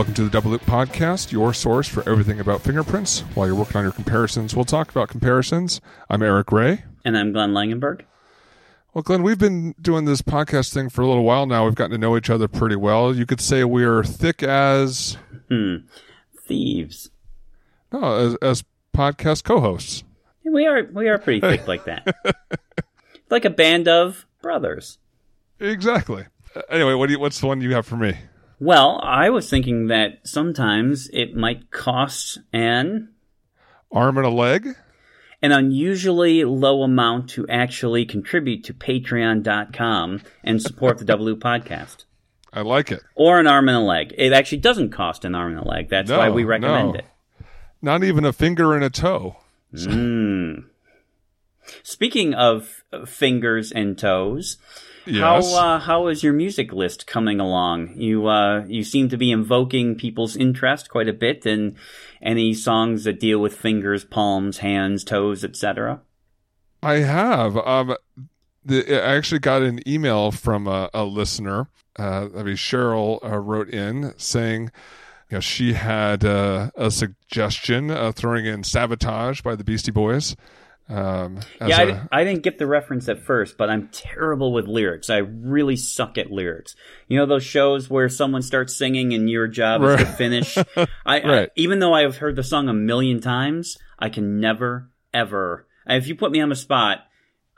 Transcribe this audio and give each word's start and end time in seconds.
Welcome 0.00 0.14
to 0.14 0.24
the 0.24 0.30
Double 0.30 0.50
Loop 0.50 0.62
Podcast, 0.62 1.30
your 1.30 1.52
source 1.52 1.86
for 1.86 2.08
everything 2.08 2.40
about 2.40 2.62
fingerprints. 2.62 3.20
While 3.34 3.46
you're 3.46 3.54
working 3.54 3.76
on 3.76 3.82
your 3.82 3.92
comparisons, 3.92 4.56
we'll 4.56 4.64
talk 4.64 4.90
about 4.90 5.10
comparisons. 5.10 5.82
I'm 6.08 6.22
Eric 6.22 6.50
Ray. 6.52 6.84
And 7.04 7.18
I'm 7.18 7.34
Glenn 7.34 7.52
Langenberg. 7.52 8.06
Well, 8.94 9.02
Glenn, 9.02 9.22
we've 9.22 9.38
been 9.38 9.74
doing 9.78 10.06
this 10.06 10.22
podcast 10.22 10.72
thing 10.72 10.88
for 10.88 11.02
a 11.02 11.06
little 11.06 11.22
while 11.22 11.44
now. 11.44 11.66
We've 11.66 11.74
gotten 11.74 11.90
to 11.90 11.98
know 11.98 12.16
each 12.16 12.30
other 12.30 12.48
pretty 12.48 12.76
well. 12.76 13.14
You 13.14 13.26
could 13.26 13.42
say 13.42 13.62
we're 13.62 14.02
thick 14.02 14.42
as. 14.42 15.18
Hmm. 15.50 15.76
Thieves. 16.46 17.10
No, 17.92 18.14
as, 18.14 18.36
as 18.36 18.64
podcast 18.96 19.44
co 19.44 19.60
hosts. 19.60 20.02
We 20.46 20.66
are 20.66 20.84
we 20.94 21.10
are 21.10 21.18
pretty 21.18 21.42
thick 21.42 21.68
like 21.68 21.84
that. 21.84 22.16
like 23.28 23.44
a 23.44 23.50
band 23.50 23.86
of 23.86 24.24
brothers. 24.40 24.96
Exactly. 25.58 26.24
Anyway, 26.70 26.94
what 26.94 27.08
do 27.08 27.12
you, 27.12 27.20
what's 27.20 27.38
the 27.38 27.46
one 27.46 27.60
you 27.60 27.74
have 27.74 27.84
for 27.84 27.98
me? 27.98 28.16
Well, 28.60 29.00
I 29.02 29.30
was 29.30 29.48
thinking 29.48 29.86
that 29.86 30.20
sometimes 30.24 31.08
it 31.14 31.34
might 31.34 31.70
cost 31.70 32.38
an 32.52 33.08
arm 33.90 34.18
and 34.18 34.26
a 34.26 34.30
leg, 34.30 34.68
an 35.40 35.50
unusually 35.52 36.44
low 36.44 36.82
amount 36.82 37.30
to 37.30 37.48
actually 37.48 38.04
contribute 38.04 38.62
to 38.64 38.74
patreon.com 38.74 40.20
and 40.44 40.60
support 40.60 40.98
the 40.98 41.06
W 41.06 41.36
podcast. 41.36 42.04
I 42.52 42.60
like 42.60 42.90
it. 42.92 43.02
Or 43.14 43.40
an 43.40 43.46
arm 43.46 43.68
and 43.68 43.78
a 43.78 43.80
leg. 43.80 44.12
It 44.18 44.32
actually 44.34 44.58
doesn't 44.58 44.90
cost 44.90 45.24
an 45.24 45.34
arm 45.34 45.56
and 45.56 45.64
a 45.64 45.68
leg. 45.68 45.88
That's 45.88 46.10
No, 46.10 46.18
why 46.18 46.28
we 46.28 46.44
recommend 46.44 46.88
no. 46.92 46.94
it. 46.98 47.04
Not 47.80 48.04
even 48.04 48.24
a 48.26 48.32
finger 48.32 48.74
and 48.74 48.84
a 48.84 48.90
toe. 48.90 49.36
Mm. 49.72 50.64
Speaking 51.82 52.34
of 52.34 52.82
fingers 53.06 53.72
and 53.72 53.96
toes, 53.96 54.58
Yes. 55.06 55.52
how 55.54 55.58
uh, 55.58 55.78
how 55.80 56.06
is 56.08 56.22
your 56.22 56.32
music 56.32 56.72
list 56.72 57.06
coming 57.06 57.40
along? 57.40 57.94
You 57.96 58.26
uh, 58.26 58.64
you 58.66 58.84
seem 58.84 59.08
to 59.08 59.16
be 59.16 59.30
invoking 59.30 59.96
people's 59.96 60.36
interest 60.36 60.90
quite 60.90 61.08
a 61.08 61.12
bit 61.12 61.46
in 61.46 61.76
any 62.20 62.52
songs 62.52 63.04
that 63.04 63.20
deal 63.20 63.38
with 63.38 63.56
fingers, 63.56 64.04
palms, 64.04 64.58
hands, 64.58 65.04
toes, 65.04 65.44
etc. 65.44 66.02
I 66.82 66.96
have. 66.96 67.56
Um, 67.56 67.96
the, 68.64 69.02
I 69.02 69.16
actually 69.16 69.40
got 69.40 69.62
an 69.62 69.86
email 69.88 70.30
from 70.30 70.66
a, 70.66 70.90
a 70.92 71.04
listener. 71.04 71.68
Uh, 71.98 72.28
I 72.36 72.42
mean, 72.42 72.56
Cheryl 72.56 73.24
uh, 73.24 73.38
wrote 73.38 73.68
in 73.70 74.14
saying, 74.16 74.70
you 75.30 75.36
know, 75.36 75.40
she 75.40 75.72
had 75.74 76.24
uh, 76.24 76.70
a 76.74 76.90
suggestion 76.90 78.12
throwing 78.12 78.46
in 78.46 78.64
"Sabotage" 78.64 79.40
by 79.40 79.56
the 79.56 79.64
Beastie 79.64 79.92
Boys. 79.92 80.36
Um, 80.90 81.38
Yeah, 81.60 81.78
I 81.78 81.82
a- 81.82 81.86
di- 81.92 82.00
I 82.10 82.24
didn't 82.24 82.42
get 82.42 82.58
the 82.58 82.66
reference 82.66 83.08
at 83.08 83.20
first, 83.22 83.56
but 83.56 83.70
I'm 83.70 83.88
terrible 83.92 84.52
with 84.52 84.66
lyrics. 84.66 85.08
I 85.08 85.18
really 85.18 85.76
suck 85.76 86.18
at 86.18 86.30
lyrics. 86.32 86.74
You 87.06 87.16
know 87.18 87.26
those 87.26 87.44
shows 87.44 87.88
where 87.88 88.08
someone 88.08 88.42
starts 88.42 88.76
singing 88.76 89.14
and 89.14 89.30
your 89.30 89.46
job 89.46 89.82
is 89.84 90.00
to 90.00 90.06
finish. 90.06 90.58
I, 90.76 90.86
I 91.06 91.48
even 91.56 91.78
though 91.78 91.94
I've 91.94 92.16
heard 92.16 92.34
the 92.36 92.42
song 92.42 92.68
a 92.68 92.74
million 92.74 93.20
times, 93.20 93.78
I 93.98 94.08
can 94.08 94.40
never 94.40 94.90
ever. 95.14 95.66
If 95.86 96.08
you 96.08 96.14
put 96.16 96.32
me 96.32 96.40
on 96.40 96.48
the 96.48 96.56
spot, 96.56 97.00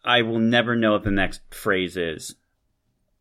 I 0.04 0.22
will 0.22 0.38
never 0.38 0.76
know 0.76 0.92
what 0.92 1.04
the 1.04 1.10
next 1.10 1.40
phrase 1.50 1.96
is. 1.96 2.34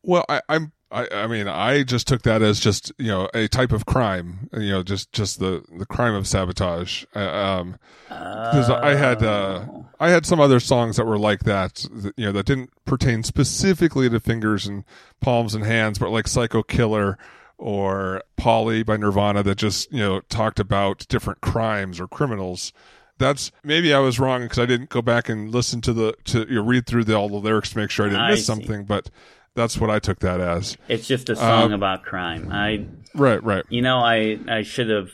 Well, 0.03 0.25
I, 0.27 0.41
I'm. 0.49 0.71
I, 0.91 1.07
I 1.23 1.27
mean, 1.27 1.47
I 1.47 1.83
just 1.83 2.07
took 2.07 2.23
that 2.23 2.41
as 2.41 2.59
just 2.59 2.91
you 2.97 3.07
know 3.07 3.29
a 3.33 3.47
type 3.47 3.71
of 3.71 3.85
crime. 3.85 4.49
You 4.53 4.69
know, 4.71 4.83
just 4.83 5.11
just 5.11 5.39
the 5.39 5.63
the 5.77 5.85
crime 5.85 6.13
of 6.13 6.27
sabotage. 6.27 7.05
Uh, 7.15 7.19
um, 7.19 7.77
because 8.07 8.69
I 8.69 8.95
had 8.95 9.23
uh, 9.23 9.65
Oh. 9.69 9.85
I 9.99 10.09
had 10.09 10.25
some 10.25 10.39
other 10.39 10.59
songs 10.59 10.97
that 10.97 11.05
were 11.05 11.19
like 11.19 11.41
that, 11.41 11.85
that, 11.91 12.13
you 12.17 12.25
know, 12.25 12.31
that 12.31 12.45
didn't 12.45 12.71
pertain 12.85 13.23
specifically 13.23 14.09
to 14.09 14.19
fingers 14.19 14.65
and 14.65 14.83
palms 15.21 15.53
and 15.55 15.63
hands, 15.63 15.99
but 15.99 16.09
like 16.09 16.27
Psycho 16.27 16.63
Killer 16.63 17.17
or 17.57 18.23
Polly 18.37 18.81
by 18.83 18.97
Nirvana 18.97 19.43
that 19.43 19.55
just 19.55 19.91
you 19.91 19.99
know 19.99 20.19
talked 20.21 20.59
about 20.59 21.07
different 21.07 21.41
crimes 21.41 21.99
or 21.99 22.07
criminals. 22.07 22.73
That's 23.17 23.51
maybe 23.63 23.93
I 23.93 23.99
was 23.99 24.19
wrong 24.19 24.41
because 24.41 24.57
I 24.59 24.65
didn't 24.65 24.89
go 24.89 25.01
back 25.03 25.29
and 25.29 25.51
listen 25.51 25.79
to 25.81 25.93
the 25.93 26.15
to 26.25 26.47
you 26.49 26.55
know, 26.55 26.63
read 26.63 26.87
through 26.87 27.03
the, 27.03 27.13
all 27.15 27.29
the 27.29 27.35
lyrics 27.35 27.69
to 27.71 27.77
make 27.77 27.91
sure 27.91 28.07
I 28.07 28.09
didn't 28.09 28.21
I 28.21 28.31
miss 28.31 28.39
see. 28.39 28.45
something, 28.45 28.83
but 28.85 29.09
that's 29.55 29.77
what 29.77 29.89
I 29.89 29.99
took 29.99 30.19
that 30.19 30.39
as. 30.39 30.77
It's 30.87 31.07
just 31.07 31.29
a 31.29 31.35
song 31.35 31.71
Uh, 31.71 31.75
about 31.75 32.03
crime. 32.03 32.49
I, 32.51 32.85
Right, 33.13 33.43
right. 33.43 33.63
you 33.69 33.81
know, 33.81 33.97
I 33.99 34.39
I 34.47 34.61
should 34.63 34.89
have 34.89 35.09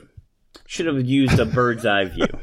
should 0.66 0.86
have 0.86 1.04
used 1.06 1.40
a 1.40 1.46
bird's 1.46 1.86
eye 1.86 2.06
view. 2.06 2.28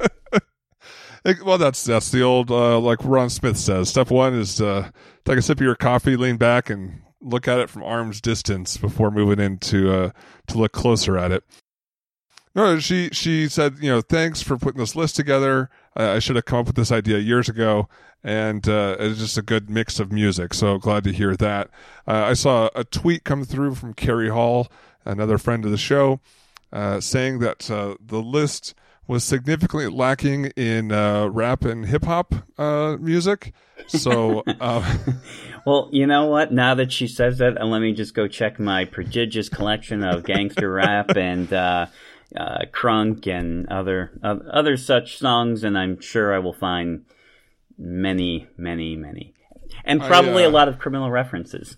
Like, 1.25 1.43
Well, 1.43 1.57
that's 1.57 1.85
that's 1.85 2.11
the 2.11 2.21
old 2.23 2.51
uh, 2.51 2.79
like 2.79 2.99
Ron 3.03 3.31
Smith 3.31 3.57
says. 3.57 3.89
Step 3.89 4.11
one 4.11 4.35
is 4.35 4.61
uh, 4.61 4.91
take 5.25 5.39
a 5.39 5.43
sip 5.43 5.59
of 5.59 5.65
your 5.65 5.75
coffee, 5.75 6.17
lean 6.17 6.37
back, 6.37 6.69
and 6.69 7.01
look 7.23 7.49
at 7.49 7.61
it 7.61 7.71
from 7.71 7.83
arm's 7.83 8.21
distance 8.21 8.77
before 8.77 9.11
moving 9.11 9.43
in 9.43 9.57
to 9.61 9.91
uh, 9.91 10.11
to 10.49 10.59
look 10.59 10.73
closer 10.73 11.17
at 11.17 11.33
it. 11.33 11.43
No, 12.55 12.79
she 12.79 13.09
she 13.13 13.49
said, 13.49 13.77
you 13.81 13.89
know, 13.91 14.03
thanks 14.03 14.43
for 14.43 14.59
putting 14.59 14.79
this 14.79 14.95
list 14.95 15.17
together. 15.17 15.71
I, 15.97 16.17
I 16.17 16.19
should 16.19 16.37
have 16.37 16.45
come 16.45 16.59
up 16.59 16.67
with 16.67 16.77
this 16.77 16.93
idea 16.93 17.17
years 17.19 17.49
ago, 17.49 17.89
and 18.25 18.67
uh, 18.69 18.97
it's 18.99 19.21
just 19.21 19.39
a 19.39 19.43
good 19.43 19.71
mix 19.71 20.01
of 20.01 20.11
music. 20.11 20.55
So 20.55 20.79
glad 20.79 21.05
to 21.05 21.13
hear 21.13 21.37
that. 21.37 21.69
Uh, 22.09 22.25
I 22.25 22.33
saw 22.33 22.71
a 22.75 22.83
tweet 22.83 23.23
come 23.23 23.45
through 23.45 23.75
from 23.75 23.95
Carrie 23.95 24.31
Hall, 24.31 24.69
another 25.05 25.39
friend 25.39 25.65
of 25.65 25.71
the 25.71 25.77
show, 25.77 26.21
uh, 26.73 27.01
saying 27.01 27.39
that 27.41 27.71
uh, 27.71 27.97
the 28.05 28.23
list 28.23 28.75
was 29.07 29.23
significantly 29.23 29.87
lacking 29.87 30.47
in 30.57 30.91
uh, 30.91 31.27
rap 31.27 31.63
and 31.65 31.87
hip 31.87 32.05
hop 32.05 32.35
uh, 32.59 32.97
music. 32.99 33.53
So 33.87 34.43
Well, 35.67 35.89
you 35.93 36.07
know 36.07 36.27
what? 36.27 36.53
Now 36.53 36.75
that 36.75 36.93
she 36.93 37.09
says 37.09 37.39
that, 37.39 37.55
let 37.65 37.81
me 37.81 37.93
just 37.93 38.15
go 38.15 38.29
check 38.29 38.59
my 38.59 38.85
prodigious 38.85 39.49
collection 39.49 40.03
of 40.03 40.25
gangster 40.25 40.71
rap 40.71 41.11
and 41.17 41.51
uh, 41.53 41.87
uh, 42.37 42.59
crunk 42.73 43.27
and 43.27 43.69
other 43.69 44.13
uh, 44.23 44.37
other 44.51 44.77
such 44.77 45.19
songs, 45.19 45.65
and 45.65 45.79
I'm 45.79 46.01
sure 46.01 46.35
I 46.35 46.39
will 46.39 46.53
find 46.53 47.05
many, 47.79 48.49
many, 48.57 48.97
many, 48.97 49.35
and 49.85 50.03
I, 50.03 50.09
probably 50.09 50.45
uh, 50.45 50.49
a 50.49 50.51
lot 50.51 50.69
of 50.69 50.79
criminal 50.79 51.11
references. 51.11 51.77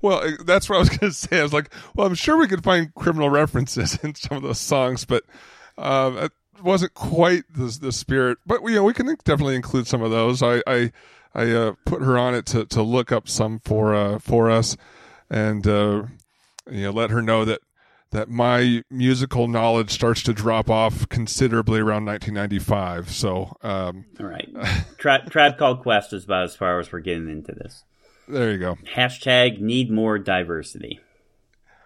Well, 0.00 0.22
that's 0.44 0.68
what 0.68 0.76
I 0.76 0.78
was 0.78 0.88
going 0.96 1.10
to 1.10 1.12
say. 1.12 1.40
I 1.40 1.42
was 1.42 1.52
like, 1.52 1.72
well, 1.94 2.06
I'm 2.06 2.14
sure 2.14 2.36
we 2.36 2.48
could 2.48 2.64
find 2.64 2.94
criminal 2.94 3.30
references 3.30 3.98
in 4.02 4.14
some 4.14 4.36
of 4.36 4.42
those 4.42 4.60
songs, 4.60 5.04
but 5.04 5.24
um, 5.76 6.18
it 6.18 6.32
wasn't 6.62 6.94
quite 6.94 7.44
the 7.52 7.76
the 7.80 7.92
spirit. 7.92 8.38
But 8.46 8.62
you 8.62 8.74
know, 8.74 8.84
we 8.84 8.94
can 8.94 9.06
definitely 9.24 9.56
include 9.56 9.86
some 9.86 10.02
of 10.02 10.10
those. 10.10 10.42
I 10.42 10.62
I, 10.66 10.92
I 11.34 11.50
uh, 11.50 11.72
put 11.84 12.02
her 12.02 12.18
on 12.18 12.34
it 12.34 12.46
to, 12.46 12.64
to 12.66 12.82
look 12.82 13.12
up 13.12 13.28
some 13.28 13.60
for 13.60 13.94
uh, 13.94 14.18
for 14.18 14.50
us, 14.50 14.76
and 15.30 15.66
uh, 15.66 16.04
you 16.70 16.84
know, 16.84 16.90
let 16.90 17.10
her 17.10 17.22
know 17.22 17.44
that 17.44 17.60
that 18.10 18.28
my 18.28 18.82
musical 18.90 19.48
knowledge 19.48 19.90
starts 19.90 20.22
to 20.22 20.32
drop 20.32 20.70
off 20.70 21.08
considerably 21.08 21.80
around 21.80 22.06
1995. 22.06 23.10
So 23.10 23.56
um, 23.62 24.06
All 24.18 24.26
right, 24.26 24.48
Tra- 24.98 25.28
Tribe 25.28 25.58
Called 25.58 25.82
Quest 25.82 26.12
is 26.12 26.24
about 26.24 26.44
as 26.44 26.56
far 26.56 26.78
as 26.80 26.90
we're 26.90 27.00
getting 27.00 27.28
into 27.28 27.52
this. 27.52 27.84
there 28.26 28.52
you 28.52 28.58
go. 28.58 28.76
Hashtag 28.94 29.60
need 29.60 29.90
more 29.90 30.18
diversity. 30.18 31.00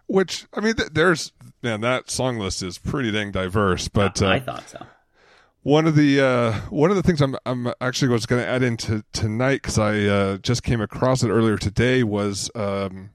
Which 0.06 0.46
I 0.52 0.60
mean, 0.60 0.74
th- 0.74 0.90
there's 0.92 1.32
man, 1.62 1.80
that 1.80 2.10
song 2.10 2.38
list 2.38 2.62
is 2.62 2.78
pretty 2.78 3.10
dang 3.10 3.30
diverse. 3.32 3.88
But 3.88 4.20
uh, 4.20 4.28
I 4.28 4.40
thought 4.40 4.68
so. 4.68 4.84
One 5.62 5.86
of 5.86 5.94
the 5.94 6.20
uh, 6.20 6.52
one 6.70 6.90
of 6.90 6.96
the 6.96 7.02
things 7.04 7.20
I'm 7.20 7.36
I'm 7.46 7.72
actually 7.80 8.08
was 8.08 8.26
going 8.26 8.42
to 8.42 8.48
add 8.48 8.62
into 8.62 9.04
tonight 9.12 9.62
because 9.62 9.78
I 9.78 10.00
uh, 10.00 10.36
just 10.38 10.64
came 10.64 10.80
across 10.80 11.22
it 11.22 11.30
earlier 11.30 11.56
today 11.56 12.02
was 12.02 12.50
um, 12.56 13.10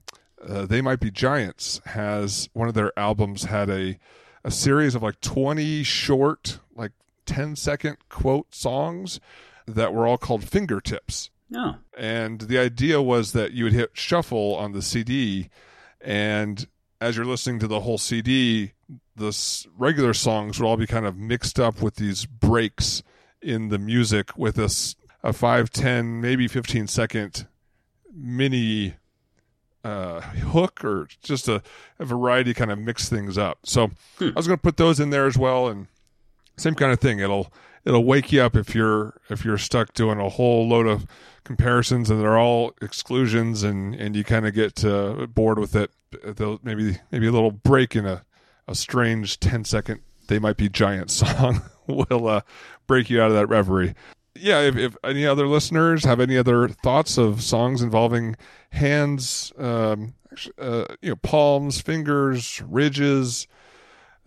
uh, 0.46 0.66
they 0.66 0.80
might 0.80 1.00
be 1.00 1.10
giants 1.10 1.80
has 1.86 2.48
one 2.52 2.68
of 2.68 2.74
their 2.74 2.96
albums 2.98 3.44
had 3.44 3.70
a 3.70 3.98
a 4.44 4.50
series 4.50 4.94
of 4.94 5.02
like 5.02 5.20
20 5.20 5.82
short 5.82 6.60
like 6.74 6.92
10 7.26 7.56
second 7.56 7.96
quote 8.08 8.54
songs 8.54 9.20
that 9.66 9.92
were 9.92 10.06
all 10.06 10.16
called 10.16 10.44
fingertips. 10.44 11.30
No, 11.50 11.76
and 11.96 12.42
the 12.42 12.58
idea 12.58 13.00
was 13.00 13.32
that 13.32 13.52
you 13.52 13.64
would 13.64 13.72
hit 13.72 13.90
shuffle 13.94 14.54
on 14.56 14.72
the 14.72 14.82
CD, 14.82 15.48
and 16.00 16.66
as 17.00 17.16
you're 17.16 17.24
listening 17.24 17.58
to 17.60 17.66
the 17.66 17.80
whole 17.80 17.98
CD, 17.98 18.72
the 19.16 19.66
regular 19.76 20.14
songs 20.14 20.58
would 20.58 20.66
all 20.66 20.76
be 20.76 20.86
kind 20.86 21.06
of 21.06 21.16
mixed 21.16 21.58
up 21.58 21.80
with 21.80 21.96
these 21.96 22.26
breaks 22.26 23.02
in 23.40 23.68
the 23.68 23.78
music 23.78 24.36
with 24.36 24.58
a, 24.58 24.70
a 25.22 25.32
5, 25.32 25.70
10, 25.70 26.20
maybe 26.20 26.48
15 26.48 26.86
second 26.86 27.46
mini 28.12 28.96
uh, 29.84 30.20
hook 30.20 30.84
or 30.84 31.08
just 31.22 31.48
a, 31.48 31.62
a 31.98 32.04
variety 32.04 32.54
kind 32.54 32.70
of 32.70 32.78
mix 32.78 33.08
things 33.08 33.38
up. 33.38 33.58
So 33.64 33.90
I 34.20 34.32
was 34.36 34.46
going 34.46 34.58
to 34.58 34.62
put 34.62 34.76
those 34.76 35.00
in 35.00 35.10
there 35.10 35.26
as 35.26 35.38
well, 35.38 35.68
and 35.68 35.86
same 36.56 36.74
kind 36.74 36.92
of 36.92 37.00
thing. 37.00 37.18
It'll 37.20 37.52
it'll 37.84 38.04
wake 38.04 38.32
you 38.32 38.42
up 38.42 38.56
if 38.56 38.74
you're 38.74 39.20
if 39.30 39.44
you're 39.44 39.58
stuck 39.58 39.94
doing 39.94 40.20
a 40.20 40.28
whole 40.28 40.68
load 40.68 40.86
of 40.86 41.06
comparisons 41.44 42.10
and 42.10 42.20
they're 42.20 42.38
all 42.38 42.72
exclusions 42.82 43.62
and 43.62 43.94
and 43.94 44.14
you 44.16 44.24
kind 44.24 44.46
of 44.46 44.54
get 44.54 44.84
uh, 44.84 45.26
bored 45.26 45.58
with 45.58 45.74
it. 45.74 45.90
They'll 46.24 46.60
maybe 46.62 46.98
maybe 47.10 47.26
a 47.26 47.32
little 47.32 47.52
break 47.52 47.94
in 47.96 48.06
a 48.06 48.24
a 48.66 48.74
strange 48.74 49.40
10 49.40 49.64
second 49.64 50.00
they 50.28 50.38
might 50.38 50.58
be 50.58 50.68
giant 50.68 51.10
song 51.10 51.62
will 51.86 52.28
uh, 52.28 52.40
break 52.86 53.10
you 53.10 53.20
out 53.20 53.30
of 53.30 53.36
that 53.36 53.46
reverie. 53.46 53.94
Yeah, 54.40 54.60
if, 54.60 54.76
if 54.76 54.96
any 55.04 55.26
other 55.26 55.46
listeners 55.46 56.04
have 56.04 56.20
any 56.20 56.36
other 56.36 56.68
thoughts 56.68 57.18
of 57.18 57.42
songs 57.42 57.82
involving 57.82 58.36
hands, 58.70 59.52
um, 59.58 60.14
uh, 60.58 60.84
you 61.00 61.10
know, 61.10 61.16
palms, 61.16 61.80
fingers, 61.80 62.62
ridges, 62.66 63.46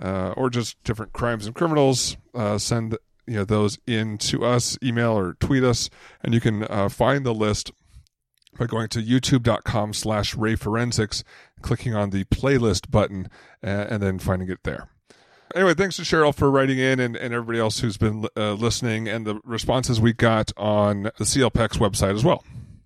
uh, 0.02 0.34
or 0.36 0.50
just 0.50 0.82
different 0.84 1.14
crimes 1.14 1.46
and 1.46 1.56
criminals, 1.56 2.18
uh, 2.34 2.58
send 2.58 2.98
you 3.28 3.36
know 3.36 3.46
those 3.46 3.78
in 3.88 4.18
to 4.18 4.44
us, 4.44 4.78
email 4.84 5.18
or 5.18 5.36
tweet 5.36 5.64
us, 5.64 5.90
and 6.24 6.34
you 6.34 6.42
can 6.42 6.64
uh, 6.64 6.90
find 6.90 7.26
the 7.26 7.34
list 7.34 7.72
by 8.58 8.66
going 8.66 8.90
to 8.90 9.00
youtube.com 9.00 9.94
slash 9.94 10.36
rayforensics, 10.36 11.24
clicking 11.62 11.96
on 11.96 12.10
the 12.10 12.26
playlist 12.26 12.92
button, 12.92 13.30
uh, 13.64 13.68
and 13.90 14.04
then 14.04 14.20
finding 14.20 14.50
it 14.50 14.60
there. 14.64 14.90
Anyway, 15.56 15.74
thanks 15.74 15.96
to 15.98 16.04
Cheryl 16.04 16.34
for 16.34 16.50
writing 16.50 16.80
in 16.80 17.00
and, 17.00 17.16
and 17.16 17.34
everybody 17.34 17.60
else 17.60 17.80
who's 17.80 17.98
been 17.98 18.28
uh, 18.38 18.54
listening 18.54 19.08
and 19.08 19.26
the 19.26 19.40
responses 19.44 20.00
we 20.00 20.14
got 20.14 20.52
on 20.58 21.04
the 21.04 21.24
CLPEX 21.24 21.78
website 21.78 22.16
as 22.16 22.24
well. 22.24 22.44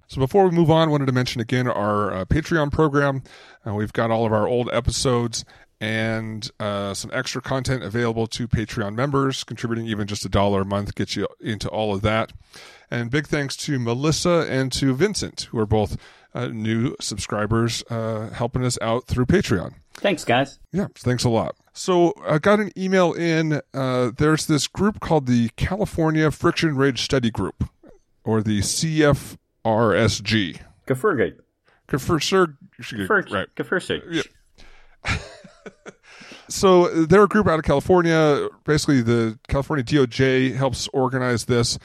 So 0.07 0.19
before 0.19 0.45
we 0.45 0.51
move 0.51 0.69
on, 0.69 0.87
I 0.87 0.91
wanted 0.91 1.07
to 1.07 1.11
mention 1.11 1.41
again 1.41 1.67
our 1.67 2.11
uh, 2.11 2.25
Patreon 2.25 2.71
program. 2.71 3.23
Uh, 3.65 3.73
we've 3.73 3.93
got 3.93 4.11
all 4.11 4.25
of 4.25 4.33
our 4.33 4.47
old 4.47 4.69
episodes 4.71 5.43
and 5.81 6.49
uh, 6.59 6.93
some 6.93 7.11
extra 7.13 7.41
content 7.41 7.83
available 7.83 8.27
to 8.27 8.47
Patreon 8.47 8.95
members. 8.95 9.43
Contributing 9.43 9.87
even 9.87 10.07
just 10.07 10.25
a 10.25 10.29
dollar 10.29 10.61
a 10.61 10.65
month 10.65 10.95
gets 10.95 11.15
you 11.15 11.27
into 11.39 11.67
all 11.69 11.93
of 11.93 12.01
that. 12.03 12.31
And 12.91 13.09
big 13.09 13.27
thanks 13.27 13.55
to 13.57 13.79
Melissa 13.79 14.45
and 14.49 14.71
to 14.73 14.93
Vincent, 14.93 15.47
who 15.51 15.59
are 15.59 15.65
both 15.65 15.97
uh, 16.33 16.47
new 16.47 16.95
subscribers, 17.01 17.83
uh, 17.89 18.29
helping 18.29 18.63
us 18.63 18.77
out 18.81 19.07
through 19.07 19.25
Patreon. 19.25 19.73
Thanks, 19.97 20.23
guys. 20.23 20.59
Yeah, 20.71 20.87
thanks 20.95 21.23
a 21.23 21.29
lot. 21.29 21.55
So 21.73 22.13
I 22.25 22.39
got 22.39 22.59
an 22.59 22.71
email 22.77 23.13
in. 23.13 23.61
Uh, 23.73 24.11
there's 24.17 24.47
this 24.47 24.67
group 24.67 24.99
called 24.99 25.25
the 25.25 25.49
California 25.55 26.31
Friction 26.31 26.75
Ridge 26.75 27.01
Study 27.01 27.31
Group, 27.31 27.69
or 28.23 28.41
the 28.41 28.59
CFRSG. 28.59 30.59
Gefersur, 31.87 32.57
Gefer- 32.79 33.31
right. 33.31 33.47
Gefersur. 33.55 34.01
Yeah. 34.09 34.23
so 36.49 37.05
they're 37.05 37.23
a 37.23 37.27
group 37.27 37.47
out 37.47 37.59
of 37.59 37.65
California. 37.65 38.49
Basically, 38.65 39.01
the 39.01 39.39
California 39.47 39.83
DOJ 39.83 40.55
helps 40.55 40.87
organize 40.89 41.45
this, 41.45 41.77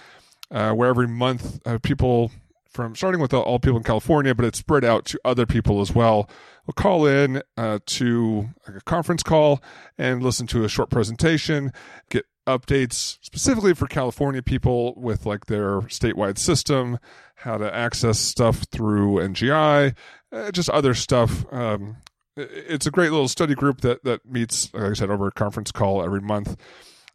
uh, 0.51 0.73
where 0.73 0.89
every 0.89 1.09
month 1.09 1.61
uh, 1.67 1.79
people 1.79 2.31
from 2.71 2.95
starting 2.95 3.21
with 3.21 3.35
all 3.35 3.59
people 3.59 3.79
in 3.79 3.83
California, 3.83 4.35
but 4.35 4.45
it's 4.45 4.59
spread 4.59 4.85
out 4.85 5.05
to 5.07 5.21
other 5.25 5.45
people 5.45 5.81
as 5.81 5.93
well. 5.93 6.31
Will 6.71 6.75
call 6.75 7.05
in 7.05 7.43
uh, 7.57 7.81
to 7.85 8.51
a 8.65 8.81
conference 8.83 9.25
call 9.25 9.61
and 9.99 10.23
listen 10.23 10.47
to 10.47 10.63
a 10.63 10.69
short 10.69 10.89
presentation, 10.89 11.73
get 12.11 12.27
updates 12.47 13.19
specifically 13.23 13.75
for 13.75 13.89
California 13.89 14.41
people 14.41 14.95
with 14.97 15.27
like 15.27 15.47
their 15.47 15.81
statewide 15.81 16.39
system, 16.39 17.01
how 17.35 17.59
to 17.59 17.75
access 17.75 18.21
stuff 18.21 18.67
through 18.71 19.17
NGI, 19.17 19.97
uh, 20.31 20.53
just 20.53 20.71
other 20.71 20.95
stuff. 20.95 21.45
Um, 21.53 21.97
it's 22.37 22.87
a 22.87 22.93
great 22.93 23.11
little 23.11 23.27
study 23.27 23.57
group 23.57 23.81
that 23.81 24.05
that 24.05 24.25
meets, 24.25 24.73
like 24.73 24.93
I 24.93 24.93
said, 24.93 25.11
over 25.11 25.27
a 25.27 25.33
conference 25.33 25.73
call 25.73 26.05
every 26.05 26.21
month. 26.21 26.57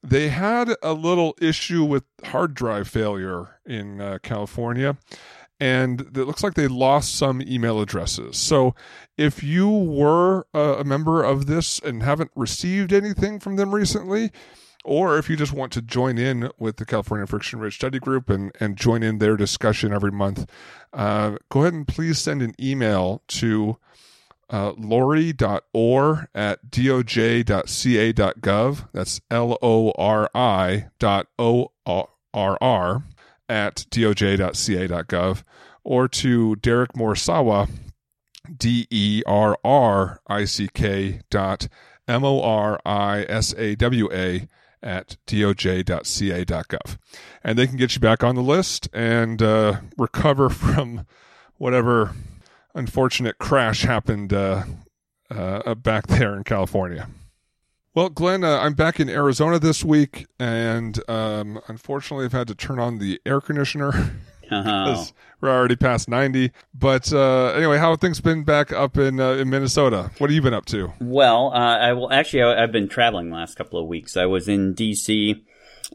They 0.04 0.28
had 0.28 0.75
a 0.84 0.92
little 0.92 1.34
issue 1.40 1.86
with 1.86 2.04
hard 2.25 2.56
drive 2.56 2.90
failure 2.90 3.62
in 3.66 4.02
uh, 4.02 4.18
California, 4.22 4.98
and 5.60 6.02
it 6.02 6.16
looks 6.25 6.44
like 6.44 6.56
they 6.56 6.68
lost 6.68 7.16
some 7.16 7.42
email 7.42 7.80
addresses. 7.80 8.38
So, 8.38 8.75
if 9.18 9.44
you 9.44 9.69
were 9.69 10.46
a 10.54 10.84
member 10.84 11.24
of 11.24 11.46
this 11.46 11.80
and 11.80 12.04
haven't 12.04 12.31
received 12.36 12.92
anything 12.92 13.40
from 13.40 13.56
them 13.56 13.74
recently, 13.74 14.31
or 14.84 15.18
if 15.18 15.30
you 15.30 15.36
just 15.36 15.54
want 15.54 15.72
to 15.74 15.81
join 15.81 16.18
in 16.18 16.50
with 16.60 16.78
the 16.78 16.86
California 16.86 17.25
Friction 17.25 17.60
Ridge 17.60 17.75
Study 17.75 18.00
Group 18.00 18.30
and, 18.30 18.52
and 18.60 18.78
join 18.78 19.02
in 19.02 19.18
their 19.18 19.36
discussion 19.36 19.92
every 19.92 20.12
month, 20.12 20.50
uh, 20.94 21.38
go 21.50 21.62
ahead 21.62 21.74
and 21.74 21.88
please 21.88 22.19
send 22.19 22.42
an 22.42 22.54
email 22.60 23.24
to 23.28 23.78
uh, 24.50 24.74
lori.orr 24.78 26.30
at 26.36 26.69
doj.ca.gov. 26.69 27.38
That's 28.94 29.22
L 29.31 29.57
O 29.62 29.92
R 29.98 30.30
I 30.36 30.88
dot 31.00 31.28
O 31.40 31.72
R 31.86 32.07
R 32.62 33.04
at 33.47 33.86
doj.ca.gov. 33.89 35.44
Or 35.83 36.07
to 36.07 36.56
Derrick 36.56 36.94
Morisawa, 36.94 37.69
D 38.57 38.88
E 38.89 39.21
R 39.27 39.57
R 39.63 40.19
I 40.27 40.45
C 40.45 40.68
K 40.74 41.21
dot 41.30 41.68
M 42.07 42.24
O 42.24 42.42
R 42.42 42.80
I 42.86 43.25
S 43.30 43.53
A 43.56 43.75
W 43.75 44.09
A 44.12 44.47
at 44.81 45.18
doj.ca.gov. 45.27 46.97
And 47.44 47.57
they 47.57 47.68
can 47.68 47.77
get 47.77 47.95
you 47.95 48.00
back 48.00 48.24
on 48.24 48.36
the 48.36 48.42
list 48.42 48.88
and 48.94 49.42
uh, 49.42 49.81
recover 49.97 50.50
from 50.51 51.06
whatever 51.57 52.13
unfortunate 52.74 53.38
crash 53.38 53.81
happened 53.83 54.33
uh, 54.33 54.63
uh, 55.31 55.75
back 55.75 56.07
there 56.07 56.36
in 56.36 56.44
California. 56.44 57.07
Well, 57.95 58.09
Glenn, 58.09 58.44
uh, 58.44 58.59
I'm 58.59 58.74
back 58.74 59.00
in 59.00 59.07
Arizona 59.07 59.57
this 59.57 59.81
week, 59.81 60.27
and 60.38 61.00
um, 61.09 61.62
unfortunately, 61.69 62.25
I've 62.25 62.33
had 62.33 62.50
to 62.50 62.56
turn 62.56 62.77
on 62.77 62.97
the 62.97 63.21
air 63.25 63.42
conditioner. 63.42 64.18
Oh. 64.51 65.07
we're 65.42 65.50
already 65.50 65.75
past 65.75 66.07
90. 66.07 66.51
But 66.71 67.12
uh, 67.12 67.47
anyway, 67.56 67.80
how 67.80 67.89
have 67.89 68.00
things 68.00 68.21
been 68.21 68.44
back 68.44 68.71
up 68.71 68.95
in 68.95 69.19
uh, 69.19 69.31
in 69.31 69.50
Minnesota? 69.50 70.12
What 70.19 70.30
have 70.30 70.36
you 70.36 70.42
been 70.44 70.53
up 70.53 70.68
to? 70.68 70.94
Well, 71.01 71.51
uh, 71.51 71.80
I 71.80 71.94
will 71.94 72.13
actually. 72.13 72.44
I, 72.44 72.62
have 72.62 72.71
been 72.71 72.88
traveling 72.88 73.31
the 73.31 73.36
last 73.38 73.56
couple 73.56 73.80
of 73.80 73.88
weeks. 73.88 74.15
I 74.15 74.27
was 74.27 74.47
in 74.47 74.75
D.C. 74.75 75.44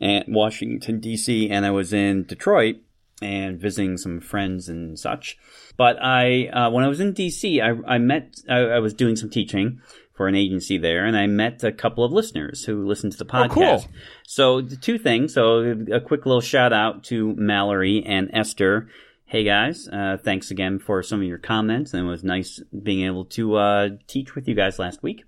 and 0.00 0.24
Washington 0.26 0.98
D.C. 0.98 1.48
and 1.48 1.64
I 1.64 1.70
was 1.70 1.92
in 1.92 2.24
Detroit 2.24 2.78
and 3.22 3.60
visiting 3.60 3.96
some 3.96 4.18
friends 4.18 4.68
and 4.68 4.98
such. 4.98 5.38
But 5.76 6.02
I, 6.02 6.48
uh, 6.48 6.70
when 6.70 6.84
I 6.84 6.88
was 6.88 6.98
in 6.98 7.12
D.C., 7.12 7.60
I, 7.60 7.76
I 7.86 7.98
met. 7.98 8.34
I, 8.48 8.62
I 8.62 8.78
was 8.80 8.94
doing 8.94 9.14
some 9.14 9.30
teaching 9.30 9.80
for 10.20 10.28
an 10.28 10.34
agency 10.34 10.76
there, 10.76 11.06
and 11.06 11.16
I 11.16 11.26
met 11.26 11.64
a 11.64 11.72
couple 11.72 12.04
of 12.04 12.12
listeners 12.12 12.66
who 12.66 12.86
listened 12.86 13.12
to 13.12 13.18
the 13.18 13.24
podcast. 13.24 13.52
Oh, 13.52 13.78
cool. 13.78 13.84
So 14.26 14.60
two 14.60 14.98
things. 14.98 15.32
So 15.32 15.60
a 15.90 15.98
quick 15.98 16.26
little 16.26 16.42
shout 16.42 16.74
out 16.74 17.04
to 17.04 17.34
Mallory 17.36 18.04
and 18.04 18.28
Esther. 18.34 18.90
Hey 19.24 19.44
guys, 19.44 19.88
uh, 19.88 20.18
thanks 20.22 20.50
again 20.50 20.78
for 20.78 21.02
some 21.02 21.22
of 21.22 21.26
your 21.26 21.38
comments, 21.38 21.94
and 21.94 22.06
it 22.06 22.10
was 22.10 22.22
nice 22.22 22.62
being 22.82 23.06
able 23.06 23.24
to 23.30 23.54
uh, 23.56 23.88
teach 24.08 24.34
with 24.34 24.46
you 24.46 24.54
guys 24.54 24.78
last 24.78 25.02
week. 25.02 25.24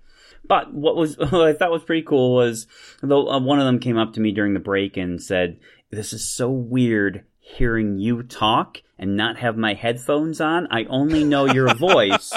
But 0.47 0.71
what 0.71 0.95
was 0.95 1.17
what 1.17 1.33
I 1.41 1.53
thought 1.53 1.71
was 1.71 1.83
pretty 1.83 2.03
cool 2.03 2.35
was 2.35 2.67
though 3.01 3.27
uh, 3.27 3.39
one 3.39 3.57
of 3.57 3.65
them 3.65 3.79
came 3.79 3.97
up 3.97 4.13
to 4.13 4.19
me 4.19 4.31
during 4.31 4.53
the 4.53 4.59
break 4.59 4.95
and 4.95 5.19
said, 5.19 5.59
"This 5.89 6.13
is 6.13 6.31
so 6.35 6.51
weird 6.51 7.25
hearing 7.39 7.97
you 7.97 8.21
talk 8.21 8.83
and 8.99 9.17
not 9.17 9.37
have 9.37 9.57
my 9.57 9.73
headphones 9.73 10.39
on. 10.39 10.67
I 10.69 10.85
only 10.85 11.23
know 11.23 11.51
your 11.51 11.73
voice 11.75 12.31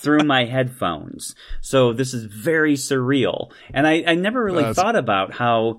through 0.00 0.24
my 0.24 0.44
headphones. 0.44 1.34
So 1.60 1.92
this 1.92 2.14
is 2.14 2.24
very 2.24 2.74
surreal. 2.74 3.50
And 3.72 3.86
I, 3.86 4.04
I 4.06 4.14
never 4.14 4.42
really 4.42 4.62
That's- 4.62 4.76
thought 4.76 4.96
about 4.96 5.32
how, 5.32 5.78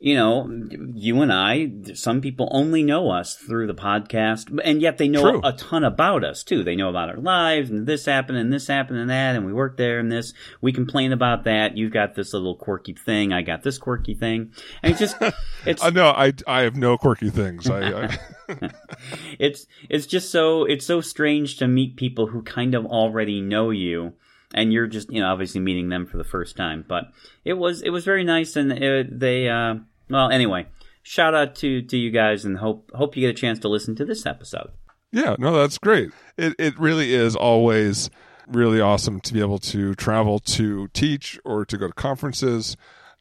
you 0.00 0.14
know, 0.14 0.48
you 0.94 1.20
and 1.22 1.32
I, 1.32 1.72
some 1.94 2.20
people 2.20 2.48
only 2.52 2.84
know 2.84 3.10
us 3.10 3.34
through 3.34 3.66
the 3.66 3.74
podcast, 3.74 4.60
and 4.62 4.80
yet 4.80 4.98
they 4.98 5.08
know 5.08 5.22
True. 5.22 5.40
a 5.42 5.52
ton 5.52 5.82
about 5.82 6.22
us 6.24 6.44
too. 6.44 6.62
They 6.62 6.76
know 6.76 6.88
about 6.88 7.10
our 7.10 7.16
lives 7.16 7.70
and 7.70 7.86
this 7.86 8.04
happened 8.06 8.38
and 8.38 8.52
this 8.52 8.68
happened 8.68 9.00
and 9.00 9.10
that, 9.10 9.34
and 9.34 9.44
we 9.44 9.52
worked 9.52 9.76
there 9.76 9.98
and 9.98 10.10
this. 10.10 10.34
We 10.60 10.72
complain 10.72 11.12
about 11.12 11.44
that. 11.44 11.76
You've 11.76 11.92
got 11.92 12.14
this 12.14 12.32
little 12.32 12.54
quirky 12.54 12.94
thing. 12.94 13.32
I 13.32 13.42
got 13.42 13.64
this 13.64 13.78
quirky 13.78 14.14
thing. 14.14 14.52
And 14.82 14.92
it's 14.92 15.00
just, 15.00 15.16
it's, 15.66 15.82
Uh, 15.82 15.90
no, 15.90 16.10
I, 16.10 16.32
I 16.46 16.60
have 16.60 16.76
no 16.76 16.96
quirky 16.96 17.30
things. 17.30 17.68
I, 17.68 18.04
I 18.04 18.18
it's 19.38 19.66
it's 19.90 20.06
just 20.06 20.30
so 20.30 20.64
it's 20.64 20.86
so 20.86 21.00
strange 21.00 21.58
to 21.58 21.68
meet 21.68 21.96
people 21.96 22.28
who 22.28 22.42
kind 22.42 22.74
of 22.74 22.86
already 22.86 23.40
know 23.40 23.70
you 23.70 24.14
and 24.54 24.72
you're 24.72 24.86
just 24.86 25.10
you 25.12 25.20
know 25.20 25.28
obviously 25.30 25.60
meeting 25.60 25.88
them 25.88 26.06
for 26.06 26.16
the 26.16 26.24
first 26.24 26.56
time 26.56 26.84
but 26.88 27.04
it 27.44 27.54
was 27.54 27.82
it 27.82 27.90
was 27.90 28.04
very 28.04 28.24
nice 28.24 28.56
and 28.56 28.72
it, 28.72 29.18
they 29.18 29.48
uh 29.48 29.74
well 30.08 30.30
anyway 30.30 30.66
shout 31.02 31.34
out 31.34 31.54
to 31.54 31.82
to 31.82 31.96
you 31.96 32.10
guys 32.10 32.44
and 32.44 32.58
hope 32.58 32.90
hope 32.94 33.16
you 33.16 33.22
get 33.26 33.36
a 33.36 33.40
chance 33.40 33.58
to 33.58 33.68
listen 33.68 33.94
to 33.94 34.04
this 34.04 34.26
episode 34.26 34.70
Yeah, 35.10 35.36
no, 35.38 35.52
that's 35.52 35.78
great. 35.78 36.10
It 36.36 36.54
it 36.58 36.78
really 36.78 37.14
is 37.14 37.34
always 37.34 38.10
really 38.46 38.80
awesome 38.80 39.20
to 39.20 39.32
be 39.32 39.40
able 39.40 39.58
to 39.58 39.94
travel 39.94 40.38
to 40.38 40.88
teach 40.88 41.38
or 41.44 41.64
to 41.64 41.78
go 41.78 41.86
to 41.86 41.92
conferences 41.94 42.76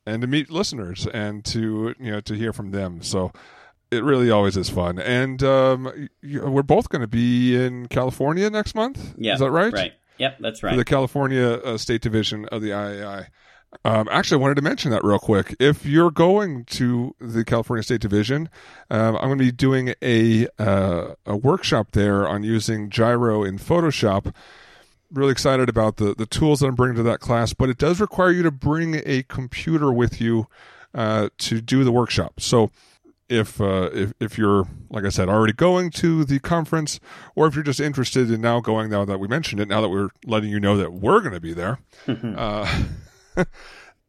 and 0.05 0.21
to 0.21 0.27
meet 0.27 0.49
listeners 0.49 1.07
and 1.13 1.45
to 1.45 1.95
you 1.99 2.11
know 2.11 2.19
to 2.21 2.33
hear 2.33 2.51
from 2.51 2.71
them. 2.71 3.01
So 3.01 3.31
it 3.89 4.03
really 4.03 4.29
always 4.29 4.57
is 4.57 4.69
fun. 4.69 4.99
And 4.99 5.41
um, 5.43 6.09
we're 6.21 6.61
both 6.63 6.89
going 6.89 7.03
to 7.03 7.07
be 7.07 7.55
in 7.55 7.87
California 7.87 8.49
next 8.49 8.75
month. 8.75 9.15
yeah 9.17 9.35
is 9.35 9.39
that 9.39 9.51
right? 9.51 9.71
right 9.73 9.93
yep 10.17 10.37
that's 10.39 10.59
For 10.59 10.67
right 10.67 10.77
the 10.77 10.85
California 10.85 11.45
uh, 11.45 11.77
State 11.77 12.01
Division 12.01 12.45
of 12.45 12.61
the 12.61 12.69
IAI. 12.69 13.27
Um, 13.83 14.07
actually, 14.09 14.39
I 14.39 14.41
wanted 14.41 14.55
to 14.55 14.61
mention 14.61 14.91
that 14.91 15.03
real 15.03 15.19
quick. 15.19 15.55
If 15.59 15.85
you're 15.85 16.11
going 16.11 16.63
to 16.65 17.15
the 17.19 17.43
California 17.43 17.83
State 17.83 18.01
Division, 18.01 18.49
um, 18.89 19.17
I'm 19.17 19.27
going 19.27 19.37
to 19.39 19.43
be 19.43 19.51
doing 19.51 19.93
a 20.01 20.47
uh, 20.57 21.15
a 21.25 21.35
workshop 21.35 21.91
there 21.91 22.27
on 22.27 22.43
using 22.43 22.89
Gyro 22.89 23.43
in 23.43 23.57
Photoshop. 23.57 24.33
Really 25.11 25.31
excited 25.31 25.69
about 25.69 25.97
the 25.97 26.15
the 26.15 26.25
tools 26.25 26.61
that 26.61 26.67
I'm 26.67 26.75
bringing 26.75 26.95
to 26.97 27.03
that 27.03 27.19
class, 27.19 27.53
but 27.53 27.69
it 27.69 27.77
does 27.77 27.99
require 27.99 28.31
you 28.31 28.43
to 28.43 28.51
bring 28.51 29.01
a 29.05 29.23
computer 29.23 29.91
with 29.91 30.21
you 30.21 30.47
uh, 30.93 31.29
to 31.39 31.61
do 31.61 31.83
the 31.83 31.91
workshop. 31.91 32.39
So 32.39 32.71
if 33.29 33.59
uh, 33.59 33.89
if 33.93 34.13
if 34.19 34.37
you're 34.37 34.67
like 34.89 35.05
I 35.05 35.09
said 35.09 35.29
already 35.29 35.53
going 35.53 35.89
to 35.91 36.23
the 36.23 36.39
conference, 36.39 36.99
or 37.35 37.47
if 37.47 37.55
you're 37.55 37.63
just 37.63 37.79
interested 37.79 38.31
in 38.31 38.41
now 38.41 38.59
going 38.59 38.89
now 38.89 39.05
that 39.05 39.19
we 39.19 39.27
mentioned 39.27 39.61
it, 39.61 39.67
now 39.67 39.81
that 39.81 39.89
we're 39.89 40.09
letting 40.25 40.49
you 40.49 40.59
know 40.59 40.77
that 40.77 40.93
we're 40.93 41.19
going 41.19 41.33
to 41.33 41.39
be 41.39 41.53
there, 41.53 41.79
uh, 42.07 42.83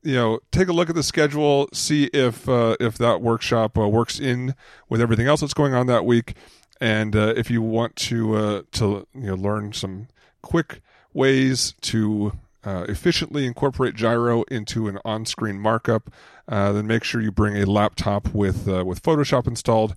you 0.02 0.14
know, 0.14 0.40
take 0.52 0.68
a 0.68 0.72
look 0.72 0.88
at 0.88 0.94
the 0.94 1.02
schedule, 1.02 1.68
see 1.72 2.04
if 2.12 2.48
uh, 2.48 2.76
if 2.80 2.96
that 2.98 3.20
workshop 3.20 3.76
uh, 3.76 3.88
works 3.88 4.20
in 4.20 4.54
with 4.88 5.00
everything 5.00 5.26
else 5.26 5.40
that's 5.40 5.54
going 5.54 5.74
on 5.74 5.86
that 5.86 6.04
week, 6.04 6.34
and 6.80 7.16
uh, 7.16 7.34
if 7.36 7.50
you 7.50 7.60
want 7.62 7.96
to 7.96 8.34
uh, 8.34 8.62
to 8.72 9.06
you 9.14 9.26
know 9.26 9.34
learn 9.34 9.72
some 9.72 10.08
quick 10.42 10.80
ways 11.12 11.74
to 11.80 12.32
uh, 12.64 12.84
efficiently 12.88 13.46
incorporate 13.46 13.94
gyro 13.94 14.42
into 14.44 14.88
an 14.88 14.98
on-screen 15.04 15.58
markup, 15.58 16.10
uh, 16.48 16.72
then 16.72 16.86
make 16.86 17.04
sure 17.04 17.20
you 17.20 17.30
bring 17.30 17.56
a 17.56 17.66
laptop 17.66 18.34
with 18.34 18.66
with 18.66 19.02
Photoshop 19.02 19.46
installed. 19.46 19.94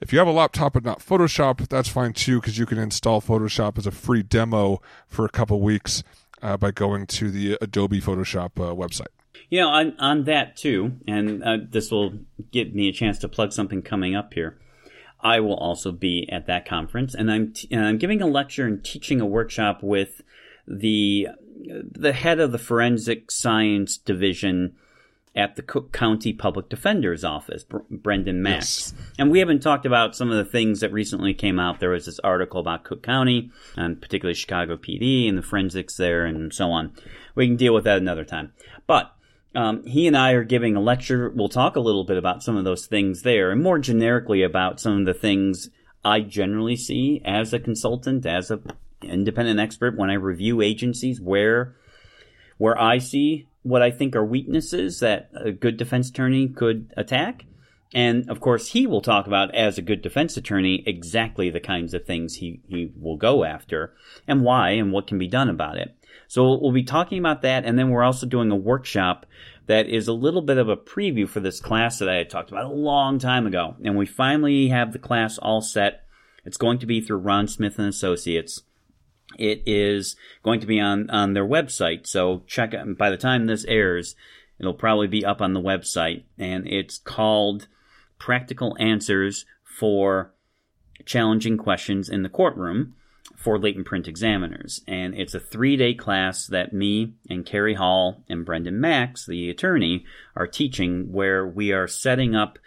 If 0.00 0.12
you 0.12 0.18
have 0.18 0.28
a 0.28 0.32
laptop 0.32 0.74
but 0.74 0.84
not 0.84 1.00
Photoshop, 1.00 1.66
that's 1.68 1.88
fine 1.88 2.12
too, 2.12 2.40
because 2.40 2.58
you 2.58 2.66
can 2.66 2.78
install 2.78 3.20
Photoshop 3.20 3.78
as 3.78 3.86
a 3.86 3.90
free 3.90 4.22
demo 4.22 4.82
for 5.06 5.24
a 5.24 5.30
couple 5.30 5.60
weeks 5.60 6.02
by 6.40 6.70
going 6.70 7.06
to 7.06 7.30
the 7.30 7.56
Adobe 7.62 8.00
Photoshop 8.00 8.52
website. 8.54 9.06
You 9.50 9.60
know, 9.60 9.68
on, 9.68 9.94
on 9.98 10.24
that 10.24 10.56
too, 10.56 10.96
and 11.06 11.42
uh, 11.42 11.58
this 11.68 11.90
will 11.90 12.18
give 12.50 12.74
me 12.74 12.88
a 12.88 12.92
chance 12.92 13.18
to 13.18 13.28
plug 13.28 13.52
something 13.52 13.82
coming 13.82 14.14
up 14.14 14.34
here. 14.34 14.58
I 15.20 15.40
will 15.40 15.56
also 15.56 15.90
be 15.90 16.28
at 16.30 16.46
that 16.46 16.66
conference, 16.66 17.14
and 17.14 17.30
I'm 17.30 17.52
t- 17.52 17.68
and 17.70 17.84
I'm 17.84 17.98
giving 17.98 18.20
a 18.20 18.26
lecture 18.26 18.66
and 18.66 18.84
teaching 18.84 19.20
a 19.20 19.26
workshop 19.26 19.82
with 19.82 20.22
the 20.66 21.28
the 21.64 22.12
head 22.12 22.40
of 22.40 22.52
the 22.52 22.58
forensic 22.58 23.30
science 23.30 23.96
division 23.96 24.76
at 25.36 25.56
the 25.56 25.62
Cook 25.62 25.92
County 25.92 26.32
Public 26.32 26.68
Defender's 26.68 27.24
Office, 27.24 27.64
Brendan 27.90 28.42
Max. 28.42 28.92
Yes. 28.92 29.04
And 29.18 29.30
we 29.30 29.40
haven't 29.40 29.62
talked 29.62 29.84
about 29.84 30.14
some 30.14 30.30
of 30.30 30.36
the 30.36 30.50
things 30.50 30.80
that 30.80 30.92
recently 30.92 31.34
came 31.34 31.58
out. 31.58 31.80
There 31.80 31.90
was 31.90 32.06
this 32.06 32.20
article 32.20 32.60
about 32.60 32.84
Cook 32.84 33.02
County, 33.02 33.50
and 33.76 34.00
particularly 34.00 34.34
Chicago 34.34 34.76
PD 34.76 35.28
and 35.28 35.36
the 35.36 35.42
forensics 35.42 35.96
there, 35.96 36.24
and 36.24 36.52
so 36.52 36.70
on. 36.70 36.92
We 37.34 37.46
can 37.46 37.56
deal 37.56 37.74
with 37.74 37.84
that 37.84 37.98
another 37.98 38.24
time. 38.24 38.52
But 38.86 39.12
um, 39.56 39.84
he 39.86 40.06
and 40.06 40.16
I 40.16 40.32
are 40.32 40.44
giving 40.44 40.76
a 40.76 40.80
lecture. 40.80 41.30
We'll 41.30 41.48
talk 41.48 41.76
a 41.76 41.80
little 41.80 42.04
bit 42.04 42.16
about 42.16 42.42
some 42.42 42.56
of 42.56 42.64
those 42.64 42.86
things 42.86 43.22
there, 43.22 43.50
and 43.50 43.62
more 43.62 43.78
generically 43.78 44.42
about 44.42 44.80
some 44.80 45.00
of 45.00 45.06
the 45.06 45.14
things 45.14 45.68
I 46.04 46.20
generally 46.20 46.76
see 46.76 47.22
as 47.24 47.52
a 47.52 47.58
consultant, 47.58 48.24
as 48.24 48.50
an 48.50 48.62
independent 49.02 49.58
expert 49.58 49.96
when 49.96 50.10
I 50.10 50.14
review 50.14 50.60
agencies 50.60 51.20
where 51.20 51.74
where 52.56 52.80
I 52.80 52.98
see 52.98 53.48
what 53.64 53.82
I 53.82 53.90
think 53.90 54.14
are 54.14 54.24
weaknesses 54.24 55.00
that 55.00 55.30
a 55.34 55.50
good 55.50 55.76
defense 55.76 56.10
attorney 56.10 56.48
could 56.48 56.92
attack. 56.96 57.46
And 57.92 58.28
of 58.28 58.40
course, 58.40 58.68
he 58.68 58.86
will 58.86 59.00
talk 59.00 59.26
about, 59.26 59.54
as 59.54 59.78
a 59.78 59.82
good 59.82 60.02
defense 60.02 60.36
attorney, 60.36 60.82
exactly 60.86 61.48
the 61.48 61.60
kinds 61.60 61.94
of 61.94 62.04
things 62.04 62.36
he, 62.36 62.60
he 62.68 62.92
will 62.96 63.16
go 63.16 63.44
after 63.44 63.94
and 64.28 64.42
why 64.42 64.70
and 64.70 64.92
what 64.92 65.06
can 65.06 65.18
be 65.18 65.28
done 65.28 65.48
about 65.48 65.78
it. 65.78 65.96
So 66.28 66.58
we'll 66.58 66.72
be 66.72 66.84
talking 66.84 67.18
about 67.18 67.42
that, 67.42 67.64
and 67.64 67.78
then 67.78 67.90
we're 67.90 68.02
also 68.02 68.26
doing 68.26 68.50
a 68.50 68.56
workshop 68.56 69.26
that 69.66 69.86
is 69.88 70.08
a 70.08 70.12
little 70.12 70.42
bit 70.42 70.58
of 70.58 70.68
a 70.68 70.76
preview 70.76 71.28
for 71.28 71.40
this 71.40 71.60
class 71.60 71.98
that 71.98 72.08
I 72.08 72.16
had 72.16 72.30
talked 72.30 72.50
about 72.50 72.64
a 72.66 72.74
long 72.74 73.18
time 73.18 73.46
ago. 73.46 73.76
And 73.84 73.96
we 73.96 74.06
finally 74.06 74.68
have 74.68 74.92
the 74.92 74.98
class 74.98 75.38
all 75.38 75.62
set. 75.62 76.04
It's 76.44 76.56
going 76.56 76.78
to 76.80 76.86
be 76.86 77.00
through 77.00 77.18
Ron 77.18 77.48
Smith 77.48 77.78
and 77.78 77.88
Associates. 77.88 78.62
It 79.38 79.62
is 79.66 80.16
going 80.42 80.60
to 80.60 80.66
be 80.66 80.80
on, 80.80 81.10
on 81.10 81.32
their 81.34 81.46
website. 81.46 82.06
So 82.06 82.42
check 82.46 82.74
it. 82.74 82.98
By 82.98 83.10
the 83.10 83.16
time 83.16 83.46
this 83.46 83.64
airs, 83.64 84.16
it'll 84.58 84.74
probably 84.74 85.06
be 85.06 85.24
up 85.24 85.40
on 85.40 85.52
the 85.52 85.60
website. 85.60 86.24
And 86.38 86.66
it's 86.66 86.98
called 86.98 87.68
Practical 88.18 88.76
Answers 88.78 89.44
for 89.62 90.32
Challenging 91.04 91.58
Questions 91.58 92.08
in 92.08 92.22
the 92.22 92.28
Courtroom 92.28 92.94
for 93.36 93.58
latent 93.58 93.86
print 93.86 94.08
examiners. 94.08 94.82
And 94.86 95.14
it's 95.14 95.34
a 95.34 95.40
three 95.40 95.76
day 95.76 95.94
class 95.94 96.46
that 96.46 96.72
me 96.72 97.14
and 97.28 97.44
Carrie 97.44 97.74
Hall 97.74 98.22
and 98.28 98.44
Brendan 98.44 98.80
Max, 98.80 99.26
the 99.26 99.50
attorney, 99.50 100.04
are 100.36 100.46
teaching 100.46 101.12
where 101.12 101.46
we 101.46 101.72
are 101.72 101.88
setting 101.88 102.34
up 102.34 102.58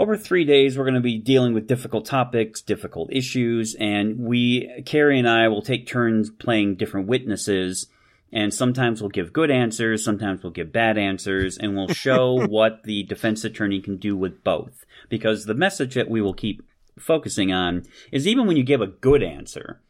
over 0.00 0.16
three 0.16 0.46
days, 0.46 0.78
we're 0.78 0.84
going 0.84 0.94
to 0.94 1.00
be 1.00 1.18
dealing 1.18 1.52
with 1.52 1.66
difficult 1.66 2.06
topics, 2.06 2.62
difficult 2.62 3.12
issues, 3.12 3.74
and 3.74 4.18
we, 4.18 4.82
Carrie 4.86 5.18
and 5.18 5.28
I, 5.28 5.48
will 5.48 5.60
take 5.60 5.86
turns 5.86 6.30
playing 6.30 6.76
different 6.76 7.06
witnesses. 7.06 7.86
And 8.32 8.54
sometimes 8.54 9.02
we'll 9.02 9.10
give 9.10 9.34
good 9.34 9.50
answers, 9.50 10.02
sometimes 10.02 10.42
we'll 10.42 10.52
give 10.52 10.72
bad 10.72 10.96
answers, 10.96 11.58
and 11.58 11.76
we'll 11.76 11.88
show 11.88 12.46
what 12.48 12.84
the 12.84 13.02
defense 13.02 13.44
attorney 13.44 13.82
can 13.82 13.98
do 13.98 14.16
with 14.16 14.42
both. 14.42 14.86
Because 15.10 15.44
the 15.44 15.52
message 15.52 15.96
that 15.96 16.08
we 16.08 16.22
will 16.22 16.32
keep 16.32 16.62
focusing 16.98 17.52
on 17.52 17.84
is 18.10 18.26
even 18.26 18.46
when 18.46 18.56
you 18.56 18.62
give 18.62 18.80
a 18.80 18.86
good 18.86 19.22
answer, 19.22 19.82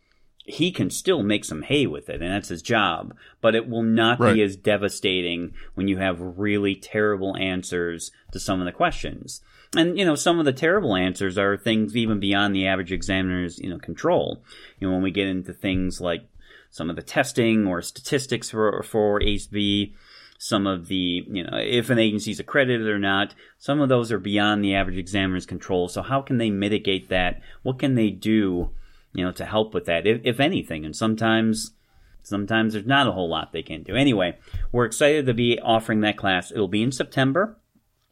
he 0.45 0.73
can 0.73 0.90
still 0.90 1.23
make 1.23 1.45
some 1.45 1.62
hay 1.62 1.87
with 1.87 2.09
it, 2.09 2.21
and 2.21 2.33
that's 2.33 2.49
his 2.49 2.62
job. 2.62 3.14
But 3.40 3.55
it 3.55 3.69
will 3.69 3.85
not 3.85 4.19
right. 4.19 4.35
be 4.35 4.43
as 4.43 4.57
devastating 4.57 5.55
when 5.75 5.87
you 5.87 5.99
have 5.99 6.19
really 6.21 6.75
terrible 6.75 7.37
answers 7.37 8.11
to 8.33 8.40
some 8.40 8.59
of 8.59 8.67
the 8.67 8.73
questions. 8.73 9.40
And 9.77 9.97
you 9.99 10.05
know, 10.05 10.17
some 10.17 10.39
of 10.39 10.45
the 10.45 10.53
terrible 10.53 10.97
answers 10.97 11.39
are 11.39 11.57
things 11.57 11.97
even 11.97 12.19
beyond 12.19 12.55
the 12.55 12.67
average 12.67 12.93
examiner's 12.93 13.59
you 13.59 13.71
know 13.71 13.79
control. 13.79 14.43
You 14.79 14.89
know, 14.89 14.95
when 14.95 15.03
we 15.03 15.11
get 15.11 15.29
into 15.29 15.53
things 15.53 16.00
like 16.00 16.23
some 16.71 16.91
of 16.91 16.97
the 16.97 17.03
testing 17.03 17.67
or 17.67 17.83
statistics 17.83 18.50
for 18.50 18.83
for 18.83 19.23
ACE-V, 19.23 19.95
some 20.43 20.67
of 20.67 20.89
the, 20.89 21.23
you 21.29 21.45
know, 21.45 21.59
if 21.59 21.91
an 21.91 21.99
agency 21.99 22.31
is 22.31 22.41
accredited 22.41 22.87
or 22.87 22.99
not, 22.99 23.35
some 23.59 23.79
of 23.79 23.91
those 23.91 24.11
are 24.11 24.19
beyond 24.19 24.65
the 24.65 24.75
average 24.75 24.97
examiner's 24.97 25.45
control. 25.45 25.87
So 25.87 26.00
how 26.00 26.23
can 26.23 26.39
they 26.39 26.49
mitigate 26.49 27.11
that? 27.11 27.43
What 27.62 27.79
can 27.79 27.95
they 27.95 28.09
do, 28.09 28.71
you 29.12 29.23
know, 29.23 29.33
to 29.33 29.45
help 29.45 29.75
with 29.75 29.85
that, 29.85 30.07
if, 30.07 30.23
if 30.25 30.41
anything? 30.41 30.87
And 30.87 30.97
sometimes, 30.97 31.73
sometimes 32.23 32.73
there's 32.73 32.87
not 32.87 33.07
a 33.07 33.12
whole 33.12 33.29
lot 33.29 33.53
they 33.53 33.62
can 33.62 33.83
do. 33.83 33.95
Anyway, 33.95 34.39
we're 34.73 34.87
excited 34.87 35.27
to 35.27 35.35
be 35.35 35.61
offering 35.61 36.00
that 36.00 36.17
class. 36.17 36.50
It'll 36.50 36.69
be 36.69 36.83
in 36.83 36.91
September 36.91 37.59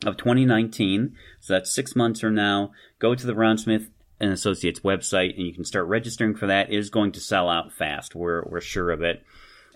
of 0.05 0.17
2019. 0.17 1.17
So 1.41 1.55
that's 1.55 1.75
six 1.75 1.97
months 1.97 2.21
from 2.21 2.35
now. 2.35 2.73
Go 2.99 3.15
to 3.15 3.27
the 3.27 3.35
Ron 3.35 3.59
Smith 3.59 3.91
and 4.21 4.33
Associates 4.33 4.81
website 4.81 5.37
and 5.37 5.47
you 5.47 5.53
can 5.53 5.65
start 5.65 5.87
registering 5.87 6.35
for 6.35 6.47
that. 6.47 6.73
It 6.73 6.79
is 6.79 6.91
going 6.91 7.13
to 7.13 7.21
sell 7.21 7.49
out 7.49 7.73
fast. 7.73 8.15
We're, 8.15 8.45
we're 8.45 8.61
sure 8.61 8.91
of 8.91 9.03
it. 9.03 9.23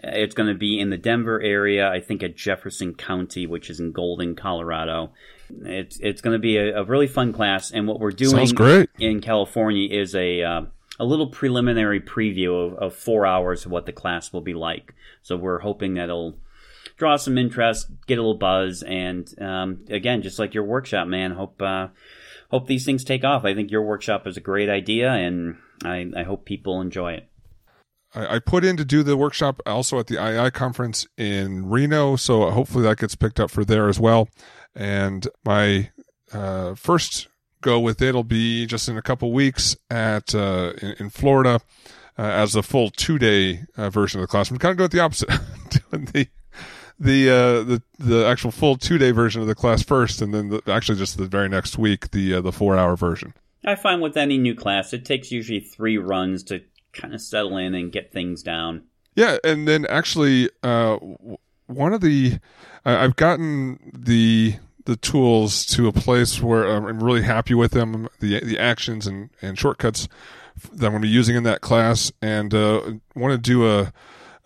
It's 0.05 0.35
going 0.35 0.49
to 0.49 0.59
be 0.59 0.81
in 0.81 0.91
the 0.91 0.97
Denver 0.97 1.41
area, 1.41 1.89
I 1.89 2.01
think 2.01 2.23
at 2.23 2.37
Jefferson 2.37 2.95
County, 2.95 3.47
which 3.47 3.71
is 3.71 3.79
in 3.79 3.93
Golden, 3.93 4.35
Colorado. 4.35 5.13
It's 5.49 6.01
it's 6.01 6.21
going 6.21 6.33
to 6.33 6.41
be 6.41 6.57
a, 6.57 6.81
a 6.81 6.85
really 6.85 7.07
fun 7.07 7.33
class, 7.33 7.71
and 7.71 7.87
what 7.87 8.01
we're 8.01 8.11
doing 8.11 8.33
in 8.99 9.21
California 9.21 9.89
is 9.89 10.17
a 10.17 10.43
uh, 10.43 10.63
a 10.99 11.05
little 11.05 11.29
preliminary 11.29 12.01
preview 12.01 12.67
of, 12.67 12.75
of 12.75 12.95
four 12.97 13.27
hours 13.27 13.65
of 13.65 13.71
what 13.71 13.87
the 13.87 13.93
class 13.93 14.33
will 14.33 14.41
be 14.41 14.55
like. 14.55 14.95
So 15.23 15.37
we're 15.37 15.61
hoping 15.61 15.95
that 15.95 16.05
it'll 16.05 16.37
draw 16.97 17.17
some 17.17 17.39
interest, 17.39 17.89
get 18.07 18.19
a 18.19 18.23
little 18.23 18.39
buzz, 18.39 18.83
and 18.83 19.29
um, 19.41 19.85
again, 19.89 20.23
just 20.23 20.39
like 20.39 20.55
your 20.55 20.65
workshop, 20.65 21.09
man, 21.09 21.33
hope 21.33 21.61
uh, 21.61 21.89
hope 22.51 22.67
these 22.67 22.85
things 22.85 23.05
take 23.05 23.25
off. 23.25 23.45
I 23.45 23.55
think 23.55 23.71
your 23.71 23.83
workshop 23.83 24.27
is 24.27 24.37
a 24.37 24.41
great 24.41 24.69
idea, 24.69 25.11
and 25.11 25.57
I, 25.85 26.11
I 26.17 26.23
hope 26.23 26.45
people 26.45 26.81
enjoy 26.81 27.15
it. 27.15 27.29
I, 28.15 28.37
I 28.37 28.39
put 28.39 28.65
in 28.65 28.77
to 28.77 28.85
do 28.85 29.03
the 29.03 29.17
workshop 29.17 29.61
also 29.67 29.99
at 29.99 30.07
the 30.07 30.17
IAI 30.17 30.53
conference 30.53 31.07
in 31.17 31.69
Reno, 31.69 32.17
so 32.17 32.51
hopefully 32.51 32.85
that 32.85 32.99
gets 32.99 33.15
picked 33.15 33.41
up 33.41 33.51
for 33.51 33.65
there 33.65 33.89
as 33.89 33.99
well. 33.99 34.29
And 34.75 35.27
my 35.45 35.91
uh, 36.33 36.75
first 36.75 37.29
go 37.61 37.79
with 37.81 38.03
it 38.03 38.15
will 38.15 38.25
be 38.25 38.67
just 38.67 38.89
in 38.89 38.97
a 38.97 39.03
couple 39.03 39.33
weeks 39.33 39.77
at 39.91 40.35
uh, 40.35 40.73
in, 40.81 40.95
in, 40.99 41.11
Florida 41.11 41.61
uh, 42.19 42.23
as 42.23 42.55
a 42.55 42.63
full 42.63 42.91
two 42.91 43.19
day 43.19 43.65
uh, 43.77 43.89
version 43.91 44.21
of 44.21 44.25
the 44.25 44.31
class. 44.31 44.51
I'm 44.51 44.59
kind 44.59 44.73
of 44.73 44.79
doing 44.91 44.91
the 44.91 45.01
opposite, 45.01 45.29
doing 45.91 46.05
the 46.07 46.29
the 47.03 47.29
uh, 47.29 47.63
the 47.65 47.83
the 47.99 48.27
actual 48.27 48.53
full 48.53 48.77
two 48.77 48.97
day 48.97 49.11
version 49.11 49.41
of 49.41 49.49
the 49.49 49.55
class 49.55 49.83
first, 49.83 50.23
and 50.23 50.33
then 50.33 50.49
the, 50.51 50.63
actually 50.69 50.99
just 50.99 51.19
the 51.19 51.27
very 51.27 51.49
next 51.49 51.77
week 51.77 52.13
the 52.13 52.35
uh, 52.35 52.41
the 52.41 52.53
four 52.53 52.77
hour 52.77 52.97
version. 52.97 53.35
I 53.65 53.75
find 53.75 54.01
with 54.01 54.17
any 54.17 54.39
new 54.39 54.55
class, 54.55 54.93
it 54.93 55.05
takes 55.05 55.31
usually 55.31 55.61
three 55.61 55.99
runs 55.99 56.43
to 56.45 56.63
kind 56.93 57.15
of 57.15 57.21
settle 57.21 57.57
in 57.57 57.75
and 57.75 57.93
get 57.93 58.13
things 58.13 58.43
down. 58.43 58.85
Yeah, 59.15 59.39
and 59.45 59.69
then 59.69 59.87
actually, 59.87 60.49
uh, 60.63 60.97
one 61.67 61.93
of 61.93 62.01
the 62.01 62.39
I've 62.85 63.17
gotten 63.17 63.93
the 63.93 64.57
the 64.85 64.97
tools 64.97 65.67
to 65.67 65.87
a 65.89 65.93
place 65.93 66.41
where 66.41 66.67
I'm 66.67 67.03
really 67.03 67.23
happy 67.23 67.55
with 67.55 67.73
them, 67.73 68.09
the 68.21 68.41
the 68.41 68.59
actions 68.59 69.07
and, 69.07 69.31
and 69.41 69.59
shortcuts 69.59 70.09
that 70.73 70.87
I'm 70.87 70.93
going 70.93 71.03
to 71.03 71.09
be 71.09 71.09
using 71.09 71.35
in 71.35 71.43
that 71.45 71.63
class, 71.63 72.13
and 72.23 72.55
uh, 72.55 72.93
want 73.17 73.33
to 73.33 73.39
do 73.39 73.69
a 73.69 73.93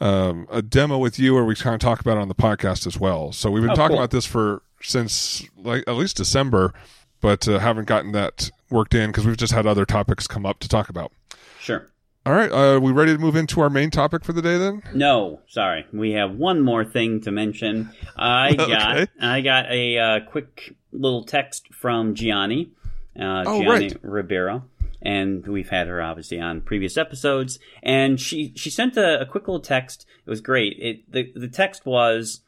um, 0.00 0.46
a 0.50 0.62
demo 0.62 0.98
with 0.98 1.18
you 1.18 1.34
where 1.34 1.44
we 1.44 1.54
kind 1.54 1.74
of 1.74 1.80
talk 1.80 2.00
about 2.00 2.16
it 2.16 2.20
on 2.20 2.28
the 2.28 2.34
podcast 2.34 2.86
as 2.86 2.98
well. 2.98 3.32
So 3.32 3.50
we've 3.50 3.62
been 3.62 3.72
oh, 3.72 3.74
talking 3.74 3.96
cool. 3.96 4.04
about 4.04 4.10
this 4.10 4.26
for 4.26 4.62
since 4.82 5.46
like 5.56 5.84
at 5.86 5.94
least 5.94 6.16
December, 6.16 6.74
but 7.20 7.48
uh, 7.48 7.58
haven't 7.58 7.86
gotten 7.86 8.12
that 8.12 8.50
worked 8.70 8.94
in 8.94 9.10
because 9.10 9.26
we've 9.26 9.36
just 9.36 9.52
had 9.52 9.66
other 9.66 9.84
topics 9.84 10.26
come 10.26 10.44
up 10.44 10.58
to 10.60 10.68
talk 10.68 10.88
about. 10.88 11.12
Sure. 11.60 11.88
All 12.26 12.32
right, 12.32 12.50
uh, 12.50 12.80
we 12.80 12.90
ready 12.90 13.12
to 13.12 13.18
move 13.18 13.36
into 13.36 13.60
our 13.60 13.70
main 13.70 13.88
topic 13.88 14.24
for 14.24 14.32
the 14.32 14.42
day 14.42 14.58
then? 14.58 14.82
No, 14.92 15.42
sorry, 15.46 15.86
we 15.92 16.10
have 16.12 16.34
one 16.34 16.60
more 16.60 16.84
thing 16.84 17.20
to 17.20 17.30
mention. 17.30 17.90
I 18.16 18.52
got. 18.56 19.08
I 19.20 19.40
got 19.42 19.70
a 19.70 19.98
uh, 19.98 20.20
quick 20.28 20.74
little 20.90 21.22
text 21.22 21.72
from 21.72 22.16
Gianni, 22.16 22.72
uh, 23.16 23.44
oh, 23.46 23.62
Gianni 23.62 23.88
right. 23.88 23.96
Ribeiro, 24.02 24.64
and 25.06 25.46
we've 25.46 25.68
had 25.68 25.86
her 25.86 26.02
obviously 26.02 26.40
on 26.40 26.60
previous 26.60 26.96
episodes. 26.96 27.58
And 27.82 28.20
she 28.20 28.52
she 28.56 28.70
sent 28.70 28.96
a, 28.96 29.20
a 29.20 29.26
quick 29.26 29.46
little 29.46 29.60
text. 29.60 30.06
It 30.26 30.30
was 30.30 30.40
great. 30.40 30.76
It 30.78 31.12
the 31.12 31.32
the 31.34 31.48
text 31.48 31.86
was, 31.86 32.40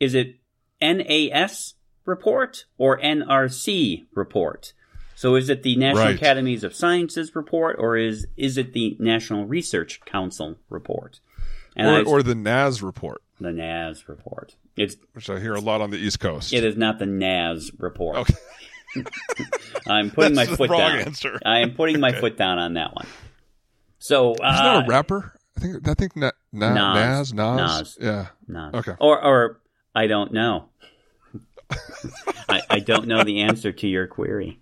"Is 0.00 0.14
it 0.14 0.36
NAS 0.80 1.74
report 2.08 2.64
or 2.78 2.98
NRC 2.98 4.06
report. 4.14 4.72
So 5.14 5.34
is 5.34 5.48
it 5.48 5.62
the 5.62 5.76
National 5.76 6.06
Right. 6.06 6.14
Academies 6.16 6.64
of 6.64 6.74
Sciences 6.74 7.34
report 7.34 7.76
or 7.78 7.96
is 7.96 8.26
is 8.36 8.56
it 8.56 8.72
the 8.72 8.96
National 8.98 9.46
Research 9.46 10.00
Council 10.04 10.56
report? 10.70 11.20
And 11.76 12.06
Or, 12.06 12.18
or 12.18 12.22
the 12.22 12.34
NAS 12.34 12.82
report, 12.82 13.22
the 13.40 13.52
NAS 13.52 14.08
report. 14.08 14.56
It's 14.76 14.96
which 15.12 15.28
I 15.28 15.38
hear 15.38 15.54
a 15.54 15.60
lot 15.60 15.80
on 15.80 15.90
the 15.90 15.98
East 15.98 16.20
Coast. 16.20 16.52
it 16.52 16.64
is 16.64 16.76
not 16.76 16.98
the 16.98 17.06
NAS 17.06 17.70
report. 17.78 18.16
Okay. 18.16 18.34
I'm 19.86 20.10
putting 20.10 20.34
my 20.34 20.44
the 20.44 20.56
foot 20.56 20.70
wrong 20.70 20.80
down. 20.80 20.98
answer. 21.00 21.38
I 21.44 21.60
am 21.60 21.74
putting 21.74 22.00
my 22.00 22.12
foot 22.12 22.36
down 22.36 22.58
on 22.58 22.74
that 22.74 22.94
one. 22.94 23.06
So 23.98 24.32
uh, 24.32 24.52
Isn't 24.52 24.64
that 24.64 24.84
a 24.84 24.88
rapper? 24.88 25.32
I 25.56 25.60
think 25.60 25.88
I 25.88 25.94
think 25.94 26.16
Na, 26.16 26.30
Na, 26.52 26.94
Nas. 26.94 27.32
Nas, 27.32 27.56
Nas, 27.56 27.78
Nas. 27.80 27.98
Yeah. 28.00 28.26
No. 28.46 28.70
Okay. 28.74 28.94
Or 29.00 29.22
or 29.22 29.60
I 29.94 30.06
don't 30.06 30.32
know. 30.32 30.68
I, 32.48 32.62
I 32.70 32.78
don't 32.78 33.06
know 33.06 33.24
the 33.24 33.40
answer 33.42 33.72
to 33.72 33.86
your 33.86 34.06
query. 34.06 34.60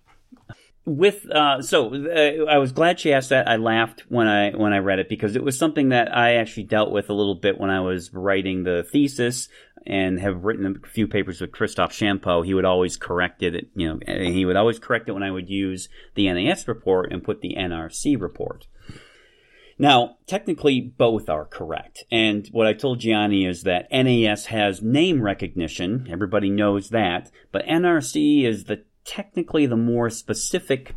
With 0.87 1.29
uh, 1.29 1.63
so 1.63 1.93
uh, 1.93 2.45
I 2.49 2.59
was 2.59 2.71
glad 2.71 3.01
she 3.01 3.13
asked 3.13 3.31
that. 3.31 3.49
I 3.49 3.57
laughed 3.57 4.05
when 4.09 4.29
I 4.29 4.53
when 4.53 4.73
I 4.73 4.79
read 4.79 5.01
it 5.01 5.09
because 5.09 5.35
it 5.35 5.43
was 5.43 5.59
something 5.59 5.89
that 5.89 6.17
I 6.17 6.37
actually 6.37 6.63
dealt 6.63 6.93
with 6.93 7.11
a 7.11 7.13
little 7.13 7.35
bit 7.35 7.59
when 7.59 7.71
I 7.71 7.81
was 7.81 8.15
writing 8.15 8.63
the 8.63 8.87
thesis 8.93 9.49
and 9.85 10.21
have 10.21 10.45
written 10.45 10.81
a 10.85 10.89
few 10.89 11.09
papers 11.09 11.41
with 11.41 11.51
Christophe 11.51 11.93
Champod. 11.93 12.47
He 12.47 12.55
would 12.55 12.65
always 12.65 12.97
correct 12.97 13.43
it, 13.43 13.69
you 13.75 13.89
know, 13.89 14.01
he 14.07 14.45
would 14.45 14.57
always 14.57 14.79
correct 14.79 15.09
it 15.09 15.13
when 15.13 15.25
I 15.25 15.31
would 15.31 15.49
use 15.49 15.89
the 16.15 16.31
NAS 16.33 16.69
report 16.69 17.13
and 17.13 17.25
put 17.25 17.41
the 17.41 17.57
NRC 17.57 18.21
report. 18.21 18.69
Now, 19.79 20.17
technically, 20.27 20.81
both 20.81 21.29
are 21.29 21.45
correct. 21.45 22.05
And 22.11 22.49
what 22.49 22.67
I 22.67 22.73
told 22.73 23.01
Gianni 23.01 23.45
is 23.45 23.65
that 23.65 23.91
NAS 23.93 24.47
has 24.47 24.81
name 24.81 25.21
recognition. 25.21 26.07
Everybody 26.11 26.49
knows 26.49 26.89
that. 26.91 27.31
But 27.53 27.67
NRC 27.67 28.45
is 28.45 28.65
the 28.65 28.85
technically 29.07 29.67
the 29.67 29.77
more 29.77 30.11
specific. 30.11 30.95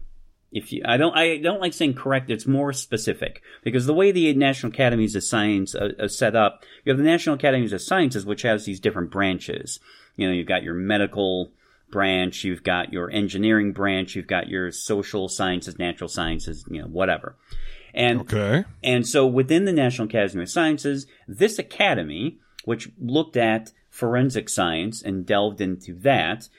If 0.52 0.74
you, 0.74 0.82
I 0.84 0.98
don't, 0.98 1.16
I 1.16 1.38
don't 1.38 1.62
like 1.62 1.74
saying 1.74 1.94
correct. 1.94 2.32
It's 2.32 2.48
more 2.48 2.74
specific 2.74 3.42
because 3.64 3.86
the 3.86 3.94
way 3.94 4.12
the 4.12 4.34
National 4.34 4.72
Academies 4.72 5.16
of 5.16 5.24
Science 5.24 5.76
are, 5.76 5.92
are 6.00 6.08
set 6.08 6.36
up, 6.36 6.64
you 6.84 6.90
have 6.92 6.98
the 6.98 7.04
National 7.04 7.36
Academies 7.36 7.72
of 7.72 7.82
Sciences, 7.82 8.26
which 8.26 8.42
has 8.42 8.66
these 8.66 8.80
different 8.80 9.12
branches. 9.12 9.80
You 10.16 10.28
know, 10.28 10.34
you've 10.34 10.48
got 10.48 10.64
your 10.64 10.74
medical 10.74 11.52
branch, 11.92 12.44
you've 12.44 12.64
got 12.64 12.92
your 12.92 13.12
engineering 13.12 13.74
branch, 13.74 14.16
you've 14.16 14.28
got 14.28 14.48
your 14.50 14.72
social 14.72 15.30
sciences, 15.30 15.78
natural 15.78 16.08
sciences, 16.08 16.66
you 16.70 16.82
know, 16.82 16.88
whatever. 16.88 17.36
And 17.94 18.22
Okay. 18.22 18.66
and 18.84 19.08
so 19.08 19.28
within 19.28 19.66
the 19.66 19.72
National 19.74 20.08
Academy 20.08 20.44
of 20.44 20.50
Sciences, 20.50 21.06
this 21.28 21.60
academy, 21.60 22.40
which 22.66 22.90
looked 23.00 23.38
at 23.38 23.72
forensic 23.90 24.50
science 24.50 25.02
and 25.02 25.26
delved 25.26 25.62
into 25.62 25.94
that, 26.00 26.50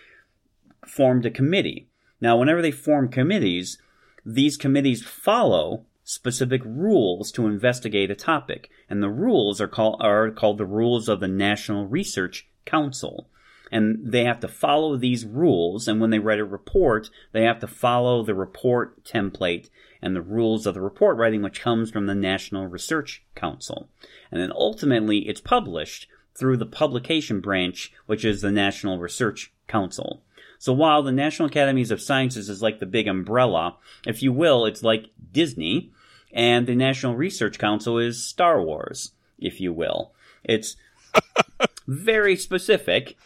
formed 0.86 1.26
a 1.26 1.30
committee. 1.30 1.88
Now, 2.20 2.38
whenever 2.38 2.62
they 2.62 2.70
form 2.70 3.08
committees, 3.08 3.78
these 4.24 4.56
committees 4.56 5.02
follow 5.02 5.84
specific 6.04 6.62
rules 6.64 7.30
to 7.32 7.46
investigate 7.46 8.10
a 8.10 8.14
topic, 8.14 8.68
and 8.88 9.02
the 9.02 9.08
rules 9.08 9.60
are 9.60 9.68
called 9.68 10.00
are 10.02 10.30
called 10.30 10.58
the 10.58 10.66
rules 10.66 11.08
of 11.08 11.20
the 11.20 11.28
National 11.28 11.86
Research 11.86 12.48
Council. 12.64 13.28
And 13.72 14.12
they 14.12 14.24
have 14.24 14.40
to 14.40 14.48
follow 14.48 14.96
these 14.96 15.24
rules, 15.24 15.86
and 15.86 16.00
when 16.00 16.10
they 16.10 16.18
write 16.18 16.40
a 16.40 16.44
report, 16.44 17.08
they 17.30 17.42
have 17.42 17.60
to 17.60 17.68
follow 17.68 18.24
the 18.24 18.34
report 18.34 19.04
template 19.04 19.70
and 20.02 20.16
the 20.16 20.22
rules 20.22 20.66
of 20.66 20.74
the 20.74 20.80
report 20.80 21.16
writing, 21.16 21.42
which 21.42 21.60
comes 21.60 21.90
from 21.90 22.06
the 22.06 22.14
National 22.14 22.66
Research 22.66 23.22
Council. 23.36 23.88
And 24.32 24.42
then 24.42 24.50
ultimately, 24.52 25.28
it's 25.28 25.40
published 25.40 26.08
through 26.34 26.56
the 26.56 26.66
publication 26.66 27.40
branch, 27.40 27.92
which 28.06 28.24
is 28.24 28.40
the 28.40 28.50
National 28.50 28.98
Research 28.98 29.52
Council. 29.68 30.22
So 30.60 30.74
while 30.74 31.02
the 31.02 31.10
National 31.10 31.48
Academies 31.48 31.90
of 31.90 32.02
Sciences 32.02 32.50
is 32.50 32.60
like 32.60 32.80
the 32.80 32.86
big 32.86 33.08
umbrella, 33.08 33.76
if 34.06 34.22
you 34.22 34.30
will, 34.30 34.66
it's 34.66 34.82
like 34.82 35.06
Disney, 35.32 35.90
and 36.34 36.66
the 36.66 36.74
National 36.74 37.16
Research 37.16 37.58
Council 37.58 37.98
is 37.98 38.22
Star 38.22 38.62
Wars, 38.62 39.12
if 39.38 39.58
you 39.58 39.72
will. 39.72 40.12
It's 40.44 40.76
very 41.86 42.36
specific, 42.36 43.16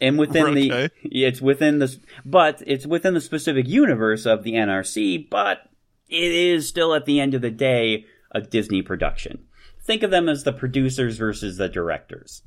and 0.00 0.20
within 0.20 0.54
the 0.54 0.90
it's 1.02 1.42
within 1.42 1.80
the 1.80 1.98
but 2.24 2.62
it's 2.64 2.86
within 2.86 3.12
the 3.12 3.20
specific 3.20 3.66
universe 3.66 4.24
of 4.24 4.44
the 4.44 4.52
NRC, 4.52 5.28
but 5.28 5.68
it 6.08 6.30
is 6.30 6.68
still 6.68 6.94
at 6.94 7.06
the 7.06 7.18
end 7.18 7.34
of 7.34 7.42
the 7.42 7.50
day 7.50 8.06
a 8.30 8.40
Disney 8.40 8.82
production. 8.82 9.48
Think 9.82 10.04
of 10.04 10.12
them 10.12 10.28
as 10.28 10.44
the 10.44 10.52
producers 10.52 11.18
versus 11.18 11.56
the 11.56 11.68
directors. 11.68 12.42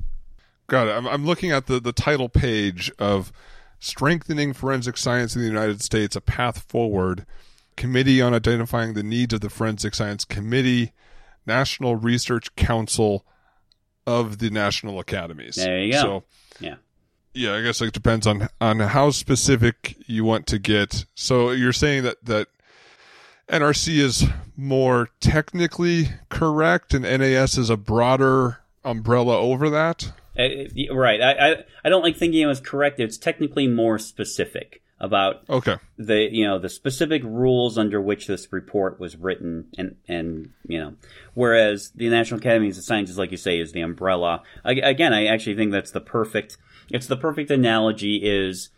Got 0.68 0.88
it. 0.88 0.92
I'm, 0.92 1.06
I'm 1.06 1.26
looking 1.26 1.52
at 1.52 1.68
the, 1.68 1.82
the 1.82 1.92
title 1.92 2.30
page 2.30 2.94
of 2.98 3.34
Strengthening 3.82 4.54
Forensic 4.54 4.96
Science 4.96 5.36
in 5.36 5.42
the 5.42 5.48
United 5.48 5.82
States, 5.82 6.16
a 6.16 6.22
Path 6.22 6.66
Forward, 6.70 7.26
Committee 7.76 8.22
on 8.22 8.32
Identifying 8.32 8.94
the 8.94 9.02
Needs 9.02 9.34
of 9.34 9.42
the 9.42 9.50
Forensic 9.50 9.96
Science 9.96 10.24
Committee, 10.24 10.94
National 11.48 11.96
Research 11.96 12.56
Council 12.56 13.26
of 14.06 14.38
the 14.38 14.52
National 14.52 15.00
Academies. 15.00 15.56
There 15.56 15.80
you 15.80 15.94
go. 15.94 16.02
So, 16.02 16.24
Yeah. 16.60 16.76
yeah, 17.34 17.56
I 17.56 17.62
guess 17.64 17.82
it 17.82 17.92
depends 17.92 18.28
on 18.28 18.50
on 18.62 18.80
how 18.80 19.10
specific 19.10 19.98
you 20.06 20.24
want 20.26 20.46
to 20.48 20.60
get. 20.60 21.06
So 21.16 21.50
you're 21.50 21.74
saying 21.74 22.04
that 22.04 22.24
that 22.26 22.50
NRC 23.50 23.98
is 24.00 24.26
more 24.56 25.10
technically 25.20 26.10
correct, 26.30 26.94
and 26.94 27.04
NAS 27.04 27.58
is 27.58 27.72
a 27.72 27.78
broader 27.78 28.60
umbrella 28.84 29.38
over 29.40 29.72
that. 29.72 30.14
Right. 30.92 31.22
I, 31.22 31.32
I 31.52 31.56
I 31.86 31.90
don't 31.90 32.04
like 32.04 32.18
thinking 32.18 32.42
it 32.42 32.46
was 32.46 32.60
correct. 32.60 33.00
It's 33.00 33.18
technically 33.18 33.68
more 33.68 33.98
specific 34.00 34.82
about 35.00 35.44
Okay. 35.50 35.78
the 35.98 36.30
you 36.32 36.46
know 36.46 36.60
the 36.60 36.70
specific 36.70 37.24
rules 37.24 37.78
under 37.78 38.00
which 38.00 38.28
this 38.28 38.48
report 38.54 39.00
was 39.00 39.16
written 39.16 39.66
and 39.78 39.96
and 40.08 40.52
you 40.68 40.78
know 40.78 40.94
whereas 41.34 41.92
the 41.96 42.08
National 42.08 42.40
Academies 42.40 42.78
of 42.78 42.84
Sciences 42.84 43.18
like 43.18 43.32
you 43.32 43.38
say 43.38 43.60
is 43.60 43.72
the 43.72 43.82
umbrella 43.82 44.44
I, 44.64 44.74
again 44.74 45.12
I 45.12 45.26
actually 45.26 45.56
think 45.56 45.72
that's 45.72 45.90
the 45.90 46.02
perfect 46.02 46.58
it's 46.92 47.08
the 47.08 47.18
perfect 47.18 47.50
analogy 47.50 48.18
is 48.18 48.70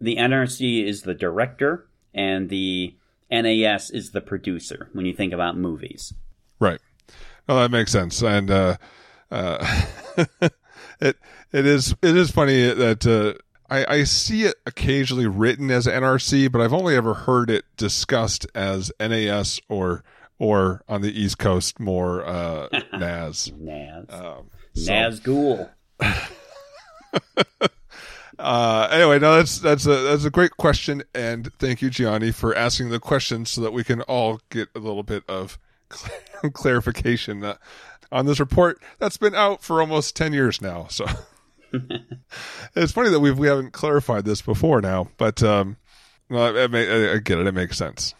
the 0.00 0.16
NRC 0.16 0.84
is 0.84 1.02
the 1.02 1.14
director 1.14 1.86
and 2.12 2.48
the 2.48 2.96
NAS 3.30 3.88
is 3.90 4.10
the 4.10 4.20
producer 4.20 4.88
when 4.92 5.06
you 5.06 5.14
think 5.14 5.32
about 5.32 5.56
movies 5.56 6.12
Right. 6.58 6.80
well 7.46 7.58
that 7.58 7.70
makes 7.70 7.92
sense. 7.92 8.20
And 8.20 8.50
uh, 8.50 8.78
uh, 9.30 9.82
it 11.02 11.16
it 11.52 11.66
is 11.66 11.94
it 12.02 12.16
is 12.16 12.30
funny 12.30 12.62
that 12.72 13.06
uh, 13.06 13.34
I, 13.68 13.96
I 13.96 14.04
see 14.04 14.44
it 14.44 14.54
occasionally 14.66 15.26
written 15.26 15.70
as 15.70 15.86
NRC, 15.86 16.50
but 16.50 16.60
I've 16.60 16.72
only 16.72 16.96
ever 16.96 17.14
heard 17.14 17.50
it 17.50 17.64
discussed 17.76 18.46
as 18.54 18.90
NAS 19.00 19.60
or 19.68 20.04
or 20.38 20.82
on 20.88 21.02
the 21.02 21.12
East 21.20 21.38
Coast 21.38 21.78
more 21.80 22.24
uh, 22.26 22.68
NAS. 22.92 23.50
NAS 23.58 24.06
Um, 24.10 24.50
so- 24.74 24.92
Nazgul 24.92 25.70
Uh, 28.38 28.88
anyway, 28.90 29.18
no, 29.20 29.36
that's 29.36 29.58
that's 29.60 29.86
a 29.86 29.94
that's 30.02 30.24
a 30.24 30.30
great 30.30 30.50
question, 30.56 31.02
and 31.14 31.52
thank 31.60 31.80
you, 31.80 31.90
Gianni, 31.90 32.32
for 32.32 32.56
asking 32.56 32.88
the 32.88 32.98
question 32.98 33.44
so 33.44 33.60
that 33.60 33.72
we 33.72 33.84
can 33.84 34.00
all 34.02 34.40
get 34.50 34.68
a 34.74 34.80
little 34.80 35.04
bit 35.04 35.22
of 35.28 35.58
clarification. 36.52 37.44
Uh, 37.44 37.56
on 38.12 38.26
this 38.26 38.38
report 38.38 38.80
that's 38.98 39.16
been 39.16 39.34
out 39.34 39.62
for 39.62 39.80
almost 39.80 40.14
ten 40.14 40.32
years 40.32 40.60
now. 40.60 40.86
So 40.88 41.06
it's 42.74 42.92
funny 42.92 43.10
that 43.10 43.20
we 43.20 43.32
we 43.32 43.48
haven't 43.48 43.72
clarified 43.72 44.24
this 44.24 44.42
before 44.42 44.80
now, 44.80 45.08
but 45.16 45.42
um, 45.42 45.76
well, 46.28 46.56
I, 46.56 46.60
I, 46.60 47.14
I 47.14 47.18
get 47.18 47.38
it; 47.38 47.46
it 47.46 47.54
makes 47.54 47.76
sense. 47.76 48.14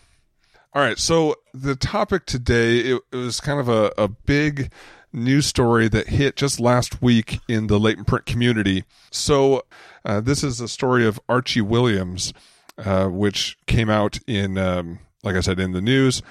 All 0.74 0.82
right, 0.82 0.98
so 0.98 1.36
the 1.52 1.76
topic 1.76 2.24
today 2.24 2.78
it, 2.78 3.02
it 3.12 3.16
was 3.16 3.40
kind 3.40 3.60
of 3.60 3.68
a, 3.68 3.92
a 3.98 4.08
big 4.08 4.72
news 5.12 5.46
story 5.46 5.88
that 5.88 6.08
hit 6.08 6.36
just 6.36 6.58
last 6.58 7.02
week 7.02 7.40
in 7.48 7.66
the 7.66 7.78
latent 7.78 8.06
print 8.06 8.26
community. 8.26 8.84
So 9.10 9.64
uh, 10.04 10.20
this 10.20 10.42
is 10.42 10.60
a 10.60 10.68
story 10.68 11.06
of 11.06 11.20
Archie 11.28 11.60
Williams, 11.60 12.32
uh, 12.78 13.08
which 13.08 13.58
came 13.66 13.90
out 13.90 14.18
in, 14.26 14.56
um, 14.56 15.00
like 15.22 15.36
I 15.36 15.40
said, 15.40 15.60
in 15.60 15.72
the 15.72 15.82
news. 15.82 16.22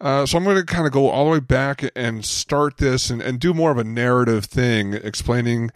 Uh, 0.00 0.24
so 0.24 0.38
I'm 0.38 0.44
going 0.44 0.56
to 0.56 0.64
kind 0.64 0.86
of 0.86 0.92
go 0.92 1.08
all 1.08 1.24
the 1.24 1.30
way 1.32 1.40
back 1.40 1.90
and 1.96 2.24
start 2.24 2.76
this 2.76 3.10
and, 3.10 3.20
and 3.20 3.40
do 3.40 3.52
more 3.52 3.72
of 3.72 3.78
a 3.78 3.84
narrative 3.84 4.44
thing, 4.44 4.94
explaining 4.94 5.70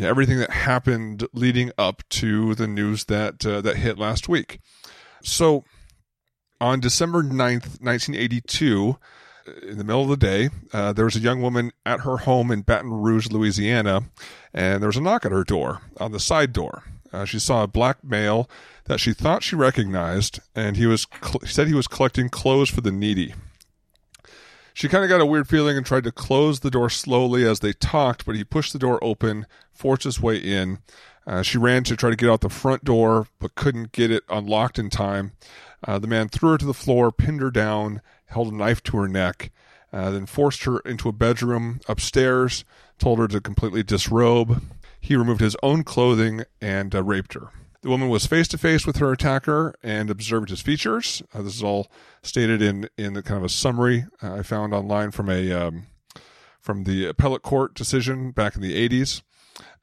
everything 0.00 0.38
that 0.38 0.50
happened 0.50 1.26
leading 1.34 1.70
up 1.76 2.02
to 2.08 2.54
the 2.54 2.66
news 2.66 3.04
that 3.04 3.44
uh, 3.44 3.60
that 3.60 3.76
hit 3.76 3.98
last 3.98 4.28
week. 4.28 4.60
So 5.22 5.64
on 6.60 6.80
December 6.80 7.22
9th, 7.22 7.80
1982, 7.82 8.96
in 9.62 9.78
the 9.78 9.84
middle 9.84 10.02
of 10.02 10.08
the 10.08 10.16
day, 10.16 10.48
uh, 10.72 10.92
there 10.92 11.04
was 11.04 11.16
a 11.16 11.20
young 11.20 11.42
woman 11.42 11.70
at 11.84 12.00
her 12.00 12.18
home 12.18 12.50
in 12.50 12.62
Baton 12.62 12.92
Rouge, 12.92 13.30
Louisiana, 13.30 14.04
and 14.52 14.82
there 14.82 14.88
was 14.88 14.96
a 14.96 15.02
knock 15.02 15.24
at 15.24 15.32
her 15.32 15.44
door 15.44 15.82
on 15.98 16.12
the 16.12 16.20
side 16.20 16.52
door. 16.52 16.82
Uh, 17.12 17.24
she 17.24 17.38
saw 17.38 17.62
a 17.62 17.68
black 17.68 18.02
male 18.02 18.48
that 18.84 19.00
she 19.00 19.12
thought 19.12 19.42
she 19.42 19.54
recognized, 19.54 20.40
and 20.54 20.76
he 20.76 20.86
was 20.86 21.06
cl- 21.22 21.40
said 21.44 21.68
he 21.68 21.74
was 21.74 21.86
collecting 21.86 22.28
clothes 22.28 22.70
for 22.70 22.80
the 22.80 22.90
needy. 22.90 23.34
She 24.76 24.88
kind 24.88 25.02
of 25.02 25.08
got 25.08 25.22
a 25.22 25.26
weird 25.26 25.48
feeling 25.48 25.78
and 25.78 25.86
tried 25.86 26.04
to 26.04 26.12
close 26.12 26.60
the 26.60 26.70
door 26.70 26.90
slowly 26.90 27.46
as 27.46 27.60
they 27.60 27.72
talked, 27.72 28.26
but 28.26 28.34
he 28.34 28.44
pushed 28.44 28.74
the 28.74 28.78
door 28.78 29.02
open, 29.02 29.46
forced 29.72 30.02
his 30.02 30.20
way 30.20 30.36
in. 30.36 30.80
Uh, 31.26 31.40
she 31.40 31.56
ran 31.56 31.82
to 31.84 31.96
try 31.96 32.10
to 32.10 32.14
get 32.14 32.28
out 32.28 32.42
the 32.42 32.50
front 32.50 32.84
door, 32.84 33.26
but 33.38 33.54
couldn't 33.54 33.92
get 33.92 34.10
it 34.10 34.22
unlocked 34.28 34.78
in 34.78 34.90
time. 34.90 35.32
Uh, 35.82 35.98
the 35.98 36.06
man 36.06 36.28
threw 36.28 36.50
her 36.50 36.58
to 36.58 36.66
the 36.66 36.74
floor, 36.74 37.10
pinned 37.10 37.40
her 37.40 37.50
down, 37.50 38.02
held 38.26 38.52
a 38.52 38.54
knife 38.54 38.82
to 38.82 38.98
her 38.98 39.08
neck, 39.08 39.50
uh, 39.94 40.10
then 40.10 40.26
forced 40.26 40.64
her 40.64 40.80
into 40.80 41.08
a 41.08 41.12
bedroom 41.12 41.80
upstairs, 41.88 42.66
told 42.98 43.18
her 43.18 43.28
to 43.28 43.40
completely 43.40 43.82
disrobe. 43.82 44.62
He 45.00 45.16
removed 45.16 45.40
his 45.40 45.56
own 45.62 45.84
clothing 45.84 46.44
and 46.60 46.94
uh, 46.94 47.02
raped 47.02 47.32
her. 47.32 47.48
The 47.86 47.90
woman 47.90 48.08
was 48.08 48.26
face 48.26 48.48
to 48.48 48.58
face 48.58 48.84
with 48.84 48.96
her 48.96 49.12
attacker 49.12 49.72
and 49.80 50.10
observed 50.10 50.48
his 50.48 50.60
features. 50.60 51.22
Uh, 51.32 51.42
this 51.42 51.54
is 51.54 51.62
all 51.62 51.86
stated 52.20 52.60
in 52.60 52.88
in 52.98 53.12
the 53.12 53.22
kind 53.22 53.38
of 53.38 53.44
a 53.44 53.48
summary 53.48 54.06
uh, 54.20 54.34
I 54.34 54.42
found 54.42 54.74
online 54.74 55.12
from 55.12 55.30
a 55.30 55.52
um, 55.52 55.86
from 56.60 56.82
the 56.82 57.06
appellate 57.06 57.42
court 57.42 57.74
decision 57.74 58.32
back 58.32 58.56
in 58.56 58.60
the 58.60 58.88
80s. 58.88 59.22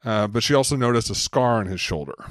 Uh, 0.04 0.26
but 0.26 0.42
she 0.42 0.52
also 0.52 0.76
noticed 0.76 1.08
a 1.08 1.14
scar 1.14 1.60
on 1.60 1.64
his 1.64 1.80
shoulder. 1.80 2.26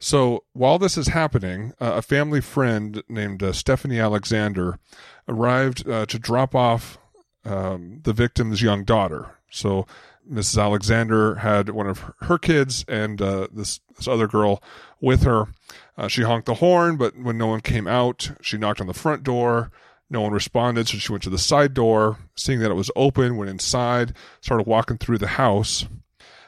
So 0.00 0.44
while 0.52 0.78
this 0.78 0.98
is 0.98 1.08
happening, 1.08 1.72
uh, 1.80 1.92
a 1.94 2.02
family 2.02 2.42
friend 2.42 3.02
named 3.08 3.42
uh, 3.42 3.54
Stephanie 3.54 3.98
Alexander 3.98 4.78
arrived 5.26 5.86
to 5.86 6.18
drop 6.18 6.54
off 6.54 6.98
um, 7.46 8.00
the 8.04 8.12
victim's 8.12 8.60
young 8.60 8.84
daughter. 8.84 9.30
So 9.50 9.86
Mrs. 10.30 10.62
Alexander 10.62 11.36
had 11.36 11.70
one 11.70 11.86
of 11.86 12.04
her 12.20 12.38
kids 12.38 12.84
and 12.88 13.20
uh, 13.20 13.48
this, 13.52 13.80
this 13.96 14.08
other 14.08 14.26
girl 14.26 14.62
with 15.00 15.22
her. 15.24 15.48
Uh, 15.96 16.08
she 16.08 16.22
honked 16.22 16.46
the 16.46 16.54
horn, 16.54 16.96
but 16.96 17.16
when 17.16 17.38
no 17.38 17.46
one 17.46 17.60
came 17.60 17.86
out, 17.86 18.30
she 18.40 18.56
knocked 18.56 18.80
on 18.80 18.86
the 18.86 18.94
front 18.94 19.22
door. 19.22 19.70
No 20.10 20.20
one 20.20 20.32
responded, 20.32 20.88
so 20.88 20.98
she 20.98 21.12
went 21.12 21.22
to 21.24 21.30
the 21.30 21.38
side 21.38 21.74
door. 21.74 22.18
Seeing 22.36 22.60
that 22.60 22.70
it 22.70 22.74
was 22.74 22.90
open, 22.96 23.36
went 23.36 23.50
inside, 23.50 24.14
started 24.40 24.66
walking 24.66 24.98
through 24.98 25.18
the 25.18 25.26
house. 25.26 25.86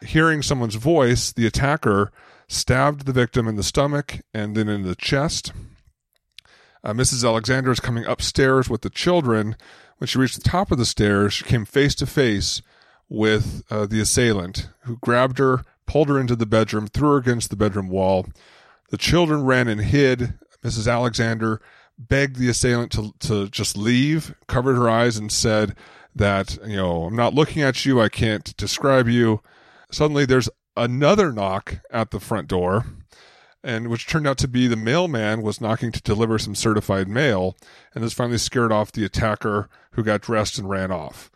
Hearing 0.02 0.42
someone's 0.42 0.74
voice, 0.74 1.32
the 1.32 1.46
attacker 1.46 2.12
stabbed 2.48 3.06
the 3.06 3.12
victim 3.12 3.48
in 3.48 3.56
the 3.56 3.62
stomach 3.62 4.20
and 4.32 4.56
then 4.56 4.68
in 4.68 4.82
the 4.82 4.94
chest. 4.94 5.52
Uh, 6.84 6.92
Mrs. 6.92 7.26
Alexander 7.26 7.72
is 7.72 7.80
coming 7.80 8.04
upstairs 8.04 8.68
with 8.70 8.82
the 8.82 8.90
children. 8.90 9.56
When 9.98 10.06
she 10.06 10.18
reached 10.18 10.36
the 10.36 10.48
top 10.48 10.70
of 10.70 10.78
the 10.78 10.84
stairs, 10.84 11.32
she 11.32 11.44
came 11.44 11.64
face 11.64 11.94
to 11.96 12.06
face 12.06 12.62
with 13.08 13.62
uh, 13.70 13.86
the 13.86 14.00
assailant, 14.00 14.68
who 14.80 14.96
grabbed 14.98 15.38
her, 15.38 15.64
pulled 15.86 16.08
her 16.08 16.18
into 16.18 16.36
the 16.36 16.46
bedroom, 16.46 16.86
threw 16.86 17.10
her 17.10 17.16
against 17.16 17.50
the 17.50 17.56
bedroom 17.56 17.88
wall. 17.88 18.26
The 18.90 18.96
children 18.96 19.44
ran 19.44 19.68
and 19.68 19.80
hid. 19.80 20.34
Mrs. 20.62 20.90
Alexander 20.90 21.60
begged 21.98 22.36
the 22.36 22.48
assailant 22.48 22.92
to, 22.92 23.14
to 23.20 23.48
just 23.48 23.76
leave, 23.76 24.34
covered 24.46 24.74
her 24.74 24.88
eyes, 24.88 25.16
and 25.16 25.30
said 25.30 25.74
that, 26.14 26.58
you 26.66 26.76
know, 26.76 27.04
I'm 27.04 27.16
not 27.16 27.34
looking 27.34 27.62
at 27.62 27.84
you. 27.84 28.00
I 28.00 28.08
can't 28.08 28.56
describe 28.56 29.08
you. 29.08 29.42
Suddenly, 29.90 30.26
there's 30.26 30.48
another 30.76 31.32
knock 31.32 31.78
at 31.90 32.10
the 32.10 32.20
front 32.20 32.48
door, 32.48 32.86
and 33.62 33.88
which 33.88 34.06
turned 34.06 34.26
out 34.26 34.38
to 34.38 34.48
be 34.48 34.66
the 34.66 34.76
mailman 34.76 35.42
was 35.42 35.60
knocking 35.60 35.92
to 35.92 36.02
deliver 36.02 36.38
some 36.38 36.54
certified 36.54 37.08
mail, 37.08 37.56
and 37.94 38.02
this 38.02 38.12
finally 38.12 38.38
scared 38.38 38.72
off 38.72 38.92
the 38.92 39.04
attacker, 39.04 39.68
who 39.92 40.02
got 40.02 40.20
dressed 40.20 40.58
and 40.58 40.68
ran 40.68 40.90
off. 40.90 41.30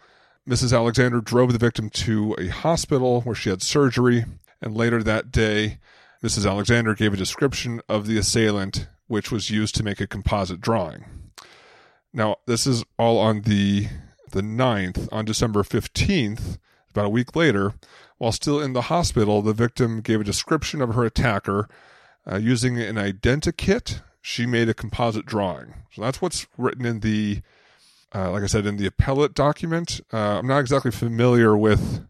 Mrs. 0.49 0.75
Alexander 0.75 1.21
drove 1.21 1.53
the 1.53 1.59
victim 1.59 1.91
to 1.91 2.35
a 2.39 2.49
hospital 2.49 3.21
where 3.23 3.35
she 3.35 3.51
had 3.51 3.63
surgery, 3.63 4.25
and 4.61 4.77
later 4.77 5.03
that 5.03 5.31
day, 5.31 5.79
Mrs. 6.23 6.49
Alexander 6.49 6.95
gave 6.95 7.13
a 7.13 7.17
description 7.17 7.81
of 7.89 8.07
the 8.07 8.19
assailant, 8.19 8.89
which 9.07 9.31
was 9.31 9.51
used 9.51 9.75
to 9.77 9.83
make 9.83 10.01
a 10.01 10.07
composite 10.07 10.61
drawing. 10.61 11.05
Now, 12.13 12.37
this 12.47 12.67
is 12.67 12.85
all 12.99 13.19
on 13.19 13.43
the 13.43 13.89
the 14.31 14.43
9th. 14.43 15.09
On 15.13 15.25
December 15.25 15.63
15th, 15.63 16.59
about 16.91 17.07
a 17.07 17.11
week 17.11 17.35
later, 17.37 17.75
while 18.19 18.33
still 18.33 18.61
in 18.61 18.73
the 18.73 18.83
hospital, 18.83 19.43
the 19.43 19.53
victim 19.53 20.01
gave 20.01 20.21
a 20.21 20.25
description 20.25 20.81
of 20.81 20.95
her 20.95 21.05
attacker. 21.05 21.69
Uh, 22.31 22.37
using 22.37 22.79
an 22.79 22.97
identikit, 22.97 24.03
she 24.21 24.47
made 24.47 24.69
a 24.69 24.75
composite 24.75 25.27
drawing. 25.27 25.75
So 25.93 26.03
that's 26.03 26.21
what's 26.21 26.47
written 26.59 26.85
in 26.85 27.01
the, 27.01 27.43
uh, 28.15 28.31
like 28.33 28.43
I 28.43 28.47
said, 28.47 28.67
in 28.67 28.77
the 28.77 28.87
appellate 28.87 29.35
document. 29.35 30.01
Uh, 30.13 30.39
I'm 30.39 30.47
not 30.47 30.59
exactly 30.61 30.91
familiar 30.91 31.57
with 31.57 32.07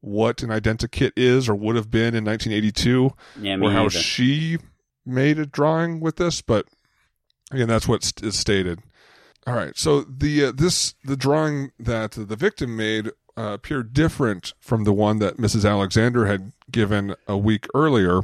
what 0.00 0.42
an 0.42 0.50
identikit 0.50 1.12
is 1.16 1.48
or 1.48 1.54
would 1.54 1.76
have 1.76 1.90
been 1.90 2.14
in 2.14 2.24
1982, 2.24 3.10
Yeah, 3.40 3.56
or 3.60 3.70
how 3.70 3.82
neither. 3.84 3.90
she 3.90 4.58
made 5.06 5.38
a 5.38 5.46
drawing 5.46 6.00
with 6.00 6.16
this, 6.16 6.42
but 6.42 6.66
again, 7.50 7.68
that's 7.68 7.88
what 7.88 8.04
st- 8.04 8.26
is 8.26 8.38
stated. 8.38 8.80
All 9.46 9.54
right, 9.54 9.76
so 9.76 10.02
the 10.02 10.46
uh, 10.46 10.52
this 10.52 10.94
the 11.04 11.16
drawing 11.16 11.70
that 11.78 12.12
the 12.12 12.36
victim 12.36 12.76
made 12.76 13.08
uh, 13.36 13.52
appeared 13.54 13.92
different 13.92 14.54
from 14.60 14.84
the 14.84 14.92
one 14.92 15.18
that 15.18 15.36
Mrs. 15.36 15.68
Alexander 15.68 16.24
had 16.26 16.52
given 16.70 17.14
a 17.28 17.36
week 17.36 17.66
earlier. 17.74 18.20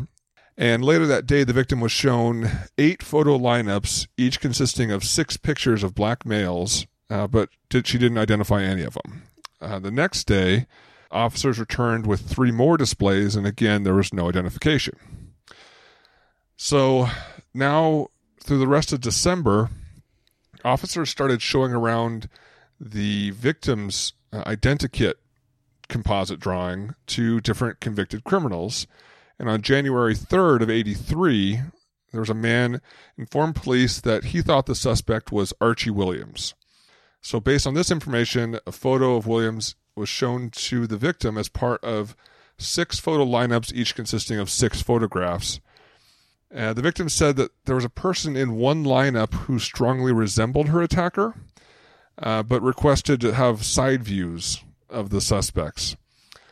And 0.57 0.85
later 0.85 1.07
that 1.07 1.27
day, 1.27 1.43
the 1.45 1.53
victim 1.55 1.81
was 1.81 1.93
shown 1.93 2.51
eight 2.79 3.03
photo 3.03 3.39
lineups, 3.39 4.07
each 4.19 4.41
consisting 4.41 4.91
of 4.91 5.05
six 5.05 5.37
pictures 5.39 5.83
of 5.83 5.95
black 5.95 6.25
males, 6.27 6.87
uh, 7.11 7.27
but 7.27 7.49
did, 7.69 7.87
she 7.87 7.99
didn't 7.99 8.19
identify 8.19 8.63
any 8.63 8.83
of 8.83 8.95
them. 8.95 9.25
Uh, 9.61 9.79
the 9.79 9.91
next 9.91 10.25
day, 10.25 10.67
officers 11.11 11.59
returned 11.59 12.07
with 12.07 12.21
three 12.21 12.53
more 12.53 12.77
displays, 12.77 13.37
and 13.37 13.47
again, 13.47 13.83
there 13.83 13.95
was 13.95 14.15
no 14.15 14.29
identification. 14.29 14.97
So 16.57 17.09
now, 17.53 18.09
through 18.43 18.59
the 18.59 18.69
rest 18.69 18.93
of 18.93 19.01
December, 19.01 19.71
officers 20.65 21.11
started 21.11 21.43
showing 21.43 21.73
around 21.73 22.29
the 22.79 23.31
victim's 23.31 24.13
uh, 24.33 24.45
identikit 24.45 25.15
composite 25.89 26.41
drawing 26.41 26.95
to 27.07 27.41
different 27.41 27.81
convicted 27.81 28.25
criminals. 28.25 28.87
And 29.39 29.49
on 29.49 29.63
January 29.63 30.15
3rd 30.15 30.63
of 30.63 30.71
83, 30.71 31.61
there 32.13 32.21
was 32.21 32.31
a 32.31 32.35
man 32.35 32.81
informed 33.19 33.57
police 33.57 34.01
that 34.01 34.25
he 34.25 34.41
thought 34.41 34.67
the 34.67 34.75
suspect 34.75 35.33
was 35.33 35.53
Archie 35.61 35.91
Williams. 35.91 36.55
So, 37.21 37.41
based 37.41 37.67
on 37.67 37.75
this 37.75 37.91
information, 37.91 38.59
a 38.67 38.73
photo 38.73 39.17
of 39.17 39.27
Williams 39.27 39.75
was 39.95 40.09
shown 40.09 40.51
to 40.51 40.87
the 40.87 40.97
victim 40.97 41.37
as 41.37 41.49
part 41.49 41.83
of 41.85 42.17
six 42.59 42.99
photo 42.99 43.25
lineups, 43.25 43.73
each 43.75 43.95
consisting 43.95 44.39
of 44.39 44.51
six 44.51 44.81
photographs. 44.83 45.61
Uh, 46.55 46.73
the 46.73 46.83
victim 46.83 47.09
said 47.09 47.37
that 47.37 47.53
there 47.65 47.77
was 47.77 47.85
a 47.85 47.91
person 47.91 48.37
in 48.37 48.57
one 48.57 48.85
lineup 48.85 49.33
who 49.35 49.59
strongly 49.59 50.13
resembled 50.13 50.69
her 50.69 50.83
attacker, 50.83 51.35
uh, 52.19 52.43
but 52.43 52.63
requested 52.63 53.21
to 53.21 53.35
have 53.35 53.65
side 53.65 54.03
views 54.03 54.65
of 54.89 55.11
the 55.11 55.21
suspects. 55.21 55.97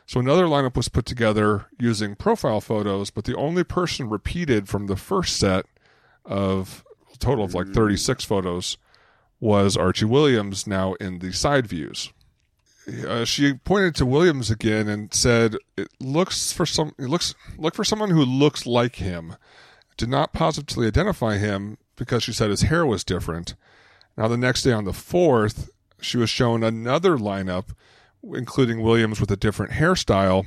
So 0.07 0.21
another 0.21 0.45
lineup 0.47 0.77
was 0.77 0.89
put 0.89 1.05
together 1.05 1.67
using 1.79 2.15
profile 2.15 2.61
photos, 2.61 3.11
but 3.11 3.25
the 3.25 3.37
only 3.37 3.65
person 3.65 4.09
repeated 4.09 4.69
from 4.69 4.87
the 4.87 4.97
first 4.97 5.37
set 5.37 5.67
of 6.25 6.85
a 7.13 7.17
total 7.19 7.45
of 7.45 7.55
like 7.55 7.69
36 7.69 8.25
photos 8.25 8.79
was 9.41 9.77
Archie 9.77 10.05
Williams, 10.05 10.67
now 10.67 10.95
in 10.95 11.21
the 11.21 11.33
side 11.33 11.67
views. 11.67 12.13
Uh, 13.07 13.25
she 13.25 13.53
pointed 13.53 13.95
to 13.95 14.07
Williams 14.07 14.51
again 14.51 14.89
and 14.89 15.13
said, 15.13 15.57
"It 15.77 15.89
looks 16.01 16.53
for 16.53 16.65
some. 16.65 16.95
It 16.99 17.09
looks 17.09 17.35
look 17.59 17.75
for 17.75 17.85
someone 17.85 18.11
who 18.11 18.25
looks 18.25 18.67
like 18.67 18.97
him." 18.97 19.37
Did 19.97 20.09
not 20.09 20.33
positively 20.33 20.87
identify 20.87 21.39
him 21.39 21.77
because 21.97 22.23
she 22.23 22.33
said 22.33 22.51
his 22.51 22.63
hair 22.63 22.87
was 22.87 23.05
different. 23.05 23.55
Now 24.17 24.29
the 24.29 24.37
next 24.37 24.63
day 24.63 24.73
on 24.73 24.85
the 24.85 24.93
fourth, 24.93 25.71
she 26.01 26.17
was 26.17 26.31
shown 26.31 26.63
another 26.63 27.19
lineup, 27.19 27.75
including 28.23 28.81
Williams 28.81 29.21
with 29.21 29.31
a 29.31 29.37
different 29.37 29.73
hairstyle, 29.73 30.47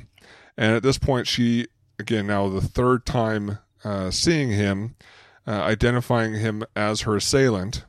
and 0.56 0.74
at 0.74 0.82
this 0.82 0.98
point, 0.98 1.26
she 1.26 1.68
again 1.98 2.26
now 2.26 2.48
the 2.48 2.60
third 2.60 3.06
time 3.06 3.58
uh, 3.84 4.10
seeing 4.10 4.50
him, 4.50 4.94
uh, 5.46 5.50
identifying 5.50 6.34
him 6.34 6.64
as 6.74 7.02
her 7.02 7.16
assailant. 7.16 7.84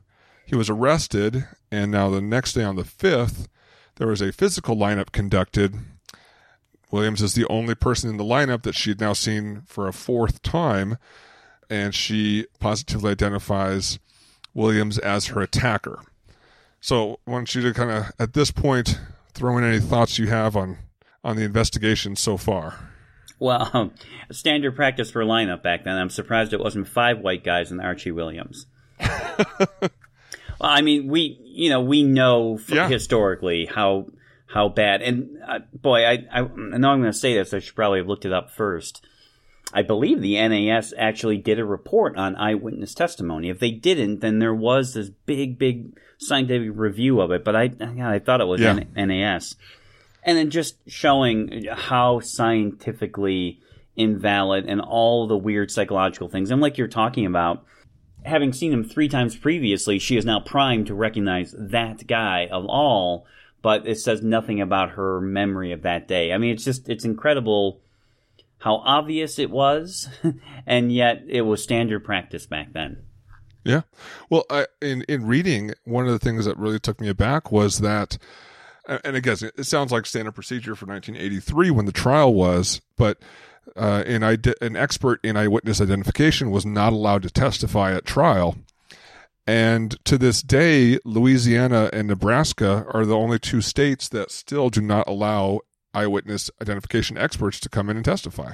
He 0.46 0.56
was 0.56 0.70
arrested, 0.70 1.48
and 1.72 1.92
now 1.92 2.10
the 2.10 2.22
next 2.22 2.54
day 2.54 2.64
on 2.64 2.76
the 2.76 2.84
fifth, 2.84 3.48
there 3.96 4.08
was 4.08 4.22
a 4.22 4.32
physical 4.32 4.76
lineup 4.76 5.12
conducted. 5.12 5.76
Williams 6.92 7.22
is 7.22 7.34
the 7.34 7.48
only 7.48 7.76
person 7.76 8.10
in 8.10 8.18
the 8.18 8.24
lineup 8.24 8.64
that 8.64 8.76
she 8.76 8.92
had 8.92 9.00
now 9.00 9.14
seen 9.14 9.64
for 9.66 9.88
a 9.88 9.94
fourth 9.94 10.42
time, 10.42 10.98
and 11.70 11.96
she 11.96 12.46
positively 12.60 13.12
identifies 13.12 14.00
Williams 14.54 14.98
as 15.00 15.28
her 15.28 15.42
attacker. 15.42 16.00
So, 16.82 17.20
I 17.26 17.32
want 17.32 17.56
you 17.56 17.62
to 17.62 17.74
kind 17.74 17.92
of, 17.92 18.12
at 18.20 18.34
this 18.34 18.52
point, 18.52 19.00
throw 19.34 19.58
in 19.58 19.64
any 19.64 19.80
thoughts 19.80 20.20
you 20.20 20.28
have 20.28 20.56
on 20.56 20.78
on 21.24 21.38
the 21.38 21.44
investigation 21.44 22.16
so 22.16 22.38
far. 22.38 22.90
Well, 23.40 23.92
standard 24.32 24.76
practice 24.76 25.10
for 25.12 25.24
lineup 25.24 25.64
back 25.64 25.84
then. 25.84 25.98
I'm 25.98 26.10
surprised 26.10 26.54
it 26.54 26.60
wasn't 26.60 26.88
five 26.88 27.20
white 27.20 27.44
guys 27.44 27.72
and 27.72 27.82
Archie 27.82 28.12
Williams. 28.12 28.68
well, 30.64 30.72
I 30.72 30.82
mean, 30.82 31.08
we 31.08 31.40
you 31.44 31.70
know 31.70 31.82
we 31.82 32.02
know 32.04 32.58
Yeah. 32.68 32.88
historically 32.88 33.66
how 33.66 34.08
how 34.48 34.70
bad. 34.70 35.02
And 35.02 35.38
uh, 35.48 35.60
boy, 35.74 36.06
I 36.06 36.14
I, 36.32 36.40
I 36.40 36.42
know 36.78 36.90
I'm 36.90 37.02
going 37.02 37.04
to 37.12 37.14
say 37.14 37.34
this. 37.36 37.54
I 37.54 37.60
should 37.60 37.76
probably 37.76 38.00
have 38.00 38.08
looked 38.08 38.26
it 38.26 38.34
up 38.34 38.50
first. 38.52 39.06
I 39.76 39.82
believe 39.82 40.22
the 40.22 40.36
NAS 40.48 40.94
actually 40.98 41.38
did 41.38 41.58
a 41.58 41.66
report 41.66 42.16
on 42.16 42.36
eyewitness 42.36 42.94
testimony. 42.94 43.50
If 43.50 43.60
they 43.60 43.72
didn't, 43.72 44.20
then 44.20 44.38
there 44.38 44.54
was 44.54 44.94
this 44.94 45.10
big, 45.26 45.58
big 45.58 45.98
scientific 46.20 46.70
review 46.76 47.20
of 47.22 47.32
it. 47.32 47.44
But 47.44 47.56
I, 47.56 47.72
I 48.00 48.20
thought 48.20 48.40
it 48.42 48.46
was 48.46 48.62
Yeah. 48.62 48.78
N- 48.96 49.08
NAS, 49.08 49.56
and 50.22 50.38
then 50.38 50.52
just 50.52 50.76
showing 50.88 51.66
how 51.72 52.20
scientifically 52.20 53.60
invalid 53.96 54.66
and 54.68 54.80
all 54.82 55.28
the 55.28 55.38
weird 55.38 55.72
psychological 55.72 56.28
things. 56.30 56.52
And 56.52 56.62
like 56.62 56.78
you're 56.78 56.88
talking 56.88 57.26
about, 57.26 57.66
having 58.26 58.54
seen 58.54 58.72
him 58.72 58.84
three 58.84 59.10
times 59.10 59.36
previously, 59.36 60.00
she 60.00 60.18
is 60.18 60.26
now 60.26 60.40
primed 60.40 60.88
to 60.88 60.96
recognize 60.96 61.56
that 61.58 62.08
guy 62.08 62.48
of 62.52 62.66
all, 62.66 63.26
but 63.62 63.88
it 63.88 64.00
says 64.00 64.22
nothing 64.22 64.62
about 64.62 64.92
her 64.92 65.22
memory 65.22 65.72
of 65.72 65.84
that 65.84 66.08
day. 66.08 66.34
I 66.34 66.38
mean, 66.38 66.54
it's 66.54 66.64
just, 66.64 66.90
it's 66.90 67.06
incredible 67.06 67.82
how 68.60 68.78
obvious 68.78 69.40
it 69.40 69.50
was, 69.50 70.10
and 70.66 70.92
yet 70.92 71.24
it 71.28 71.42
was 71.42 71.62
standard 71.62 72.04
practice 72.04 72.46
back 72.46 72.74
then. 72.74 73.04
Yeah. 73.64 73.82
Well, 74.30 74.46
I, 74.50 74.68
in 74.82 75.04
in 75.08 75.26
reading, 75.26 75.74
one 75.86 76.06
of 76.06 76.12
the 76.12 76.20
things 76.20 76.46
that 76.46 76.58
really 76.58 76.80
took 76.80 77.00
me 77.00 77.08
aback 77.08 77.52
was 77.52 77.80
that, 77.80 78.18
and 78.88 79.16
again, 79.16 79.38
it 79.58 79.64
sounds 79.64 79.92
like 79.92 80.06
standard 80.06 80.34
procedure 80.34 80.76
for 80.76 80.86
1983 80.86 81.72
when 81.72 81.86
the 81.86 81.92
trial 81.92 82.34
was, 82.34 82.82
but 82.98 83.20
uh, 83.76 84.04
an, 84.06 84.24
an 84.62 84.76
expert 84.76 85.20
in 85.24 85.38
eyewitness 85.38 85.82
identification 85.82 86.52
was 86.52 86.66
not 86.66 86.94
allowed 86.94 87.24
to 87.24 87.30
testify 87.30 87.94
at 87.94 88.06
trial. 88.06 88.56
And 89.46 89.98
to 90.06 90.18
this 90.18 90.42
day, 90.42 91.00
Louisiana 91.04 91.90
and 91.92 92.08
Nebraska 92.08 92.86
are 92.94 93.06
the 93.06 93.18
only 93.18 93.40
two 93.40 93.62
states 93.62 94.08
that 94.10 94.32
still 94.32 94.70
do 94.70 94.82
not 94.82 95.08
allow 95.08 95.62
eyewitness 95.94 96.50
identification 96.62 97.18
experts 97.18 97.60
to 97.60 97.70
come 97.70 97.90
in 97.90 97.98
and 97.98 98.06
testify. 98.06 98.54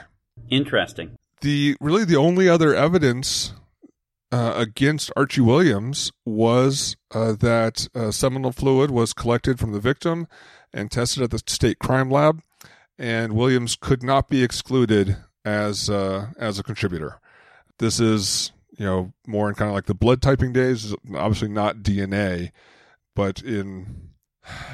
Interesting. 0.49 1.15
The 1.41 1.77
really 1.79 2.05
the 2.05 2.17
only 2.17 2.49
other 2.49 2.73
evidence 2.73 3.53
uh, 4.31 4.53
against 4.55 5.11
Archie 5.15 5.41
Williams 5.41 6.11
was 6.25 6.97
uh, 7.11 7.33
that 7.33 7.87
uh, 7.95 8.11
seminal 8.11 8.51
fluid 8.51 8.91
was 8.91 9.13
collected 9.13 9.59
from 9.59 9.71
the 9.71 9.79
victim 9.79 10.27
and 10.73 10.91
tested 10.91 11.23
at 11.23 11.31
the 11.31 11.39
state 11.47 11.79
crime 11.79 12.11
lab, 12.11 12.41
and 12.99 13.33
Williams 13.33 13.77
could 13.77 14.03
not 14.03 14.27
be 14.27 14.43
excluded 14.43 15.17
as 15.45 15.89
uh, 15.89 16.27
as 16.37 16.59
a 16.59 16.63
contributor. 16.63 17.19
This 17.79 17.99
is 17.99 18.51
you 18.77 18.85
know 18.85 19.13
more 19.25 19.49
in 19.49 19.55
kind 19.55 19.69
of 19.69 19.75
like 19.75 19.85
the 19.85 19.95
blood 19.95 20.21
typing 20.21 20.53
days, 20.53 20.93
obviously 21.15 21.47
not 21.47 21.77
DNA, 21.77 22.51
but 23.15 23.41
in 23.41 24.09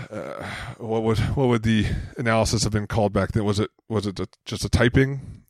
uh, 0.09 0.43
what 0.77 1.03
would 1.03 1.19
what 1.19 1.47
would 1.47 1.63
the 1.63 1.85
analysis 2.17 2.63
have 2.63 2.73
been 2.73 2.87
called 2.87 3.13
back 3.13 3.31
then? 3.31 3.45
Was 3.45 3.59
it 3.59 3.69
was 3.87 4.07
it 4.07 4.19
a, 4.19 4.27
just 4.45 4.65
a 4.65 4.69
typing 4.69 5.43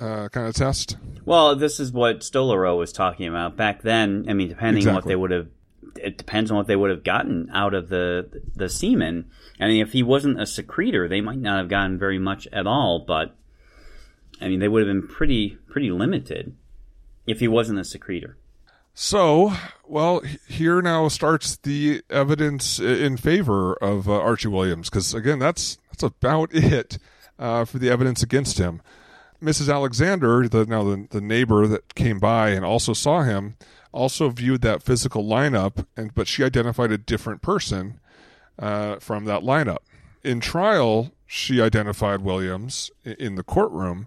uh, 0.00 0.28
kind 0.30 0.48
of 0.48 0.54
test? 0.54 0.96
Well, 1.24 1.54
this 1.54 1.78
is 1.78 1.92
what 1.92 2.20
Stolaro 2.20 2.76
was 2.78 2.92
talking 2.92 3.28
about 3.28 3.56
back 3.56 3.82
then. 3.82 4.24
I 4.28 4.32
mean, 4.32 4.48
depending 4.48 4.78
exactly. 4.78 4.90
on 4.90 4.94
what 4.94 5.04
they 5.04 5.16
would 5.16 5.30
have, 5.30 5.48
it 5.98 6.18
depends 6.18 6.50
on 6.50 6.56
what 6.56 6.66
they 6.66 6.76
would 6.76 6.90
have 6.90 7.04
gotten 7.04 7.50
out 7.52 7.74
of 7.74 7.88
the 7.88 8.42
the 8.54 8.68
semen. 8.68 9.30
I 9.60 9.66
mean, 9.66 9.82
if 9.82 9.92
he 9.92 10.02
wasn't 10.02 10.40
a 10.40 10.46
secretor, 10.46 11.08
they 11.08 11.20
might 11.20 11.38
not 11.38 11.58
have 11.58 11.68
gotten 11.68 11.98
very 11.98 12.18
much 12.18 12.46
at 12.52 12.66
all. 12.66 13.04
But 13.06 13.34
I 14.40 14.48
mean, 14.48 14.60
they 14.60 14.68
would 14.68 14.86
have 14.86 14.94
been 14.94 15.08
pretty 15.08 15.58
pretty 15.68 15.90
limited 15.90 16.54
if 17.26 17.40
he 17.40 17.48
wasn't 17.48 17.78
a 17.78 17.84
secretor. 17.84 18.36
So, 18.94 19.54
well, 19.86 20.20
here 20.46 20.82
now 20.82 21.08
starts 21.08 21.56
the 21.56 22.02
evidence 22.10 22.78
in 22.78 23.16
favor 23.16 23.74
of 23.74 24.08
uh, 24.08 24.12
Archie 24.12 24.48
Williams 24.48 24.90
because 24.90 25.14
again, 25.14 25.38
that's 25.38 25.78
that's 25.90 26.02
about 26.02 26.50
it 26.52 26.98
uh, 27.38 27.64
for 27.64 27.78
the 27.78 27.90
evidence 27.90 28.22
against 28.22 28.58
him. 28.58 28.82
Mrs. 29.42 29.72
Alexander, 29.72 30.46
the 30.48 30.66
now 30.66 30.84
the, 30.84 31.06
the 31.10 31.20
neighbor 31.20 31.66
that 31.66 31.94
came 31.94 32.18
by 32.18 32.50
and 32.50 32.64
also 32.64 32.92
saw 32.92 33.22
him, 33.22 33.56
also 33.92 34.30
viewed 34.30 34.62
that 34.62 34.82
physical 34.82 35.24
lineup, 35.24 35.86
and 35.96 36.14
but 36.14 36.28
she 36.28 36.44
identified 36.44 36.92
a 36.92 36.98
different 36.98 37.42
person 37.42 38.00
uh, 38.58 38.96
from 38.96 39.24
that 39.26 39.42
lineup. 39.42 39.78
In 40.24 40.40
trial, 40.40 41.12
she 41.26 41.60
identified 41.60 42.20
Williams 42.20 42.90
in 43.04 43.34
the 43.34 43.42
courtroom, 43.42 44.06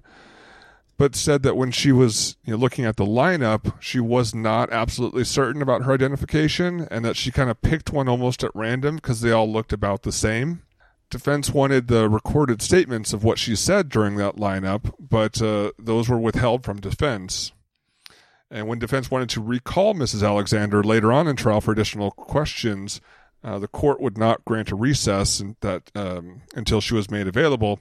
but 0.98 1.16
said 1.16 1.44
that 1.44 1.58
when 1.58 1.72
she 1.72 1.92
was 1.92 2.38
you 2.46 2.54
know, 2.54 2.58
looking 2.58 2.86
at 2.86 2.96
the 2.96 3.06
lineup, 3.06 3.74
she 3.82 4.00
was 4.00 4.34
not 4.34 4.72
absolutely 4.72 5.24
certain 5.24 5.62
about 5.62 5.84
her 5.84 5.94
identification, 5.94 6.88
and 6.90 7.04
that 7.04 7.18
she 7.18 7.32
kind 7.32 7.50
of 7.50 7.62
picked 7.62 7.92
one 7.92 8.08
almost 8.08 8.44
at 8.44 8.56
random 8.56 8.96
because 8.96 9.22
they 9.22 9.32
all 9.32 9.52
looked 9.52 9.74
about 9.74 10.04
the 10.04 10.12
same 10.12 10.62
defense 11.10 11.52
wanted 11.52 11.88
the 11.88 12.10
recorded 12.10 12.62
statements 12.62 13.14
of 13.14 13.24
what 13.24 13.40
she 13.40 13.56
said 13.56 13.90
during 13.90 14.18
that 14.18 14.36
lineup, 14.36 14.94
but 15.00 15.42
uh, 15.42 15.72
those 15.78 16.10
were 16.10 16.18
withheld 16.18 16.64
from 16.64 16.82
defense. 16.82 17.52
And 18.52 18.68
when 18.68 18.80
defense 18.80 19.10
wanted 19.10 19.30
to 19.30 19.42
recall 19.42 19.94
Mrs. 19.94 20.26
Alexander 20.26 20.84
later 20.84 21.12
on 21.12 21.28
in 21.28 21.36
trial 21.36 21.62
for 21.62 21.72
additional 21.72 22.12
questions, 22.12 23.02
uh, 23.44 23.60
the 23.60 23.68
court 23.68 24.00
would 24.00 24.18
not 24.18 24.46
grant 24.46 24.72
a 24.72 24.76
recess 24.76 25.42
that 25.62 25.92
um, 25.96 26.42
until 26.56 26.82
she 26.82 26.94
was 26.94 27.10
made 27.10 27.28
available. 27.28 27.80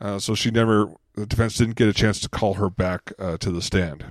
Uh, 0.00 0.18
so 0.18 0.34
she 0.34 0.50
never, 0.50 0.92
the 1.14 1.26
defense 1.26 1.56
didn't 1.56 1.76
get 1.76 1.88
a 1.88 1.94
chance 1.94 2.20
to 2.20 2.28
call 2.28 2.54
her 2.54 2.68
back 2.68 3.12
uh, 3.18 3.36
to 3.38 3.50
the 3.50 3.62
stand. 3.62 4.06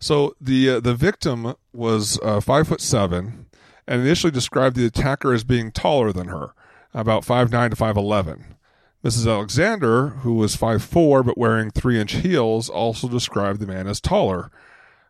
So 0.00 0.36
the 0.40 0.70
uh, 0.70 0.80
the 0.80 0.94
victim 0.94 1.54
was 1.72 2.20
uh, 2.22 2.40
five 2.40 2.68
foot 2.68 2.80
seven, 2.80 3.46
and 3.86 4.00
initially 4.00 4.30
described 4.30 4.76
the 4.76 4.86
attacker 4.86 5.32
as 5.32 5.42
being 5.42 5.72
taller 5.72 6.12
than 6.12 6.28
her 6.28 6.52
about 6.94 7.24
5'9 7.24 7.70
to 7.70 7.76
5'11. 7.76 8.42
Mrs. 9.04 9.30
Alexander, 9.30 10.08
who 10.08 10.34
was 10.34 10.56
5'4 10.56 11.24
but 11.24 11.38
wearing 11.38 11.70
3 11.70 12.00
inch 12.00 12.12
heels, 12.14 12.68
also 12.68 13.08
described 13.08 13.60
the 13.60 13.66
man 13.66 13.86
as 13.86 14.00
taller. 14.00 14.50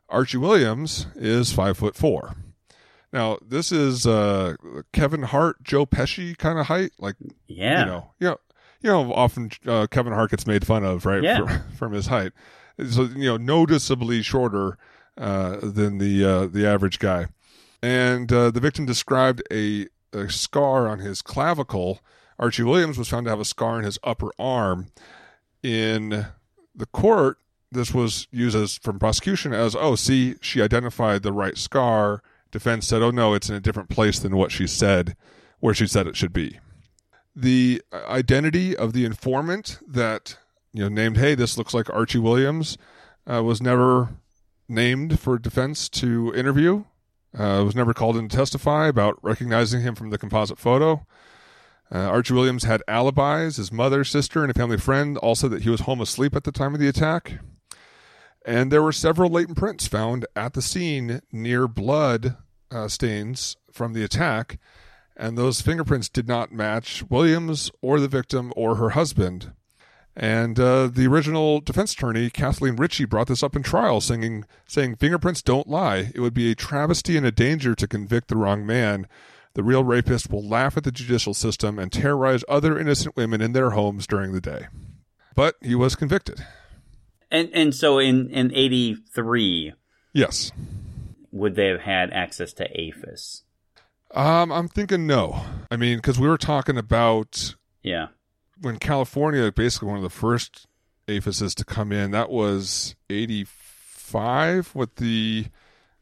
Archie 0.09 0.38
Williams 0.38 1.07
is 1.16 1.53
5'4. 1.53 2.37
Now, 3.12 3.38
this 3.46 3.72
is 3.72 4.07
uh, 4.07 4.57
Kevin 4.92 5.22
Hart, 5.22 5.62
Joe 5.62 5.87
Pesci 5.87 6.37
kind 6.37 6.59
of 6.59 6.66
height. 6.66 6.92
Like, 6.98 7.16
yeah. 7.46 7.81
You 7.81 7.87
know, 7.87 8.11
you 8.18 8.27
know, 8.29 8.37
you 8.83 8.90
know 8.90 9.12
often 9.12 9.51
uh, 9.66 9.87
Kevin 9.90 10.12
Hart 10.12 10.31
gets 10.31 10.46
made 10.46 10.66
fun 10.66 10.85
of, 10.85 11.07
right? 11.07 11.22
Yeah. 11.22 11.46
For, 11.46 11.64
from 11.77 11.92
his 11.92 12.07
height. 12.07 12.33
So, 12.90 13.05
you 13.05 13.24
know, 13.24 13.37
noticeably 13.37 14.22
shorter 14.22 14.77
uh, 15.16 15.57
than 15.62 15.98
the 15.98 16.24
uh, 16.24 16.46
the 16.46 16.66
average 16.66 16.98
guy. 16.98 17.27
And 17.83 18.33
uh, 18.33 18.51
the 18.51 18.61
victim 18.61 18.87
described 18.87 19.42
a 19.51 19.88
a 20.12 20.31
scar 20.31 20.88
on 20.88 21.01
his 21.01 21.22
clavicle. 21.22 22.01
Archie 22.38 22.62
Williams 22.62 22.98
was 22.98 23.09
found 23.09 23.24
to 23.27 23.31
have 23.31 23.40
a 23.40 23.44
scar 23.44 23.79
in 23.79 23.85
his 23.85 23.98
upper 24.05 24.31
arm. 24.38 24.87
In 25.62 26.27
the 26.74 26.87
court, 26.87 27.38
this 27.70 27.92
was 27.92 28.29
used 28.31 28.57
as 28.57 28.79
from 28.79 28.98
prosecution 28.98 29.53
as, 29.53 29.74
oh, 29.74 29.94
see, 29.94 30.37
she 30.40 30.62
identified 30.62 31.22
the 31.22 31.33
right 31.33 31.59
scar. 31.59 32.22
Defense 32.51 32.87
said, 32.87 33.03
oh 33.03 33.11
no, 33.11 33.35
it's 33.35 33.51
in 33.51 33.57
a 33.57 33.61
different 33.61 33.88
place 33.90 34.18
than 34.18 34.37
what 34.37 34.53
she 34.53 34.66
said, 34.66 35.16
where 35.61 35.74
she 35.74 35.87
said 35.87 36.07
it 36.07 36.16
should 36.16 36.33
be. 36.33 36.61
The 37.35 37.83
identity 37.92 38.77
of 38.77 38.92
the 38.92 39.05
informant 39.05 39.79
that 39.87 40.38
you 40.72 40.83
know 40.83 40.88
named, 40.88 41.16
hey, 41.18 41.35
this 41.35 41.59
looks 41.59 41.74
like 41.74 41.90
Archie 41.90 42.18
Williams, 42.18 42.79
uh, 43.31 43.42
was 43.42 43.61
never 43.61 44.11
named 44.68 45.20
for 45.20 45.38
defense 45.38 45.88
to 45.88 46.33
interview. 46.35 46.85
Uh, 47.37 47.62
was 47.62 47.77
never 47.77 47.92
called 47.92 48.16
in 48.16 48.27
to 48.27 48.37
testify 48.37 48.88
about 48.88 49.22
recognizing 49.22 49.83
him 49.83 49.94
from 49.94 50.09
the 50.09 50.16
composite 50.16 50.59
photo. 50.59 51.07
Uh, 51.92 51.98
Archie 51.98 52.35
Williams 52.35 52.64
had 52.64 52.83
alibis. 52.87 53.57
His 53.57 53.72
mother, 53.72 54.05
sister, 54.05 54.42
and 54.42 54.51
a 54.51 54.55
family 54.55 54.77
friend 54.77 55.16
all 55.18 55.35
said 55.35 55.51
that 55.51 55.62
he 55.62 55.70
was 55.70 55.83
home 55.83 56.01
asleep 56.01 56.37
at 56.37 56.44
the 56.44 56.53
time 56.53 56.74
of 56.74 56.81
the 56.81 56.88
attack. 56.88 57.38
And 58.44 58.70
there 58.70 58.83
were 58.83 58.92
several 58.92 59.31
latent 59.31 59.59
prints 59.59 59.87
found 59.87 60.27
at 60.37 60.55
the 60.55 60.62
scene 60.62 61.20
near 61.33 61.68
blood 61.68 62.37
uh, 62.70 62.88
stains 62.88 63.57
from 63.72 63.92
the 63.92 64.05
attack, 64.05 64.59
and 65.16 65.37
those 65.37 65.61
fingerprints 65.61 66.09
did 66.09 66.29
not 66.29 66.53
match 66.53 67.05
Williams 67.09 67.70
or 67.83 68.01
the 68.01 68.09
victim 68.09 68.53
or 68.57 68.77
her 68.77 68.90
husband. 68.90 69.53
And 70.16 70.59
uh, 70.59 70.88
the 70.88 71.07
original 71.07 71.61
defense 71.61 71.92
attorney, 71.92 72.29
Kathleen 72.29 72.74
Ritchie, 72.77 73.05
brought 73.05 73.29
this 73.29 73.42
up 73.42 73.55
in 73.55 73.62
trial, 73.62 74.01
singing, 74.01 74.44
saying, 74.66 74.96
Fingerprints 74.96 75.42
don't 75.42 75.68
lie. 75.68 76.11
It 76.12 76.20
would 76.20 76.35
be 76.35 76.51
a 76.51 76.57
travesty 76.57 77.16
and 77.16 77.24
a 77.24 77.31
danger 77.31 77.74
to 77.77 77.87
convict 77.87 78.29
the 78.29 78.37
wrong 78.37 78.66
man. 78.66 79.07
The 79.54 79.62
real 79.62 79.84
rapist 79.84 80.30
will 80.30 80.46
laugh 80.46 80.76
at 80.76 80.84
the 80.84 80.92
judicial 80.92 81.34
system 81.34 81.78
and 81.78 81.90
terrorize 81.90 82.44
other 82.48 82.78
innocent 82.78 83.16
women 83.16 83.40
in 83.40 83.52
their 83.52 83.70
homes 83.70 84.06
during 84.06 84.32
the 84.32 84.40
day. 84.40 84.66
But 85.34 85.56
he 85.61 85.74
was 85.74 85.96
convicted. 85.96 86.44
And 87.30 87.50
and 87.52 87.74
so 87.74 87.98
in, 87.98 88.30
in 88.30 88.54
83. 88.54 89.74
Yes. 90.12 90.52
Would 91.32 91.56
they 91.56 91.66
have 91.66 91.80
had 91.80 92.12
access 92.12 92.52
to 92.54 92.64
AFIS? 92.64 93.42
Um, 94.14 94.50
I'm 94.50 94.68
thinking 94.68 95.06
no. 95.06 95.44
I 95.70 95.76
mean, 95.76 95.98
because 95.98 96.18
we 96.18 96.28
were 96.28 96.38
talking 96.38 96.78
about. 96.78 97.54
Yeah 97.82 98.08
when 98.61 98.78
California, 98.78 99.50
basically 99.52 99.88
one 99.88 99.96
of 99.96 100.02
the 100.02 100.11
first 100.11 100.66
aphises 101.06 101.54
to 101.56 101.64
come 101.64 101.92
in, 101.92 102.11
that 102.11 102.30
was 102.30 102.94
'85 103.11 104.74
with 104.74 104.96
the 104.96 105.46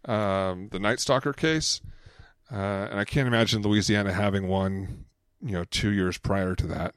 um, 0.05 0.69
the 0.71 0.79
Night 0.79 1.01
Stalker 1.01 1.33
case, 1.33 1.81
uh, 2.53 2.89
and 2.91 3.01
I 3.01 3.05
can't 3.05 3.27
imagine 3.27 3.63
Louisiana 3.63 4.13
having 4.13 4.49
one, 4.49 5.07
you 5.43 5.53
know, 5.53 5.65
two 5.65 5.91
years 5.91 6.19
prior 6.19 6.55
to 6.55 6.67
that. 6.69 6.95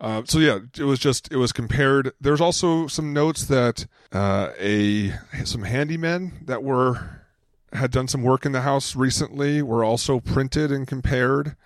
Uh, 0.00 0.22
so 0.26 0.38
yeah, 0.38 0.58
it 0.78 0.84
was 0.84 0.98
just 0.98 1.32
it 1.32 1.36
was 1.36 1.52
compared. 1.52 2.12
There's 2.20 2.40
also 2.40 2.86
some 2.86 3.12
notes 3.12 3.46
that 3.46 3.86
uh, 4.12 4.50
a 4.58 5.10
some 5.44 5.62
handymen 5.62 6.46
that 6.46 6.62
were 6.62 7.22
had 7.72 7.90
done 7.90 8.08
some 8.08 8.22
work 8.22 8.44
in 8.44 8.52
the 8.52 8.60
house 8.60 8.94
recently 8.94 9.62
were 9.62 9.84
also 9.84 10.20
printed 10.20 10.70
and 10.70 10.86
compared 10.86 11.56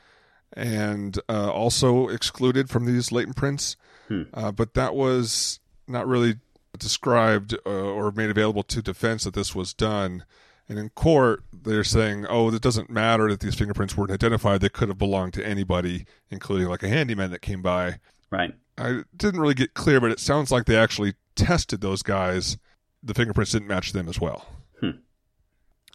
and 0.52 1.18
uh, 1.28 1.50
also 1.50 2.08
excluded 2.08 2.68
from 2.70 2.84
these 2.84 3.12
latent 3.12 3.36
prints. 3.36 3.76
Hmm. 4.08 4.22
Uh, 4.32 4.52
but 4.52 4.74
that 4.74 4.94
was 4.94 5.60
not 5.86 6.06
really 6.06 6.36
described 6.78 7.56
uh, 7.66 7.70
or 7.70 8.10
made 8.12 8.30
available 8.30 8.62
to 8.64 8.82
defense 8.82 9.24
that 9.24 9.34
this 9.34 9.54
was 9.54 9.74
done. 9.74 10.24
And 10.68 10.78
in 10.78 10.90
court, 10.90 11.42
they're 11.62 11.84
saying, 11.84 12.26
oh, 12.28 12.52
it 12.52 12.62
doesn't 12.62 12.90
matter 12.90 13.28
that 13.30 13.40
these 13.40 13.54
fingerprints 13.54 13.96
weren't 13.96 14.10
identified. 14.10 14.60
They 14.60 14.68
could 14.68 14.88
have 14.88 14.98
belonged 14.98 15.34
to 15.34 15.46
anybody, 15.46 16.06
including 16.30 16.68
like 16.68 16.82
a 16.82 16.88
handyman 16.88 17.30
that 17.30 17.42
came 17.42 17.62
by. 17.62 17.98
Right. 18.30 18.54
I 18.78 19.02
didn't 19.16 19.40
really 19.40 19.54
get 19.54 19.74
clear, 19.74 20.00
but 20.00 20.10
it 20.10 20.20
sounds 20.20 20.50
like 20.50 20.64
they 20.64 20.76
actually 20.76 21.14
tested 21.36 21.80
those 21.80 22.02
guys. 22.02 22.56
The 23.02 23.14
fingerprints 23.14 23.52
didn't 23.52 23.68
match 23.68 23.92
them 23.92 24.08
as 24.08 24.20
well. 24.20 24.46
Hmm. 24.80 24.90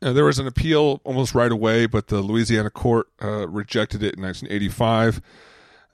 Uh, 0.02 0.14
there 0.14 0.26
was 0.26 0.40
an 0.40 0.48
appeal 0.48 1.02
almost 1.04 1.34
right 1.34 1.52
away, 1.52 1.86
but 1.86 2.08
the 2.08 2.22
Louisiana 2.22 2.70
court 2.70 3.08
uh, 3.24 3.48
rejected 3.48 4.04
it 4.04 4.16
in 4.16 4.24
1985. 4.24 5.22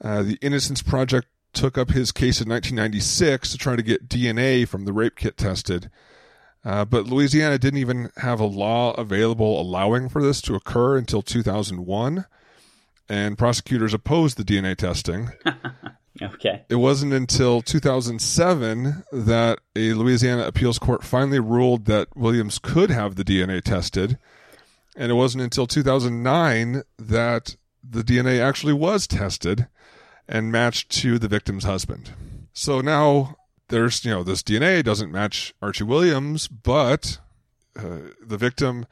Uh, 0.03 0.23
the 0.23 0.37
Innocence 0.41 0.81
Project 0.81 1.27
took 1.53 1.77
up 1.77 1.91
his 1.91 2.11
case 2.11 2.41
in 2.41 2.49
1996 2.49 3.51
to 3.51 3.57
try 3.57 3.75
to 3.75 3.81
get 3.81 4.07
DNA 4.07 4.67
from 4.67 4.85
the 4.85 4.93
rape 4.93 5.15
kit 5.15 5.37
tested. 5.37 5.89
Uh, 6.63 6.85
but 6.85 7.07
Louisiana 7.07 7.57
didn't 7.57 7.79
even 7.79 8.11
have 8.17 8.39
a 8.39 8.45
law 8.45 8.91
available 8.93 9.59
allowing 9.59 10.09
for 10.09 10.21
this 10.21 10.41
to 10.41 10.55
occur 10.55 10.97
until 10.97 11.21
2001. 11.21 12.25
And 13.09 13.37
prosecutors 13.37 13.93
opposed 13.93 14.37
the 14.37 14.43
DNA 14.43 14.75
testing. 14.77 15.31
okay. 16.21 16.63
It 16.69 16.75
wasn't 16.75 17.13
until 17.13 17.61
2007 17.61 19.03
that 19.11 19.59
a 19.75 19.93
Louisiana 19.93 20.43
appeals 20.43 20.79
court 20.79 21.03
finally 21.03 21.39
ruled 21.39 21.85
that 21.85 22.15
Williams 22.15 22.59
could 22.59 22.89
have 22.89 23.15
the 23.15 23.25
DNA 23.25 23.61
tested. 23.61 24.17
And 24.95 25.11
it 25.11 25.15
wasn't 25.15 25.43
until 25.43 25.67
2009 25.67 26.83
that 26.99 27.55
the 27.83 28.03
DNA 28.03 28.39
actually 28.39 28.73
was 28.73 29.07
tested 29.07 29.67
and 30.27 30.51
matched 30.51 30.89
to 30.91 31.17
the 31.17 31.27
victim's 31.27 31.63
husband. 31.63 32.11
So 32.53 32.81
now 32.81 33.35
there's 33.71 34.05
you 34.05 34.11
know 34.11 34.23
this 34.23 34.43
DNA 34.43 34.83
doesn't 34.83 35.11
match 35.11 35.53
Archie 35.61 35.83
Williams, 35.83 36.47
but 36.47 37.19
uh, 37.75 37.97
the 38.23 38.37
victim 38.37 38.85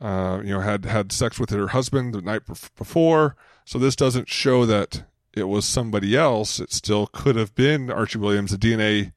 uh, 0.00 0.40
you 0.44 0.50
know 0.50 0.60
had 0.60 0.84
had 0.84 1.12
sex 1.12 1.40
with 1.40 1.50
her 1.50 1.68
husband 1.68 2.14
the 2.14 2.20
night 2.20 2.42
before, 2.76 3.36
so 3.64 3.78
this 3.78 3.96
doesn't 3.96 4.28
show 4.28 4.66
that 4.66 5.04
it 5.32 5.44
was 5.44 5.64
somebody 5.64 6.16
else. 6.16 6.60
It 6.60 6.72
still 6.72 7.06
could 7.06 7.36
have 7.36 7.54
been 7.54 7.90
Archie 7.90 8.18
Williams. 8.18 8.50
The 8.50 8.58
DNA 8.58 9.12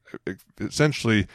essentially. 0.58 1.26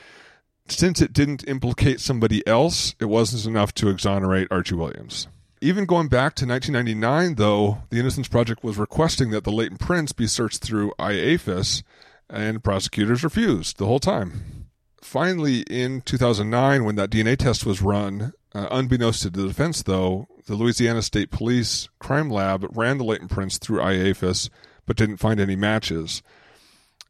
Since 0.68 1.00
it 1.00 1.14
didn't 1.14 1.48
implicate 1.48 2.00
somebody 2.00 2.46
else, 2.48 2.96
it 3.00 3.06
wasn't 3.06 3.46
enough 3.46 3.72
to 3.76 3.88
exonerate 3.88 4.48
Archie 4.50 4.74
Williams. 4.74 5.28
Even 5.62 5.86
going 5.86 6.08
back 6.08 6.34
to 6.36 6.48
1999, 6.48 7.36
though, 7.36 7.84
the 7.92 8.00
Innocence 8.00 8.28
Project 8.28 8.64
was 8.64 8.80
requesting 8.80 9.30
that 9.30 9.44
the 9.44 9.52
latent 9.52 9.80
prints 9.80 10.12
be 10.12 10.26
searched 10.26 10.64
through 10.64 10.92
IAFIS, 10.98 11.84
and 12.30 12.64
prosecutors 12.64 13.24
refused 13.24 13.78
the 13.78 13.86
whole 13.86 14.00
time. 14.00 14.68
Finally, 15.02 15.62
in 15.70 16.02
2009, 16.02 16.84
when 16.84 16.96
that 16.96 17.10
DNA 17.10 17.38
test 17.38 17.66
was 17.66 17.82
run, 17.82 18.34
uh, 18.54 18.68
unbeknownst 18.72 19.22
to 19.22 19.30
the 19.30 19.48
defense, 19.48 19.84
though, 19.84 20.28
the 20.48 20.56
Louisiana 20.56 21.02
State 21.02 21.32
Police 21.32 21.90
crime 22.00 22.30
lab 22.30 22.66
ran 22.76 22.98
the 22.98 23.04
latent 23.04 23.32
prints 23.32 23.58
through 23.58 23.80
IAFIS 23.80 24.50
but 24.86 24.98
didn't 24.98 25.18
find 25.18 25.40
any 25.40 25.56
matches. 25.56 26.22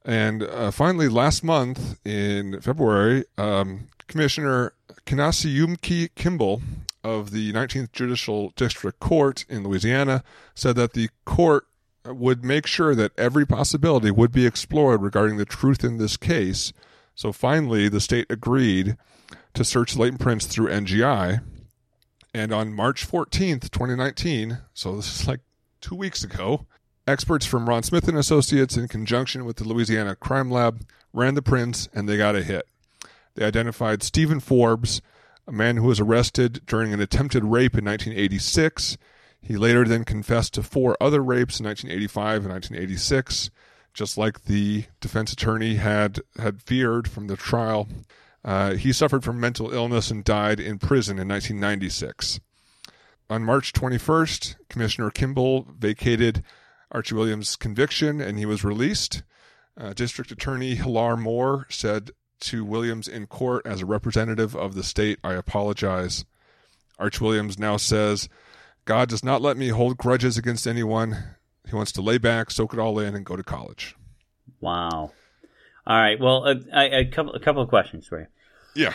And 0.03 0.43
uh, 0.43 0.71
finally, 0.71 1.07
last 1.07 1.43
month 1.43 1.99
in 2.05 2.61
February, 2.61 3.25
um, 3.37 3.87
Commissioner 4.07 4.73
Kanasiyumki 5.05 6.09
Kimball 6.15 6.61
of 7.03 7.31
the 7.31 7.53
19th 7.53 7.91
Judicial 7.91 8.51
District 8.55 8.99
Court 8.99 9.45
in 9.49 9.63
Louisiana 9.63 10.23
said 10.53 10.75
that 10.75 10.93
the 10.93 11.09
court 11.25 11.65
would 12.05 12.43
make 12.43 12.67
sure 12.67 12.95
that 12.95 13.17
every 13.17 13.45
possibility 13.45 14.11
would 14.11 14.31
be 14.31 14.45
explored 14.45 15.01
regarding 15.01 15.37
the 15.37 15.45
truth 15.45 15.83
in 15.83 15.97
this 15.97 16.17
case. 16.17 16.73
So 17.15 17.31
finally, 17.31 17.89
the 17.89 18.01
state 18.01 18.27
agreed 18.29 18.97
to 19.53 19.63
search 19.63 19.95
latent 19.95 20.21
prints 20.21 20.45
through 20.45 20.67
NGI. 20.67 21.41
And 22.33 22.51
on 22.51 22.73
March 22.73 23.09
14th, 23.09 23.71
2019, 23.71 24.59
so 24.73 24.95
this 24.95 25.21
is 25.21 25.27
like 25.27 25.39
two 25.79 25.95
weeks 25.95 26.23
ago, 26.23 26.65
experts 27.07 27.45
from 27.45 27.69
Ron 27.69 27.83
Smith 27.83 28.07
and 28.07 28.17
Associates, 28.17 28.75
in 28.75 28.87
conjunction 28.87 29.45
with 29.45 29.57
the 29.57 29.63
Louisiana 29.63 30.15
Crime 30.15 30.51
Lab, 30.51 30.85
ran 31.13 31.35
the 31.35 31.41
prints 31.41 31.87
and 31.93 32.09
they 32.09 32.17
got 32.17 32.35
a 32.35 32.43
hit. 32.43 32.67
They 33.35 33.45
identified 33.45 34.03
Stephen 34.03 34.39
Forbes, 34.39 35.01
a 35.47 35.51
man 35.51 35.77
who 35.77 35.87
was 35.87 35.99
arrested 35.99 36.61
during 36.65 36.93
an 36.93 36.99
attempted 36.99 37.43
rape 37.43 37.77
in 37.77 37.85
1986 37.85 38.97
he 39.45 39.57
later 39.57 39.85
then 39.85 40.03
confessed 40.03 40.55
to 40.55 40.63
four 40.63 40.97
other 40.99 41.23
rapes 41.23 41.59
in 41.59 41.67
1985 41.67 42.45
and 42.45 42.53
1986, 42.53 43.51
just 43.93 44.17
like 44.17 44.45
the 44.45 44.85
defense 44.99 45.31
attorney 45.31 45.75
had 45.75 46.19
had 46.39 46.63
feared 46.63 47.07
from 47.07 47.27
the 47.27 47.37
trial. 47.37 47.87
Uh, 48.43 48.73
he 48.73 48.91
suffered 48.91 49.23
from 49.23 49.39
mental 49.39 49.71
illness 49.71 50.09
and 50.09 50.23
died 50.23 50.59
in 50.59 50.79
prison 50.79 51.19
in 51.19 51.27
1996. 51.27 52.39
On 53.29 53.43
March 53.43 53.71
21st, 53.73 54.55
Commissioner 54.67 55.11
Kimball 55.11 55.67
vacated 55.77 56.43
Archie 56.91 57.13
Williams' 57.13 57.55
conviction 57.55 58.19
and 58.19 58.39
he 58.39 58.47
was 58.47 58.63
released. 58.63 59.21
Uh, 59.79 59.93
District 59.93 60.31
Attorney 60.31 60.73
Hillar 60.73 61.15
Moore 61.15 61.67
said 61.69 62.11
to 62.39 62.65
Williams 62.65 63.07
in 63.07 63.27
court 63.27 63.63
as 63.65 63.81
a 63.81 63.85
representative 63.85 64.55
of 64.55 64.73
the 64.73 64.83
state, 64.83 65.19
I 65.23 65.33
apologize. 65.33 66.25
Arch 66.97 67.21
Williams 67.21 67.59
now 67.59 67.77
says, 67.77 68.27
God 68.85 69.09
does 69.09 69.23
not 69.23 69.41
let 69.41 69.57
me 69.57 69.69
hold 69.69 69.97
grudges 69.97 70.37
against 70.37 70.67
anyone. 70.67 71.35
He 71.67 71.75
wants 71.75 71.91
to 71.93 72.01
lay 72.01 72.19
back, 72.19 72.51
soak 72.51 72.73
it 72.73 72.79
all 72.79 72.99
in, 72.99 73.15
and 73.15 73.25
go 73.25 73.35
to 73.35 73.43
college. 73.43 73.95
Wow. 74.61 75.11
All 75.87 75.97
right. 75.97 76.19
Well, 76.19 76.45
a, 76.73 77.05
couple 77.05 77.33
a 77.33 77.39
couple 77.39 77.61
of 77.61 77.69
questions 77.69 78.07
for 78.07 78.21
you. 78.21 78.27
Yeah. 78.75 78.93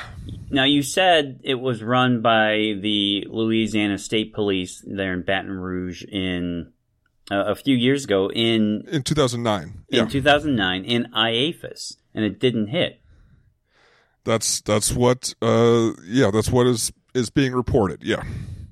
Now 0.50 0.64
you 0.64 0.83
said 0.83 1.40
it 1.42 1.55
was 1.55 1.83
run 1.83 2.20
by 2.20 2.74
the 2.81 3.26
Louisiana 3.29 3.98
State 3.98 4.35
Police 4.35 4.85
there 4.87 5.12
in 5.12 5.22
Baton 5.22 5.50
Rouge 5.50 6.05
in 6.05 6.72
uh, 7.31 7.44
a 7.46 7.55
few 7.55 7.74
years 7.76 8.05
ago 8.05 8.31
in 8.31 8.85
in 8.88 9.03
2009. 9.03 9.85
In 9.88 9.98
yeah. 9.98 10.07
2009 10.07 10.85
in 10.85 11.07
IAFIS, 11.12 11.96
and 12.14 12.24
it 12.24 12.38
didn't 12.38 12.68
hit. 12.68 13.00
That's 14.24 14.61
that's 14.61 14.92
what. 14.92 15.35
Uh, 15.40 15.92
yeah, 16.05 16.31
that's 16.31 16.50
what 16.50 16.66
is 16.66 16.92
is 17.14 17.31
being 17.31 17.55
reported. 17.55 18.03
Yeah. 18.03 18.22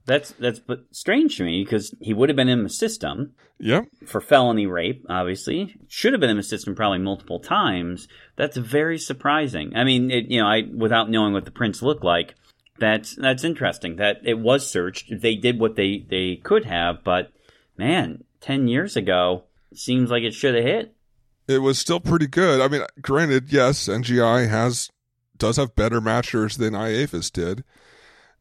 That's 0.08 0.30
that's 0.32 0.58
but 0.58 0.86
strange 0.90 1.36
to 1.36 1.44
me 1.44 1.62
because 1.62 1.94
he 2.00 2.14
would 2.14 2.30
have 2.30 2.36
been 2.36 2.48
in 2.48 2.62
the 2.62 2.70
system. 2.70 3.34
Yep. 3.60 3.88
For 4.06 4.22
felony 4.22 4.66
rape, 4.66 5.04
obviously, 5.10 5.76
should 5.86 6.14
have 6.14 6.20
been 6.20 6.30
in 6.30 6.38
the 6.38 6.42
system 6.42 6.74
probably 6.74 6.98
multiple 6.98 7.40
times. 7.40 8.08
That's 8.34 8.56
very 8.56 8.98
surprising. 8.98 9.76
I 9.76 9.84
mean, 9.84 10.10
it, 10.10 10.30
you 10.30 10.40
know, 10.40 10.46
I 10.46 10.62
without 10.74 11.10
knowing 11.10 11.34
what 11.34 11.44
the 11.44 11.50
prints 11.50 11.82
look 11.82 12.02
like, 12.02 12.36
that's 12.78 13.16
that's 13.16 13.44
interesting. 13.44 13.96
That 13.96 14.20
it 14.24 14.38
was 14.38 14.66
searched. 14.66 15.12
They 15.20 15.34
did 15.34 15.60
what 15.60 15.76
they 15.76 16.06
they 16.08 16.36
could 16.36 16.64
have, 16.64 17.04
but 17.04 17.30
man, 17.76 18.24
ten 18.40 18.66
years 18.66 18.96
ago, 18.96 19.44
seems 19.74 20.10
like 20.10 20.22
it 20.22 20.32
should 20.32 20.54
have 20.54 20.64
hit. 20.64 20.94
It 21.46 21.58
was 21.58 21.78
still 21.78 22.00
pretty 22.00 22.28
good. 22.28 22.62
I 22.62 22.68
mean, 22.68 22.80
granted, 23.02 23.52
yes, 23.52 23.88
NGI 23.88 24.48
has 24.48 24.88
does 25.36 25.58
have 25.58 25.76
better 25.76 26.00
matchers 26.00 26.56
than 26.56 26.72
IAFIS 26.72 27.30
did 27.30 27.62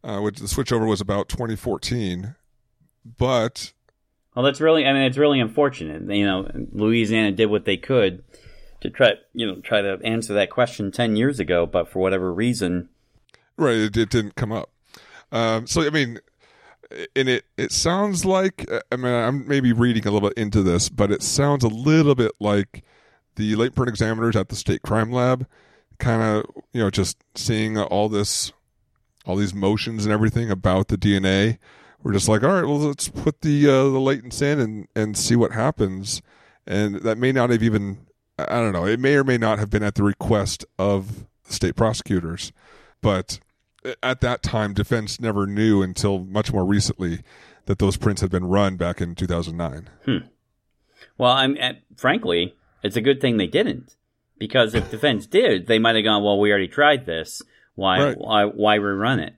uh, 0.04 0.20
which 0.20 0.40
the 0.40 0.48
switchover 0.48 0.88
was 0.88 1.02
about 1.02 1.30
2014. 1.30 2.36
But 3.18 3.74
well, 4.36 4.46
that's 4.46 4.62
really 4.62 4.86
I 4.86 4.94
mean 4.94 5.04
it's 5.04 5.18
really 5.18 5.40
unfortunate. 5.40 6.14
You 6.14 6.26
know, 6.26 6.50
Louisiana 6.72 7.32
did 7.32 7.48
what 7.48 7.66
they 7.66 7.78
could 7.78 8.24
to 8.82 8.90
try 8.90 9.14
you 9.34 9.48
know 9.48 9.62
try 9.62 9.82
to 9.82 10.00
answer 10.04 10.34
that 10.34 10.50
question 10.50 10.92
10 10.92 11.16
years 11.16 11.40
ago, 11.40 11.66
but 11.66 11.90
for 11.90 12.00
whatever 12.00 12.34
reason, 12.34 12.90
right, 13.58 13.78
it, 13.78 13.98
it 13.98 14.10
didn't 14.10 14.36
come 14.36 14.52
up. 14.52 14.70
Um, 15.32 15.68
so 15.68 15.82
I 15.82 15.90
mean, 15.90 16.20
and 17.16 17.30
it 17.30 17.46
it 17.58 17.72
sounds 17.72 18.26
like 18.26 18.70
I 18.92 18.96
mean 18.96 19.14
I'm 19.14 19.48
maybe 19.48 19.74
reading 19.74 20.06
a 20.08 20.12
little 20.12 20.30
bit 20.30 20.38
into 20.38 20.64
this, 20.64 20.90
but 20.90 21.12
it 21.12 21.24
sounds 21.24 21.64
a 21.64 21.70
little 21.70 22.16
bit 22.16 22.34
like 22.40 22.84
the 23.36 23.56
late 23.56 23.76
print 23.76 23.90
examiners 23.90 24.36
at 24.36 24.50
the 24.50 24.56
state 24.56 24.82
crime 24.82 25.12
lab, 25.12 25.48
kind 26.00 26.22
of 26.22 26.46
you 26.74 26.82
know 26.82 26.90
just 26.90 27.18
seeing 27.36 27.78
all 27.78 28.10
this 28.10 28.52
all 29.28 29.36
these 29.36 29.54
motions 29.54 30.06
and 30.06 30.14
everything 30.14 30.50
about 30.50 30.88
the 30.88 30.98
DNA. 30.98 31.58
We're 32.02 32.14
just 32.14 32.30
like, 32.30 32.44
all 32.44 32.54
right, 32.54 32.66
well, 32.66 32.78
let's 32.78 33.10
put 33.10 33.42
the 33.42 33.68
uh, 33.68 33.84
the 33.84 34.00
latents 34.00 34.42
in 34.42 34.60
and 34.60 34.88
and 34.96 35.18
see 35.18 35.36
what 35.36 35.52
happens. 35.52 36.22
And 36.66 36.96
that 37.02 37.18
may 37.18 37.32
not 37.32 37.50
have 37.50 37.64
even, 37.64 38.08
I 38.38 38.56
don't 38.56 38.74
know, 38.74 38.86
it 38.86 39.00
may 39.00 39.16
or 39.16 39.24
may 39.24 39.38
not 39.38 39.60
have 39.60 39.70
been 39.70 39.84
at 39.84 39.96
the 39.96 40.04
request 40.04 40.66
of 40.78 41.26
state 41.44 41.76
prosecutors, 41.76 42.52
but 43.02 43.40
at 44.04 44.20
that 44.22 44.44
time, 44.44 44.74
defense 44.74 45.20
never 45.20 45.48
knew 45.48 45.82
until 45.82 46.20
much 46.20 46.52
more 46.52 46.66
recently 46.66 47.22
that 47.66 47.80
those 47.80 47.96
prints 47.96 48.22
had 48.22 48.32
been 48.32 48.46
run 48.46 48.76
back 48.76 49.00
in 49.00 49.16
2009. 49.16 49.90
Hmm. 50.06 50.28
Well, 51.18 51.32
I'm 51.32 51.58
frankly, 51.96 52.56
it's 52.84 52.98
a 52.98 53.02
good 53.02 53.22
thing 53.22 53.38
they 53.38 53.48
didn't, 53.48 53.96
because 54.38 54.76
if 54.76 54.92
defense 54.92 55.26
did, 55.26 55.68
they 55.68 55.80
might 55.80 55.96
have 55.96 56.04
gone, 56.04 56.24
well, 56.24 56.40
we 56.40 56.50
already 56.50 56.68
tried 56.68 57.06
this 57.06 57.42
why 57.78 58.04
right. 58.04 58.18
why 58.18 58.44
why 58.46 58.78
rerun 58.78 59.20
it? 59.26 59.36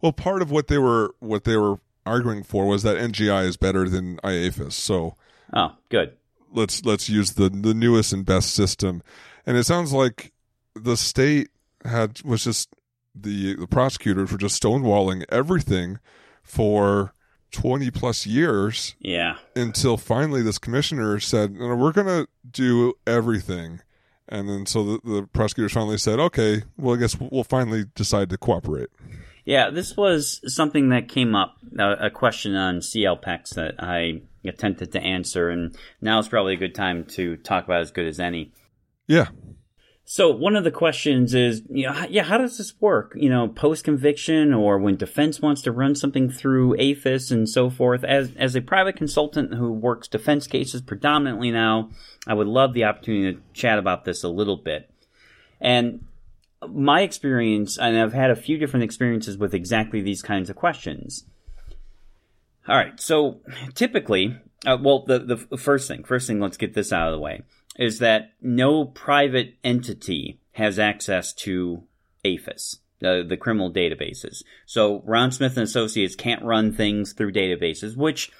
Well, 0.00 0.12
part 0.12 0.42
of 0.42 0.50
what 0.50 0.66
they 0.66 0.78
were 0.78 1.14
what 1.20 1.44
they 1.44 1.56
were 1.56 1.78
arguing 2.04 2.42
for 2.42 2.66
was 2.66 2.82
that 2.82 2.96
NGI 2.96 3.44
is 3.46 3.56
better 3.56 3.88
than 3.88 4.16
IAFIS. 4.24 4.72
So 4.72 5.14
Oh, 5.52 5.76
good. 5.88 6.16
Let's 6.52 6.84
let's 6.84 7.08
use 7.08 7.34
the 7.34 7.48
the 7.48 7.74
newest 7.74 8.12
and 8.12 8.24
best 8.26 8.52
system. 8.54 9.02
And 9.46 9.56
it 9.56 9.64
sounds 9.64 9.92
like 9.92 10.32
the 10.74 10.96
state 10.96 11.48
had 11.84 12.20
was 12.22 12.42
just 12.44 12.74
the 13.14 13.54
the 13.56 13.66
prosecutors 13.66 14.32
were 14.32 14.38
just 14.38 14.60
stonewalling 14.62 15.24
everything 15.28 15.98
for 16.42 17.12
20 17.52 17.90
plus 17.90 18.26
years 18.26 18.96
Yeah. 19.00 19.36
until 19.54 19.98
finally 19.98 20.40
this 20.42 20.58
commissioner 20.58 21.20
said, 21.20 21.52
no, 21.52 21.74
we're 21.76 21.92
going 21.92 22.06
to 22.06 22.26
do 22.50 22.94
everything. 23.06 23.80
And 24.28 24.48
then 24.48 24.66
so 24.66 24.84
the, 24.84 25.00
the 25.04 25.22
prosecutors 25.32 25.72
finally 25.72 25.98
said, 25.98 26.18
okay, 26.18 26.62
well, 26.76 26.94
I 26.94 26.98
guess 26.98 27.16
we'll 27.18 27.44
finally 27.44 27.84
decide 27.94 28.30
to 28.30 28.38
cooperate. 28.38 28.88
Yeah, 29.44 29.70
this 29.70 29.96
was 29.96 30.40
something 30.46 30.90
that 30.90 31.08
came 31.08 31.34
up, 31.34 31.56
a, 31.78 32.06
a 32.06 32.10
question 32.10 32.54
on 32.54 32.78
CLPEX 32.78 33.54
that 33.54 33.74
I 33.78 34.22
attempted 34.44 34.92
to 34.92 35.00
answer, 35.00 35.50
and 35.50 35.76
now 36.00 36.18
is 36.18 36.28
probably 36.28 36.54
a 36.54 36.58
good 36.58 36.74
time 36.74 37.04
to 37.06 37.36
talk 37.36 37.64
about 37.64 37.80
as 37.80 37.90
good 37.90 38.06
as 38.06 38.20
any. 38.20 38.52
Yeah. 39.08 39.28
So 40.04 40.30
one 40.30 40.56
of 40.56 40.64
the 40.64 40.70
questions 40.70 41.32
is, 41.32 41.62
you 41.70 41.86
know, 41.86 42.06
yeah, 42.10 42.24
how 42.24 42.36
does 42.36 42.58
this 42.58 42.74
work? 42.80 43.12
You 43.16 43.30
know, 43.30 43.48
post 43.48 43.84
conviction 43.84 44.52
or 44.52 44.78
when 44.78 44.96
defense 44.96 45.40
wants 45.40 45.62
to 45.62 45.72
run 45.72 45.94
something 45.94 46.28
through 46.28 46.76
AFIS 46.76 47.30
and 47.30 47.48
so 47.48 47.70
forth. 47.70 48.04
As 48.04 48.32
as 48.36 48.56
a 48.56 48.60
private 48.60 48.96
consultant 48.96 49.54
who 49.54 49.72
works 49.72 50.08
defense 50.08 50.46
cases 50.46 50.82
predominantly 50.82 51.50
now, 51.50 51.90
I 52.26 52.34
would 52.34 52.48
love 52.48 52.74
the 52.74 52.84
opportunity 52.84 53.36
to 53.36 53.42
chat 53.52 53.78
about 53.78 54.04
this 54.04 54.22
a 54.22 54.28
little 54.28 54.56
bit. 54.56 54.90
And 55.60 56.04
my 56.68 57.02
experience, 57.02 57.78
and 57.78 57.96
I've 57.96 58.12
had 58.12 58.30
a 58.30 58.36
few 58.36 58.58
different 58.58 58.84
experiences 58.84 59.38
with 59.38 59.54
exactly 59.54 60.00
these 60.00 60.22
kinds 60.22 60.50
of 60.50 60.56
questions. 60.56 61.24
All 62.68 62.76
right, 62.76 63.00
so 63.00 63.40
typically, 63.74 64.36
uh, 64.66 64.78
well, 64.80 65.04
the 65.04 65.18
the 65.50 65.56
first 65.56 65.88
thing, 65.88 66.04
first 66.04 66.26
thing, 66.26 66.38
let's 66.38 66.56
get 66.56 66.74
this 66.74 66.92
out 66.92 67.08
of 67.08 67.12
the 67.12 67.18
way, 67.18 67.42
is 67.76 67.98
that 67.98 68.32
no 68.40 68.84
private 68.84 69.54
entity 69.64 70.40
has 70.52 70.78
access 70.78 71.32
to 71.32 71.82
AFIS, 72.24 72.78
the 73.00 73.24
the 73.26 73.36
criminal 73.36 73.72
databases. 73.72 74.42
So 74.66 75.02
Ron 75.04 75.32
Smith 75.32 75.56
and 75.56 75.64
Associates 75.64 76.14
can't 76.14 76.44
run 76.44 76.72
things 76.72 77.12
through 77.12 77.32
databases, 77.32 77.96
which 77.96 78.30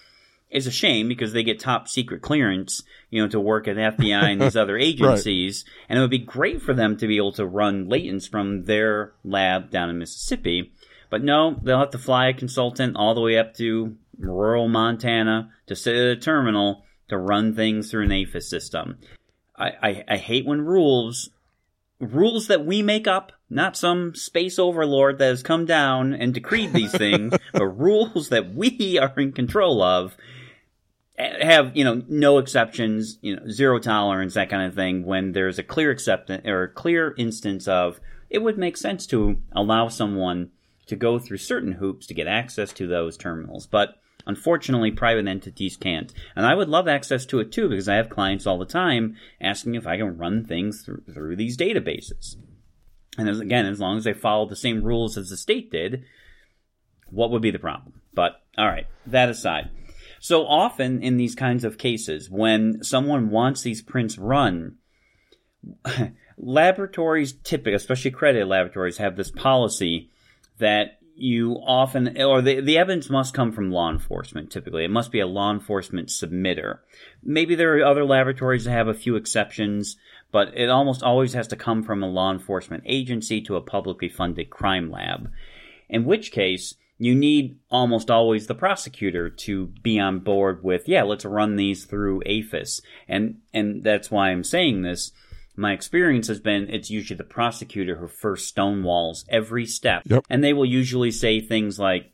is 0.50 0.66
a 0.66 0.70
shame 0.70 1.08
because 1.08 1.32
they 1.32 1.42
get 1.42 1.58
top 1.58 1.88
secret 1.88 2.20
clearance, 2.20 2.82
you 3.10 3.22
know, 3.22 3.28
to 3.28 3.40
work 3.40 3.66
at 3.66 3.76
FBI 3.76 4.32
and 4.32 4.40
these 4.40 4.56
other 4.56 4.76
agencies, 4.76 5.64
and 5.88 5.98
it 5.98 6.02
would 6.02 6.10
be 6.10 6.18
great 6.18 6.60
for 6.60 6.74
them 6.74 6.96
to 6.98 7.06
be 7.06 7.16
able 7.16 7.32
to 7.32 7.46
run 7.46 7.88
latents 7.88 8.28
from 8.28 8.64
their 8.64 9.14
lab 9.24 9.70
down 9.70 9.88
in 9.88 9.98
Mississippi. 9.98 10.72
But 11.08 11.24
no, 11.24 11.58
they'll 11.62 11.78
have 11.78 11.90
to 11.90 11.98
fly 11.98 12.28
a 12.28 12.34
consultant 12.34 12.96
all 12.96 13.14
the 13.14 13.20
way 13.20 13.38
up 13.38 13.54
to 13.56 13.96
rural 14.18 14.68
Montana 14.68 15.50
to 15.66 15.76
sit 15.76 15.96
at 15.96 16.06
a 16.06 16.16
terminal 16.16 16.84
to 17.08 17.18
run 17.18 17.54
things 17.54 17.90
through 17.90 18.04
an 18.04 18.12
AFIS 18.12 18.48
system. 18.48 18.98
I, 19.56 19.72
I, 19.82 20.04
I 20.08 20.16
hate 20.16 20.46
when 20.46 20.62
rules 20.62 21.30
rules 22.02 22.48
that 22.48 22.66
we 22.66 22.82
make 22.82 23.06
up, 23.06 23.32
not 23.48 23.76
some 23.76 24.14
space 24.14 24.58
overlord 24.58 25.18
that 25.18 25.28
has 25.28 25.42
come 25.42 25.64
down 25.64 26.12
and 26.12 26.34
decreed 26.34 26.72
these 26.72 26.90
things, 26.96 27.32
but 27.52 27.66
rules 27.66 28.28
that 28.30 28.54
we 28.54 28.98
are 29.00 29.14
in 29.16 29.32
control 29.32 29.82
of 29.82 30.16
eh, 31.16 31.44
have 31.44 31.76
you 31.76 31.84
know 31.84 32.02
no 32.08 32.38
exceptions, 32.38 33.18
you 33.22 33.36
know 33.36 33.48
zero 33.48 33.78
tolerance, 33.78 34.34
that 34.34 34.50
kind 34.50 34.66
of 34.66 34.74
thing. 34.74 35.04
When 35.04 35.32
there's 35.32 35.58
a 35.58 35.62
clear 35.62 35.90
acceptance 35.90 36.46
or 36.46 36.64
a 36.64 36.68
clear 36.68 37.14
instance 37.16 37.68
of 37.68 38.00
it 38.28 38.42
would 38.42 38.58
make 38.58 38.76
sense 38.76 39.06
to 39.06 39.38
allow 39.52 39.88
someone 39.88 40.50
to 40.86 40.96
go 40.96 41.18
through 41.18 41.36
certain 41.36 41.72
hoops 41.72 42.06
to 42.06 42.14
get 42.14 42.26
access 42.26 42.72
to 42.72 42.86
those 42.86 43.16
terminals, 43.16 43.66
but 43.66 44.01
unfortunately 44.26 44.90
private 44.90 45.26
entities 45.26 45.76
can't. 45.76 46.12
And 46.36 46.46
I 46.46 46.54
would 46.54 46.68
love 46.68 46.88
access 46.88 47.24
to 47.26 47.40
it 47.40 47.52
too 47.52 47.68
because 47.68 47.88
I 47.88 47.96
have 47.96 48.10
clients 48.10 48.46
all 48.46 48.58
the 48.58 48.64
time 48.64 49.16
asking 49.40 49.74
if 49.74 49.86
I 49.86 49.96
can 49.96 50.18
run 50.18 50.44
things 50.44 50.82
through, 50.82 51.02
through 51.12 51.36
these 51.36 51.56
databases. 51.56 52.36
And 53.18 53.28
as, 53.28 53.40
again, 53.40 53.66
as 53.66 53.80
long 53.80 53.98
as 53.98 54.04
they 54.04 54.14
follow 54.14 54.48
the 54.48 54.56
same 54.56 54.82
rules 54.82 55.18
as 55.18 55.28
the 55.28 55.36
state 55.36 55.70
did, 55.70 56.04
what 57.10 57.30
would 57.30 57.42
be 57.42 57.50
the 57.50 57.58
problem? 57.58 58.00
But 58.14 58.42
all 58.56 58.66
right, 58.66 58.86
that 59.06 59.28
aside. 59.28 59.70
So 60.20 60.46
often 60.46 61.02
in 61.02 61.16
these 61.16 61.34
kinds 61.34 61.64
of 61.64 61.78
cases, 61.78 62.30
when 62.30 62.82
someone 62.82 63.30
wants 63.30 63.62
these 63.62 63.82
prints 63.82 64.16
run, 64.16 64.76
laboratories 66.38 67.32
typically, 67.32 67.74
especially 67.74 68.12
accredited 68.12 68.48
laboratories, 68.48 68.98
have 68.98 69.16
this 69.16 69.30
policy 69.30 70.10
that 70.58 71.00
you 71.22 71.52
often, 71.64 72.20
or 72.20 72.42
the, 72.42 72.60
the 72.60 72.76
evidence 72.76 73.08
must 73.08 73.32
come 73.32 73.52
from 73.52 73.70
law 73.70 73.88
enforcement 73.88 74.50
typically. 74.50 74.84
It 74.84 74.90
must 74.90 75.12
be 75.12 75.20
a 75.20 75.26
law 75.26 75.52
enforcement 75.52 76.08
submitter. 76.08 76.80
Maybe 77.22 77.54
there 77.54 77.78
are 77.78 77.84
other 77.84 78.04
laboratories 78.04 78.64
that 78.64 78.72
have 78.72 78.88
a 78.88 78.94
few 78.94 79.14
exceptions, 79.14 79.96
but 80.32 80.52
it 80.56 80.68
almost 80.68 81.04
always 81.04 81.34
has 81.34 81.46
to 81.48 81.56
come 81.56 81.84
from 81.84 82.02
a 82.02 82.08
law 82.08 82.32
enforcement 82.32 82.82
agency 82.86 83.40
to 83.42 83.54
a 83.54 83.60
publicly 83.62 84.08
funded 84.08 84.50
crime 84.50 84.90
lab. 84.90 85.30
In 85.88 86.04
which 86.04 86.32
case, 86.32 86.74
you 86.98 87.14
need 87.14 87.58
almost 87.70 88.10
always 88.10 88.48
the 88.48 88.54
prosecutor 88.56 89.30
to 89.30 89.66
be 89.82 90.00
on 90.00 90.18
board 90.20 90.64
with, 90.64 90.88
yeah, 90.88 91.04
let's 91.04 91.24
run 91.24 91.54
these 91.54 91.84
through 91.84 92.22
AFIS. 92.26 92.80
And, 93.06 93.38
and 93.54 93.84
that's 93.84 94.10
why 94.10 94.30
I'm 94.30 94.42
saying 94.44 94.82
this. 94.82 95.12
My 95.54 95.72
experience 95.72 96.28
has 96.28 96.40
been 96.40 96.68
it's 96.70 96.90
usually 96.90 97.16
the 97.16 97.24
prosecutor 97.24 97.96
who 97.96 98.08
first 98.08 98.54
stonewalls 98.54 99.24
every 99.28 99.66
step. 99.66 100.02
Yep. 100.06 100.24
And 100.30 100.42
they 100.42 100.52
will 100.52 100.64
usually 100.64 101.10
say 101.10 101.40
things 101.40 101.78
like, 101.78 102.10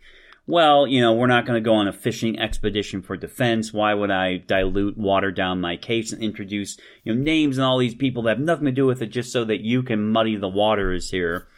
well, 0.46 0.86
you 0.86 1.00
know, 1.00 1.12
we're 1.12 1.26
not 1.26 1.44
going 1.44 1.62
to 1.62 1.68
go 1.68 1.74
on 1.74 1.88
a 1.88 1.92
fishing 1.92 2.38
expedition 2.38 3.02
for 3.02 3.16
defense. 3.16 3.72
Why 3.72 3.92
would 3.92 4.10
I 4.10 4.38
dilute, 4.38 4.96
water 4.96 5.30
down 5.30 5.60
my 5.60 5.76
case 5.76 6.10
and 6.10 6.22
introduce, 6.22 6.78
you 7.04 7.14
know, 7.14 7.20
names 7.20 7.58
and 7.58 7.66
all 7.66 7.78
these 7.78 7.94
people 7.94 8.22
that 8.22 8.38
have 8.38 8.40
nothing 8.40 8.64
to 8.64 8.72
do 8.72 8.86
with 8.86 9.02
it 9.02 9.08
just 9.08 9.30
so 9.30 9.44
that 9.44 9.60
you 9.60 9.82
can 9.82 10.10
muddy 10.10 10.36
the 10.36 10.48
waters 10.48 11.10
here? 11.10 11.48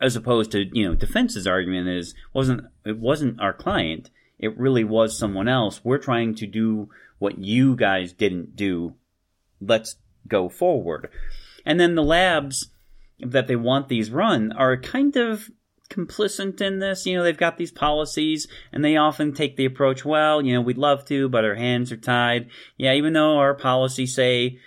As 0.00 0.16
opposed 0.16 0.50
to, 0.52 0.64
you 0.72 0.86
know, 0.86 0.94
defense's 0.94 1.46
argument 1.46 1.88
is 1.88 2.14
wasn't 2.34 2.62
it 2.84 2.98
wasn't 2.98 3.40
our 3.40 3.52
client. 3.52 4.10
It 4.38 4.58
really 4.58 4.84
was 4.84 5.16
someone 5.16 5.46
else. 5.46 5.80
We're 5.84 5.98
trying 5.98 6.34
to 6.36 6.46
do 6.46 6.88
what 7.18 7.38
you 7.38 7.76
guys 7.76 8.12
didn't 8.12 8.56
do. 8.56 8.94
Let's 9.60 9.96
go 10.28 10.48
forward. 10.48 11.08
And 11.64 11.78
then 11.78 11.94
the 11.94 12.02
labs 12.02 12.68
that 13.20 13.46
they 13.46 13.56
want 13.56 13.88
these 13.88 14.10
run 14.10 14.52
are 14.52 14.76
kind 14.76 15.16
of 15.16 15.50
complicit 15.90 16.60
in 16.60 16.78
this. 16.78 17.04
You 17.04 17.16
know, 17.16 17.22
they've 17.22 17.36
got 17.36 17.58
these 17.58 17.72
policies 17.72 18.48
and 18.72 18.84
they 18.84 18.96
often 18.96 19.34
take 19.34 19.56
the 19.56 19.66
approach, 19.66 20.04
well, 20.04 20.40
you 20.40 20.54
know, 20.54 20.60
we'd 20.60 20.78
love 20.78 21.04
to, 21.06 21.28
but 21.28 21.44
our 21.44 21.56
hands 21.56 21.92
are 21.92 21.96
tied. 21.96 22.48
Yeah, 22.76 22.94
even 22.94 23.12
though 23.12 23.36
our 23.38 23.54
policies 23.54 24.14
say 24.14 24.58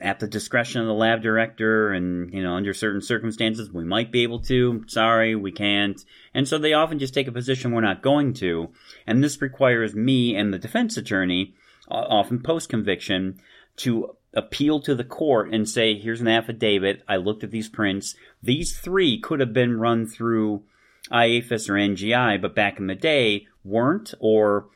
at 0.00 0.20
the 0.20 0.26
discretion 0.26 0.80
of 0.80 0.86
the 0.86 0.92
lab 0.92 1.22
director 1.22 1.92
and, 1.92 2.32
you 2.34 2.42
know, 2.42 2.54
under 2.54 2.74
certain 2.74 3.00
circumstances, 3.00 3.70
we 3.72 3.84
might 3.84 4.12
be 4.12 4.22
able 4.22 4.40
to. 4.40 4.84
Sorry, 4.88 5.34
we 5.34 5.52
can't. 5.52 6.04
And 6.34 6.46
so 6.46 6.58
they 6.58 6.72
often 6.72 6.98
just 6.98 7.14
take 7.14 7.28
a 7.28 7.32
position 7.32 7.72
we're 7.72 7.80
not 7.82 8.02
going 8.02 8.34
to. 8.34 8.70
And 9.06 9.22
this 9.22 9.40
requires 9.40 9.94
me 9.94 10.36
and 10.36 10.52
the 10.52 10.58
defense 10.58 10.96
attorney, 10.96 11.54
often 11.88 12.42
post 12.42 12.68
conviction, 12.68 13.40
to 13.76 14.16
appeal 14.34 14.80
to 14.80 14.94
the 14.94 15.04
court 15.04 15.52
and 15.52 15.68
say, 15.68 15.98
here's 15.98 16.20
an 16.20 16.28
affidavit. 16.28 17.02
I 17.08 17.16
looked 17.16 17.44
at 17.44 17.50
these 17.50 17.68
prints. 17.68 18.14
These 18.42 18.78
three 18.78 19.18
could 19.18 19.40
have 19.40 19.52
been 19.52 19.78
run 19.78 20.06
through 20.06 20.62
IAFIS 21.10 21.68
or 21.68 21.74
NGI, 21.74 22.40
but 22.40 22.54
back 22.54 22.78
in 22.78 22.86
the 22.86 22.94
day 22.94 23.46
weren't, 23.64 24.14
or, 24.20 24.68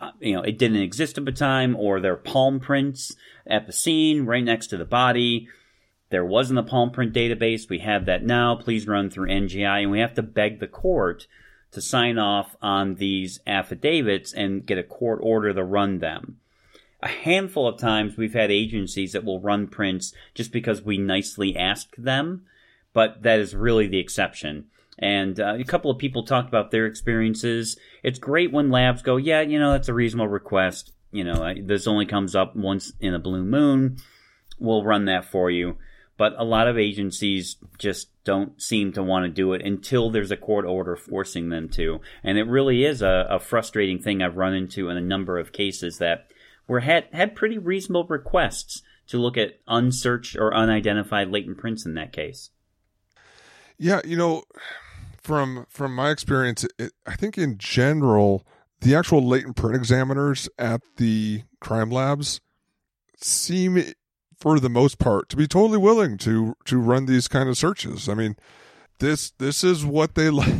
uh, 0.00 0.10
you 0.20 0.34
know, 0.34 0.42
it 0.42 0.58
didn't 0.58 0.82
exist 0.82 1.18
at 1.18 1.24
the 1.24 1.32
time, 1.32 1.76
or 1.76 2.00
they're 2.00 2.16
palm 2.16 2.58
prints 2.58 3.14
at 3.46 3.66
the 3.66 3.72
scene 3.72 4.26
right 4.26 4.44
next 4.44 4.68
to 4.68 4.76
the 4.76 4.84
body. 4.84 5.48
There 6.10 6.24
wasn't 6.24 6.58
a 6.58 6.64
palm 6.64 6.90
print 6.90 7.12
database. 7.12 7.68
We 7.68 7.80
have 7.80 8.06
that 8.06 8.24
now. 8.24 8.56
Please 8.56 8.86
run 8.86 9.10
through 9.10 9.28
NGI. 9.28 9.82
And 9.82 9.90
we 9.90 10.00
have 10.00 10.14
to 10.14 10.22
beg 10.22 10.60
the 10.60 10.68
court 10.68 11.26
to 11.72 11.80
sign 11.80 12.18
off 12.18 12.56
on 12.62 12.94
these 12.94 13.40
affidavits 13.46 14.32
and 14.32 14.64
get 14.64 14.78
a 14.78 14.84
court 14.84 15.20
order 15.22 15.52
to 15.52 15.64
run 15.64 15.98
them 15.98 16.38
a 17.02 17.08
handful 17.08 17.68
of 17.68 17.78
times 17.78 18.16
we've 18.16 18.32
had 18.32 18.50
agencies 18.50 19.12
that 19.12 19.24
will 19.24 19.40
run 19.40 19.66
prints 19.66 20.12
just 20.34 20.52
because 20.52 20.82
we 20.82 20.98
nicely 20.98 21.56
ask 21.56 21.94
them, 21.96 22.44
but 22.92 23.22
that 23.22 23.38
is 23.38 23.54
really 23.54 23.86
the 23.86 23.98
exception. 23.98 24.66
And 24.98 25.38
uh, 25.38 25.56
a 25.58 25.64
couple 25.64 25.90
of 25.90 25.98
people 25.98 26.24
talked 26.24 26.48
about 26.48 26.70
their 26.70 26.86
experiences. 26.86 27.78
It's 28.02 28.18
great 28.18 28.50
when 28.50 28.70
labs 28.70 29.02
go, 29.02 29.16
yeah, 29.16 29.42
you 29.42 29.58
know, 29.58 29.72
that's 29.72 29.88
a 29.88 29.94
reasonable 29.94 30.28
request. 30.28 30.92
You 31.12 31.24
know, 31.24 31.54
this 31.62 31.86
only 31.86 32.06
comes 32.06 32.34
up 32.34 32.56
once 32.56 32.92
in 33.00 33.14
a 33.14 33.18
blue 33.18 33.44
moon. 33.44 33.98
We'll 34.58 34.84
run 34.84 35.04
that 35.04 35.26
for 35.26 35.50
you. 35.50 35.76
But 36.18 36.34
a 36.38 36.44
lot 36.44 36.66
of 36.66 36.78
agencies 36.78 37.56
just 37.78 38.08
don't 38.24 38.60
seem 38.60 38.92
to 38.94 39.02
want 39.02 39.24
to 39.24 39.30
do 39.30 39.52
it 39.52 39.60
until 39.60 40.08
there's 40.08 40.30
a 40.30 40.36
court 40.36 40.64
order 40.64 40.96
forcing 40.96 41.50
them 41.50 41.68
to. 41.70 42.00
And 42.24 42.38
it 42.38 42.44
really 42.44 42.84
is 42.84 43.02
a, 43.02 43.26
a 43.30 43.38
frustrating 43.38 44.00
thing 44.00 44.22
I've 44.22 44.38
run 44.38 44.54
into 44.54 44.88
in 44.88 44.96
a 44.96 45.02
number 45.02 45.38
of 45.38 45.52
cases 45.52 45.98
that 45.98 46.30
were 46.66 46.80
had 46.80 47.08
had 47.12 47.34
pretty 47.34 47.58
reasonable 47.58 48.04
requests 48.04 48.82
to 49.08 49.18
look 49.18 49.36
at 49.36 49.60
unsearched 49.68 50.36
or 50.36 50.54
unidentified 50.54 51.30
latent 51.30 51.58
prints 51.58 51.86
in 51.86 51.94
that 51.94 52.12
case. 52.12 52.50
Yeah, 53.78 54.00
you 54.04 54.16
know, 54.16 54.42
from 55.22 55.66
from 55.68 55.94
my 55.94 56.10
experience, 56.10 56.66
it, 56.78 56.92
I 57.06 57.14
think 57.16 57.36
in 57.38 57.58
general, 57.58 58.46
the 58.80 58.94
actual 58.94 59.26
latent 59.26 59.56
print 59.56 59.76
examiners 59.76 60.48
at 60.58 60.80
the 60.96 61.42
crime 61.60 61.90
labs 61.90 62.40
seem 63.16 63.82
for 64.38 64.60
the 64.60 64.68
most 64.68 64.98
part, 64.98 65.28
to 65.30 65.36
be 65.36 65.46
totally 65.46 65.78
willing 65.78 66.18
to 66.18 66.56
to 66.66 66.78
run 66.78 67.06
these 67.06 67.28
kind 67.28 67.48
of 67.48 67.56
searches. 67.56 68.08
I 68.08 68.14
mean, 68.14 68.36
this 68.98 69.30
this 69.32 69.64
is 69.64 69.84
what 69.84 70.14
they 70.14 70.30
like. 70.30 70.52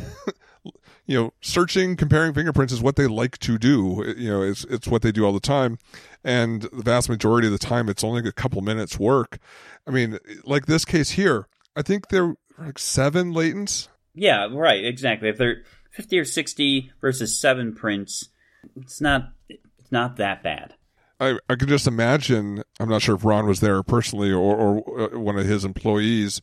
You 1.07 1.21
know, 1.21 1.33
searching, 1.41 1.97
comparing 1.97 2.35
fingerprints 2.35 2.73
is 2.73 2.83
what 2.83 2.97
they 2.97 3.07
like 3.07 3.39
to 3.39 3.59
do. 3.59 4.15
You 4.17 4.31
know, 4.31 4.43
it's 4.43 4.65
it's 4.65 4.89
what 4.89 5.03
they 5.03 5.13
do 5.13 5.25
all 5.25 5.33
the 5.33 5.41
time, 5.41 5.79
and 6.25 6.63
the 6.63 6.83
vast 6.83 7.09
majority 7.09 7.47
of 7.47 7.53
the 7.53 7.59
time, 7.59 7.89
it's 7.89 8.05
only 8.05 8.29
a 8.29 8.33
couple 8.33 8.61
minutes 8.61 8.99
work. 8.99 9.39
I 9.87 9.91
mean, 9.91 10.19
like 10.45 10.67
this 10.67 10.85
case 10.85 11.11
here, 11.11 11.47
I 11.77 11.83
think 11.83 12.09
there 12.09 12.27
were 12.27 12.37
like 12.59 12.79
seven 12.79 13.33
latents. 13.33 13.89
Yeah, 14.15 14.49
right, 14.51 14.85
exactly. 14.85 15.29
If 15.29 15.39
they're 15.39 15.63
fifty 15.91 16.19
or 16.19 16.25
sixty 16.25 16.93
versus 17.01 17.39
seven 17.39 17.75
prints, 17.75 18.29
it's 18.75 19.01
not 19.01 19.31
it's 19.49 19.93
not 19.93 20.17
that 20.17 20.43
bad. 20.43 20.75
I, 21.19 21.39
I 21.49 21.55
can 21.55 21.69
just 21.69 21.87
imagine. 21.87 22.63
I'm 22.79 22.89
not 22.89 23.03
sure 23.03 23.15
if 23.15 23.25
Ron 23.25 23.47
was 23.47 23.61
there 23.61 23.83
personally 23.83 24.31
or, 24.31 24.57
or 24.57 25.15
uh, 25.15 25.19
one 25.19 25.39
of 25.39 25.47
his 25.47 25.65
employees 25.65 26.43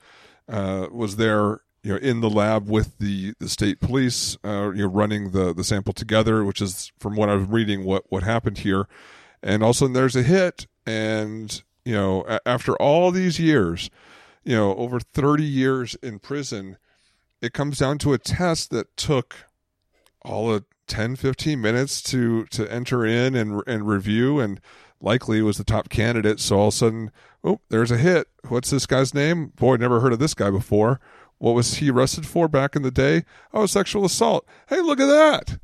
uh, 0.50 0.88
was 0.92 1.18
there, 1.18 1.62
you 1.84 1.92
know, 1.92 1.98
in 1.98 2.22
the 2.22 2.30
lab 2.30 2.70
with 2.70 2.98
the, 2.98 3.34
the 3.40 3.50
state 3.50 3.82
police, 3.82 4.38
uh, 4.46 4.72
you 4.72 4.84
know, 4.84 4.88
running 4.88 5.32
the, 5.32 5.54
the 5.54 5.66
sample 5.66 5.94
together, 5.94 6.44
which 6.46 6.62
is 6.62 6.92
from 6.98 7.16
what 7.16 7.30
I 7.30 7.36
was 7.36 7.48
reading 7.48 7.84
what 7.84 8.06
what 8.10 8.24
happened 8.24 8.60
here, 8.60 8.88
and 9.44 9.62
also 9.62 9.88
there's 9.88 10.16
a 10.16 10.24
hit, 10.24 10.66
and 10.86 11.62
you 11.84 11.94
know, 11.94 12.24
a- 12.28 12.48
after 12.48 12.76
all 12.78 13.12
these 13.12 13.38
years, 13.38 13.90
you 14.46 14.56
know, 14.56 14.74
over 14.76 15.00
30 15.00 15.44
years 15.44 15.96
in 15.96 16.20
prison, 16.20 16.78
it 17.42 17.54
comes 17.54 17.80
down 17.80 17.98
to 18.00 18.14
a 18.14 18.18
test 18.18 18.70
that 18.70 18.96
took 18.96 19.36
all 20.24 20.54
of 20.54 20.64
10 20.88 21.16
15 21.18 21.60
minutes 21.60 22.02
to 22.02 22.46
to 22.46 22.72
enter 22.72 23.06
in 23.06 23.36
and 23.36 23.62
and 23.68 23.88
review. 23.88 24.40
And 24.40 24.62
likely 25.02 25.42
was 25.42 25.58
the 25.58 25.66
top 25.66 25.90
candidate. 25.90 26.40
So 26.40 26.58
all 26.58 26.68
of 26.70 26.74
a 26.74 26.78
sudden 26.78 27.12
oh 27.44 27.60
there's 27.70 27.92
a 27.92 27.98
hit. 27.98 28.28
What's 28.48 28.70
this 28.70 28.86
guy's 28.86 29.14
name? 29.14 29.48
Boy 29.48 29.76
never 29.76 30.00
heard 30.00 30.14
of 30.14 30.20
this 30.20 30.34
guy 30.34 30.50
before 30.50 31.02
what 31.44 31.56
was 31.56 31.76
he 31.76 31.90
arrested 31.90 32.26
for 32.26 32.48
back 32.48 32.74
in 32.76 32.82
the 32.84 32.92
day 32.92 33.24
oh 33.54 33.66
sexual 33.66 34.06
assault 34.06 34.48
hey 34.70 34.80
look 34.80 35.00
at 35.00 35.08
that 35.08 35.60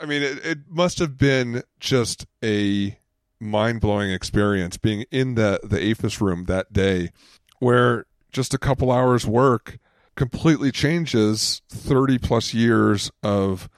I- 0.00 0.06
mean 0.06 0.22
it, 0.22 0.44
it 0.44 0.58
must 0.68 0.98
have 0.98 1.18
been 1.18 1.62
just 1.80 2.26
a 2.44 2.98
mind-blowing 3.40 4.10
experience 4.10 4.76
being 4.76 5.04
in 5.10 5.34
the 5.34 5.58
the 5.62 5.78
AFIS 5.78 6.20
room 6.20 6.44
that 6.44 6.72
day 6.72 7.10
where 7.58 8.06
just 8.30 8.54
a 8.54 8.58
couple 8.58 8.92
hours 8.92 9.26
work 9.26 9.78
completely 10.14 10.70
changes 10.70 11.62
30 11.70 12.18
plus 12.18 12.54
years 12.54 13.10
of 13.22 13.68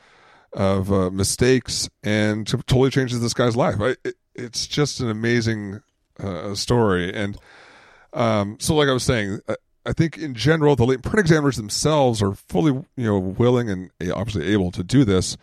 of 0.52 0.92
uh, 0.92 1.10
mistakes 1.10 1.88
and 2.02 2.46
totally 2.46 2.90
changes 2.90 3.20
this 3.20 3.34
guy's 3.34 3.56
life. 3.56 3.76
I, 3.80 3.96
it, 4.04 4.14
it's 4.34 4.66
just 4.66 5.00
an 5.00 5.10
amazing 5.10 5.82
uh, 6.18 6.54
story. 6.54 7.12
And 7.12 7.36
um, 8.12 8.56
so, 8.58 8.74
like 8.74 8.88
I 8.88 8.92
was 8.92 9.02
saying, 9.02 9.40
I, 9.86 9.92
think 9.92 10.18
in 10.18 10.34
general, 10.34 10.76
the 10.76 10.98
print 10.98 11.18
examiners 11.18 11.56
themselves 11.56 12.22
are 12.22 12.32
fully, 12.32 12.72
you 12.96 13.04
know, 13.04 13.18
willing 13.18 13.70
and 13.70 13.90
obviously 14.12 14.52
able 14.52 14.70
to 14.72 14.82
do 14.82 15.04
this. 15.04 15.36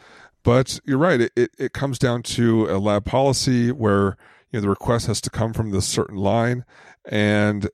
But 0.43 0.79
you're 0.85 0.97
right; 0.97 1.21
it, 1.21 1.31
it, 1.35 1.51
it 1.57 1.73
comes 1.73 1.97
down 1.97 2.23
to 2.23 2.69
a 2.69 2.77
lab 2.77 3.05
policy 3.05 3.71
where 3.71 4.17
you 4.51 4.59
know 4.59 4.61
the 4.61 4.69
request 4.69 5.07
has 5.07 5.21
to 5.21 5.29
come 5.29 5.53
from 5.53 5.71
this 5.71 5.87
certain 5.87 6.17
line, 6.17 6.65
and 7.05 7.69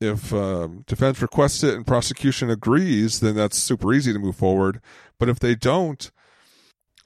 if 0.00 0.32
um, 0.32 0.84
defense 0.86 1.20
requests 1.22 1.62
it 1.62 1.74
and 1.74 1.86
prosecution 1.86 2.50
agrees, 2.50 3.20
then 3.20 3.34
that's 3.34 3.58
super 3.58 3.92
easy 3.92 4.12
to 4.12 4.18
move 4.18 4.36
forward. 4.36 4.80
But 5.18 5.28
if 5.28 5.38
they 5.38 5.54
don't, 5.54 6.10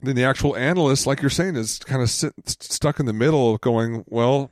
then 0.01 0.15
the 0.15 0.23
actual 0.23 0.55
analyst, 0.55 1.05
like 1.05 1.21
you're 1.21 1.29
saying, 1.29 1.55
is 1.55 1.79
kind 1.79 2.01
of 2.01 2.09
sit, 2.09 2.33
stuck 2.45 2.99
in 2.99 3.05
the 3.05 3.13
middle 3.13 3.57
going, 3.57 4.03
well, 4.07 4.51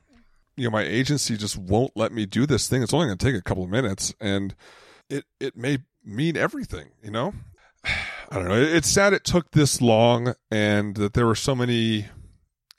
you 0.57 0.65
know, 0.65 0.71
my 0.71 0.83
agency 0.83 1.37
just 1.37 1.55
won't 1.55 1.91
let 1.95 2.11
me 2.11 2.25
do 2.25 2.45
this 2.45 2.67
thing. 2.67 2.81
It's 2.83 2.93
only 2.93 3.07
going 3.07 3.17
to 3.17 3.25
take 3.25 3.35
a 3.35 3.41
couple 3.41 3.63
of 3.63 3.69
minutes, 3.69 4.13
and 4.19 4.55
it 5.09 5.25
it 5.39 5.55
may 5.55 5.79
mean 6.03 6.35
everything. 6.35 6.89
You 7.01 7.11
know, 7.11 7.33
I 7.85 8.35
don't 8.35 8.47
know. 8.47 8.61
It's 8.61 8.89
sad 8.89 9.13
it 9.13 9.23
took 9.23 9.51
this 9.51 9.81
long, 9.81 10.33
and 10.51 10.95
that 10.95 11.13
there 11.13 11.27
were 11.27 11.35
so 11.35 11.55
many, 11.55 12.07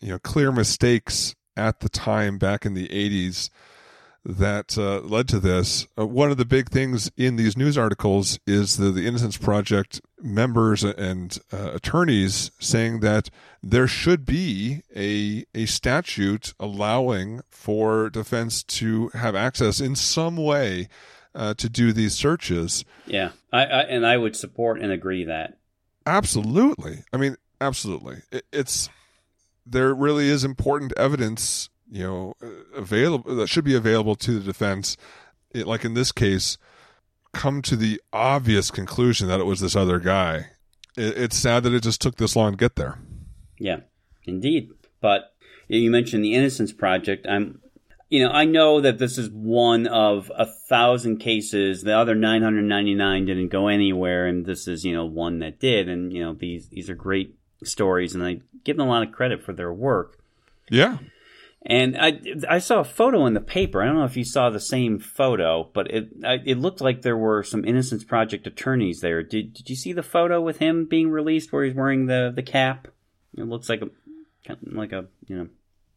you 0.00 0.08
know, 0.08 0.18
clear 0.18 0.52
mistakes 0.52 1.34
at 1.56 1.80
the 1.80 1.88
time 1.88 2.36
back 2.36 2.66
in 2.66 2.74
the 2.74 2.88
'80s 2.88 3.48
that 4.24 4.76
uh, 4.76 5.00
led 5.00 5.28
to 5.28 5.38
this. 5.38 5.86
Uh, 5.98 6.06
one 6.06 6.30
of 6.30 6.36
the 6.36 6.44
big 6.44 6.68
things 6.68 7.10
in 7.16 7.36
these 7.36 7.56
news 7.56 7.78
articles 7.78 8.38
is 8.46 8.76
the, 8.76 8.90
the 8.90 9.06
Innocence 9.06 9.36
Project 9.36 10.00
members 10.20 10.84
and 10.84 11.38
uh, 11.52 11.72
attorneys 11.74 12.50
saying 12.58 13.00
that 13.00 13.30
there 13.62 13.86
should 13.86 14.24
be 14.24 14.82
a 14.94 15.44
a 15.54 15.66
statute 15.66 16.54
allowing 16.58 17.40
for 17.50 18.10
defense 18.10 18.62
to 18.62 19.08
have 19.08 19.34
access 19.34 19.80
in 19.80 19.94
some 19.94 20.36
way 20.36 20.88
uh, 21.34 21.54
to 21.54 21.68
do 21.68 21.92
these 21.92 22.14
searches. 22.14 22.84
Yeah, 23.06 23.30
I, 23.52 23.64
I 23.64 23.82
and 23.82 24.06
I 24.06 24.16
would 24.16 24.36
support 24.36 24.80
and 24.80 24.92
agree 24.92 25.24
that. 25.24 25.58
Absolutely. 26.06 27.04
I 27.12 27.16
mean, 27.16 27.36
absolutely. 27.60 28.22
It, 28.32 28.44
it's 28.52 28.88
there 29.66 29.94
really 29.94 30.28
is 30.28 30.44
important 30.44 30.92
evidence 30.96 31.68
you 31.90 32.02
know 32.02 32.34
available 32.74 33.34
that 33.34 33.48
should 33.48 33.64
be 33.64 33.74
available 33.74 34.14
to 34.14 34.38
the 34.38 34.44
defense 34.44 34.96
it, 35.50 35.66
like 35.66 35.84
in 35.84 35.94
this 35.94 36.12
case 36.12 36.58
come 37.32 37.62
to 37.62 37.76
the 37.76 38.00
obvious 38.12 38.70
conclusion 38.70 39.28
that 39.28 39.40
it 39.40 39.46
was 39.46 39.60
this 39.60 39.76
other 39.76 39.98
guy 39.98 40.46
it, 40.96 41.16
it's 41.16 41.36
sad 41.36 41.62
that 41.62 41.74
it 41.74 41.82
just 41.82 42.00
took 42.00 42.16
this 42.16 42.36
long 42.36 42.52
to 42.52 42.56
get 42.56 42.76
there 42.76 42.98
Yeah, 43.58 43.80
indeed. 44.24 44.70
But 45.00 45.32
you 45.68 45.90
mentioned 45.90 46.24
the 46.24 46.34
Innocence 46.34 46.72
Project. 46.72 47.26
I'm, 47.28 47.60
you 48.08 48.24
know, 48.24 48.30
I 48.30 48.44
know 48.44 48.80
that 48.80 48.98
this 48.98 49.18
is 49.18 49.28
one 49.30 49.86
of 49.86 50.32
a 50.34 50.46
thousand 50.46 51.18
cases. 51.18 51.82
The 51.82 51.96
other 51.96 52.14
999 52.14 53.26
didn't 53.26 53.48
go 53.48 53.68
anywhere, 53.68 54.26
and 54.26 54.46
this 54.46 54.66
is, 54.66 54.84
you 54.84 54.94
know, 54.94 55.04
one 55.04 55.40
that 55.40 55.60
did. 55.60 55.88
And 55.88 56.12
you 56.12 56.22
know, 56.22 56.32
these 56.32 56.68
these 56.68 56.88
are 56.88 56.94
great 56.94 57.36
stories, 57.64 58.14
and 58.14 58.24
I 58.24 58.40
give 58.64 58.76
them 58.76 58.88
a 58.88 58.90
lot 58.90 59.06
of 59.06 59.12
credit 59.12 59.42
for 59.42 59.52
their 59.52 59.72
work. 59.72 60.18
yeah 60.70 60.98
And 61.70 61.96
I, 61.98 62.18
I 62.48 62.58
saw 62.60 62.80
a 62.80 62.84
photo 62.84 63.26
in 63.26 63.34
the 63.34 63.40
paper. 63.42 63.82
I 63.82 63.86
don't 63.86 63.96
know 63.96 64.04
if 64.04 64.16
you 64.16 64.24
saw 64.24 64.48
the 64.48 64.58
same 64.58 64.98
photo, 64.98 65.70
but 65.74 65.90
it 65.90 66.08
I, 66.24 66.38
it 66.46 66.56
looked 66.58 66.80
like 66.80 67.02
there 67.02 67.16
were 67.16 67.42
some 67.42 67.64
Innocence 67.64 68.04
Project 68.04 68.46
attorneys 68.46 69.00
there. 69.00 69.22
Did 69.22 69.52
Did 69.52 69.68
you 69.68 69.76
see 69.76 69.92
the 69.92 70.02
photo 70.02 70.40
with 70.40 70.58
him 70.58 70.86
being 70.86 71.10
released 71.10 71.52
where 71.52 71.64
he's 71.64 71.74
wearing 71.74 72.06
the, 72.06 72.32
the 72.34 72.42
cap? 72.42 72.88
It 73.36 73.44
looks 73.44 73.68
like 73.68 73.82
a 73.82 73.88
like 74.72 74.92
a 74.92 75.04
you 75.26 75.36
know 75.36 75.48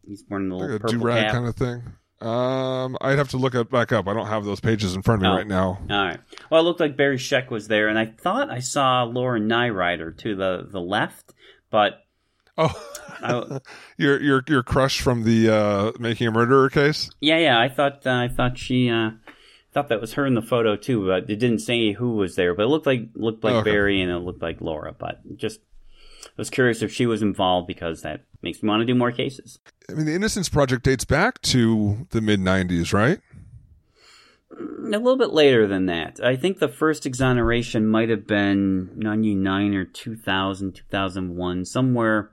he's 0.06 0.24
wearing 0.30 0.50
the 0.50 0.56
little 0.56 0.74
like 0.74 0.82
purple 0.82 1.08
cap. 1.08 1.32
kind 1.32 1.48
of 1.48 1.56
thing 1.56 1.84
um 2.20 2.98
i'd 3.02 3.18
have 3.18 3.30
to 3.30 3.38
look 3.38 3.56
it 3.56 3.70
back 3.72 3.92
up 3.94 4.08
i 4.08 4.14
don't 4.14 4.28
have 4.28 4.44
those 4.44 4.60
pages 4.60 4.94
in 4.94 5.02
front 5.02 5.22
of 5.22 5.24
me 5.24 5.30
Oh. 5.30 5.38
right 5.38 5.48
now 5.48 5.80
All 5.90 6.06
right. 6.06 6.20
Well, 6.50 6.60
it 6.62 6.64
looked 6.66 6.80
like 6.82 6.98
Barry 6.98 7.18
Scheck 7.18 7.50
was 7.50 7.68
there, 7.70 7.88
and 7.88 7.98
I 7.98 8.06
thought 8.08 8.50
I 8.52 8.60
saw 8.60 9.04
Laura 9.04 9.40
Nirider 9.40 10.16
to 10.18 10.36
the 10.36 10.68
the 10.70 10.82
left, 10.82 11.34
but 11.70 12.01
oh 12.62 12.88
I, 13.24 13.60
your 13.98 14.22
your 14.28 14.44
your 14.48 14.64
crush 14.64 15.02
from 15.02 15.24
the 15.24 15.50
uh 15.50 15.92
making 16.00 16.28
a 16.28 16.32
murderer 16.32 16.70
case 16.70 17.10
Yeah, 17.20 17.38
yeah. 17.38 17.60
I 17.60 17.70
thought 17.70 18.06
uh, 18.08 18.12
I 18.12 18.28
thought 18.28 18.58
she 18.58 18.90
uh, 18.90 19.12
thought 19.74 19.90
that 19.90 20.02
was 20.02 20.14
her 20.14 20.26
in 20.26 20.34
the 20.36 20.42
photo 20.42 20.76
too, 20.76 21.06
but 21.08 21.30
it 21.30 21.38
didn't 21.38 21.60
say 21.60 21.92
who 21.94 22.16
was 22.16 22.36
there. 22.36 22.54
But 22.56 22.64
it 22.64 22.68
looked 22.70 22.86
like 22.88 23.10
looked 23.16 23.44
like 23.44 23.54
Okay. 23.56 23.72
Barry 23.72 24.02
and 24.02 24.12
it 24.12 24.18
looked 24.20 24.42
like 24.42 24.60
Laura. 24.62 24.94
But 24.98 25.38
just 25.38 25.60
I 26.26 26.30
was 26.38 26.50
curious 26.50 26.82
if 26.82 26.92
she 26.92 27.06
was 27.06 27.22
involved 27.22 27.68
because 27.68 28.02
that 28.02 28.26
makes 28.42 28.62
me 28.64 28.70
want 28.70 28.82
to 28.82 28.86
do 28.86 28.96
more 28.96 29.12
cases. 29.12 29.60
i 29.90 29.94
mean 29.94 30.06
the 30.06 30.16
innocence 30.16 30.50
project 30.50 30.84
dates 30.84 31.06
back 31.06 31.42
to 31.44 32.08
the 32.12 32.22
mid 32.22 32.40
90s 32.40 32.92
right 32.94 33.20
A 34.52 34.98
little 34.98 35.18
bit 35.18 35.30
later 35.32 35.68
than 35.68 35.86
that. 35.86 36.20
I 36.24 36.36
think 36.36 36.58
the 36.60 36.68
first 36.68 37.06
exoneration 37.06 37.88
might 37.88 38.10
have 38.10 38.28
been 38.28 38.90
99 38.98 39.74
or 39.76 39.86
2000, 39.86 40.74
2001, 40.76 41.66
somewhere. 41.66 42.32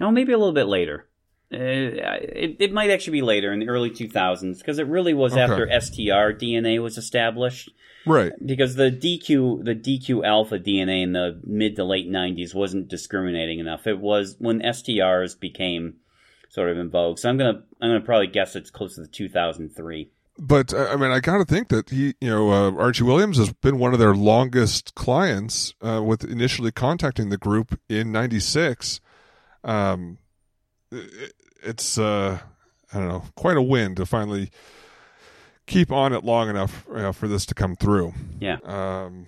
No, 0.00 0.10
maybe 0.10 0.32
a 0.32 0.38
little 0.38 0.54
bit 0.54 0.66
later. 0.66 1.06
Uh, 1.52 1.58
it, 1.58 2.56
it 2.60 2.72
might 2.72 2.90
actually 2.90 3.12
be 3.18 3.22
later 3.22 3.52
in 3.52 3.58
the 3.58 3.68
early 3.68 3.90
2000s 3.90 4.58
because 4.58 4.78
it 4.78 4.86
really 4.86 5.12
was 5.14 5.32
Okay. 5.32 5.42
after 5.42 5.66
STR 5.80 6.32
DNA 6.38 6.80
was 6.80 6.96
established. 6.96 7.70
right 8.06 8.32
because 8.46 8.76
the 8.76 8.90
DQ 8.90 9.64
the 9.64 9.74
DQ 9.74 10.24
alpha 10.24 10.58
DNA 10.58 11.02
in 11.02 11.12
the 11.12 11.40
mid 11.44 11.76
to 11.76 11.84
late 11.84 12.08
90s 12.08 12.54
wasn't 12.54 12.88
discriminating 12.88 13.58
enough. 13.58 13.86
It 13.86 13.98
was 13.98 14.36
when 14.38 14.60
STRs 14.60 15.38
became 15.38 15.94
sort 16.48 16.70
of 16.70 16.78
in 16.78 16.88
vogue. 16.88 17.18
So 17.18 17.28
I'm 17.28 17.36
gonna 17.36 17.62
I'm 17.82 17.90
gonna 17.90 18.00
probably 18.00 18.28
guess 18.28 18.54
it's 18.56 18.70
close 18.70 18.94
to 18.94 19.02
the 19.02 19.08
2003. 19.08 20.08
but 20.38 20.72
uh, 20.72 20.88
I 20.92 20.96
mean, 20.96 21.10
I 21.10 21.18
got 21.20 21.38
to 21.38 21.44
think 21.44 21.66
that 21.68 21.90
he, 21.90 22.14
you 22.20 22.30
know, 22.30 22.50
uh, 22.50 22.70
Archie 22.80 23.02
Williams 23.04 23.36
has 23.38 23.52
been 23.52 23.78
one 23.78 23.92
of 23.92 23.98
their 23.98 24.14
longest 24.14 24.94
clients 24.94 25.74
uh, 25.82 26.00
with 26.02 26.22
initially 26.24 26.70
contacting 26.72 27.28
the 27.28 27.36
group 27.38 27.78
in 27.88 28.12
'96. 28.12 29.00
Um, 29.64 30.18
it, 30.90 31.34
it's 31.62 31.98
uh, 31.98 32.38
I 32.92 32.98
don't 32.98 33.08
know, 33.08 33.24
quite 33.36 33.56
a 33.56 33.62
win 33.62 33.94
to 33.96 34.06
finally 34.06 34.50
keep 35.66 35.92
on 35.92 36.12
it 36.12 36.24
long 36.24 36.48
enough 36.48 36.84
you 36.88 36.96
know, 36.96 37.12
for 37.12 37.28
this 37.28 37.46
to 37.46 37.54
come 37.54 37.76
through. 37.76 38.12
Yeah. 38.40 38.58
Um, 38.64 39.26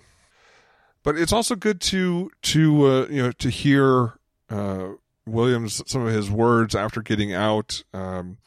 but 1.03 1.17
it's 1.17 1.33
also 1.33 1.55
good 1.55 1.81
to 1.81 2.31
to 2.41 2.85
uh, 2.85 3.07
you 3.09 3.23
know 3.23 3.31
to 3.33 3.49
hear 3.49 4.13
uh, 4.49 4.89
Williams 5.25 5.81
some 5.85 6.05
of 6.05 6.13
his 6.13 6.31
words 6.31 6.75
after 6.75 7.01
getting 7.01 7.33
out. 7.33 7.83
Um, 7.93 8.37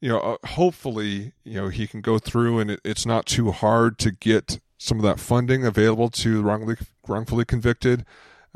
you 0.00 0.08
know, 0.08 0.18
uh, 0.18 0.46
hopefully, 0.48 1.32
you 1.44 1.54
know, 1.54 1.68
he 1.68 1.86
can 1.86 2.00
go 2.00 2.18
through 2.18 2.58
and 2.58 2.72
it, 2.72 2.80
it's 2.84 3.06
not 3.06 3.24
too 3.24 3.52
hard 3.52 3.98
to 3.98 4.10
get 4.10 4.58
some 4.76 4.98
of 4.98 5.04
that 5.04 5.20
funding 5.20 5.64
available 5.64 6.08
to 6.10 6.42
wrongly 6.42 6.76
wrongfully 7.06 7.44
convicted. 7.44 8.04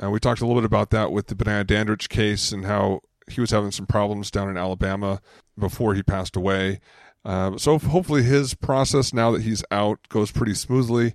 Uh, 0.03 0.11
we 0.11 0.19
talked 0.21 0.41
a 0.41 0.47
little 0.47 0.61
bit 0.61 0.67
about 0.67 0.91
that 0.91 1.11
with 1.13 1.29
the 1.29 1.35
Benaiah 1.35 1.65
Dandridge 1.65 2.09
case 2.09 2.53
and 2.53 2.65
how 2.67 3.01
he 3.29 3.41
was 3.41 3.51
having 3.51 3.71
some 3.71 3.87
problems 3.87 4.31
down 4.31 4.49
in 4.49 4.57
Alabama 4.57 5.21
before 5.59 5.95
he 5.95 6.03
passed 6.03 6.37
away. 6.37 6.81
Uh, 7.25 7.57
so 7.57 7.79
hopefully 7.79 8.23
his 8.23 8.55
process 8.55 9.13
now 9.13 9.31
that 9.33 9.43
he's 9.43 9.65
out 9.71 9.99
goes 10.09 10.31
pretty 10.31 10.55
smoothly 10.55 11.15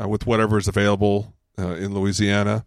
uh, 0.00 0.08
with 0.08 0.26
whatever 0.26 0.56
is 0.58 0.68
available 0.68 1.34
uh, 1.58 1.74
in 1.74 1.92
Louisiana. 1.92 2.64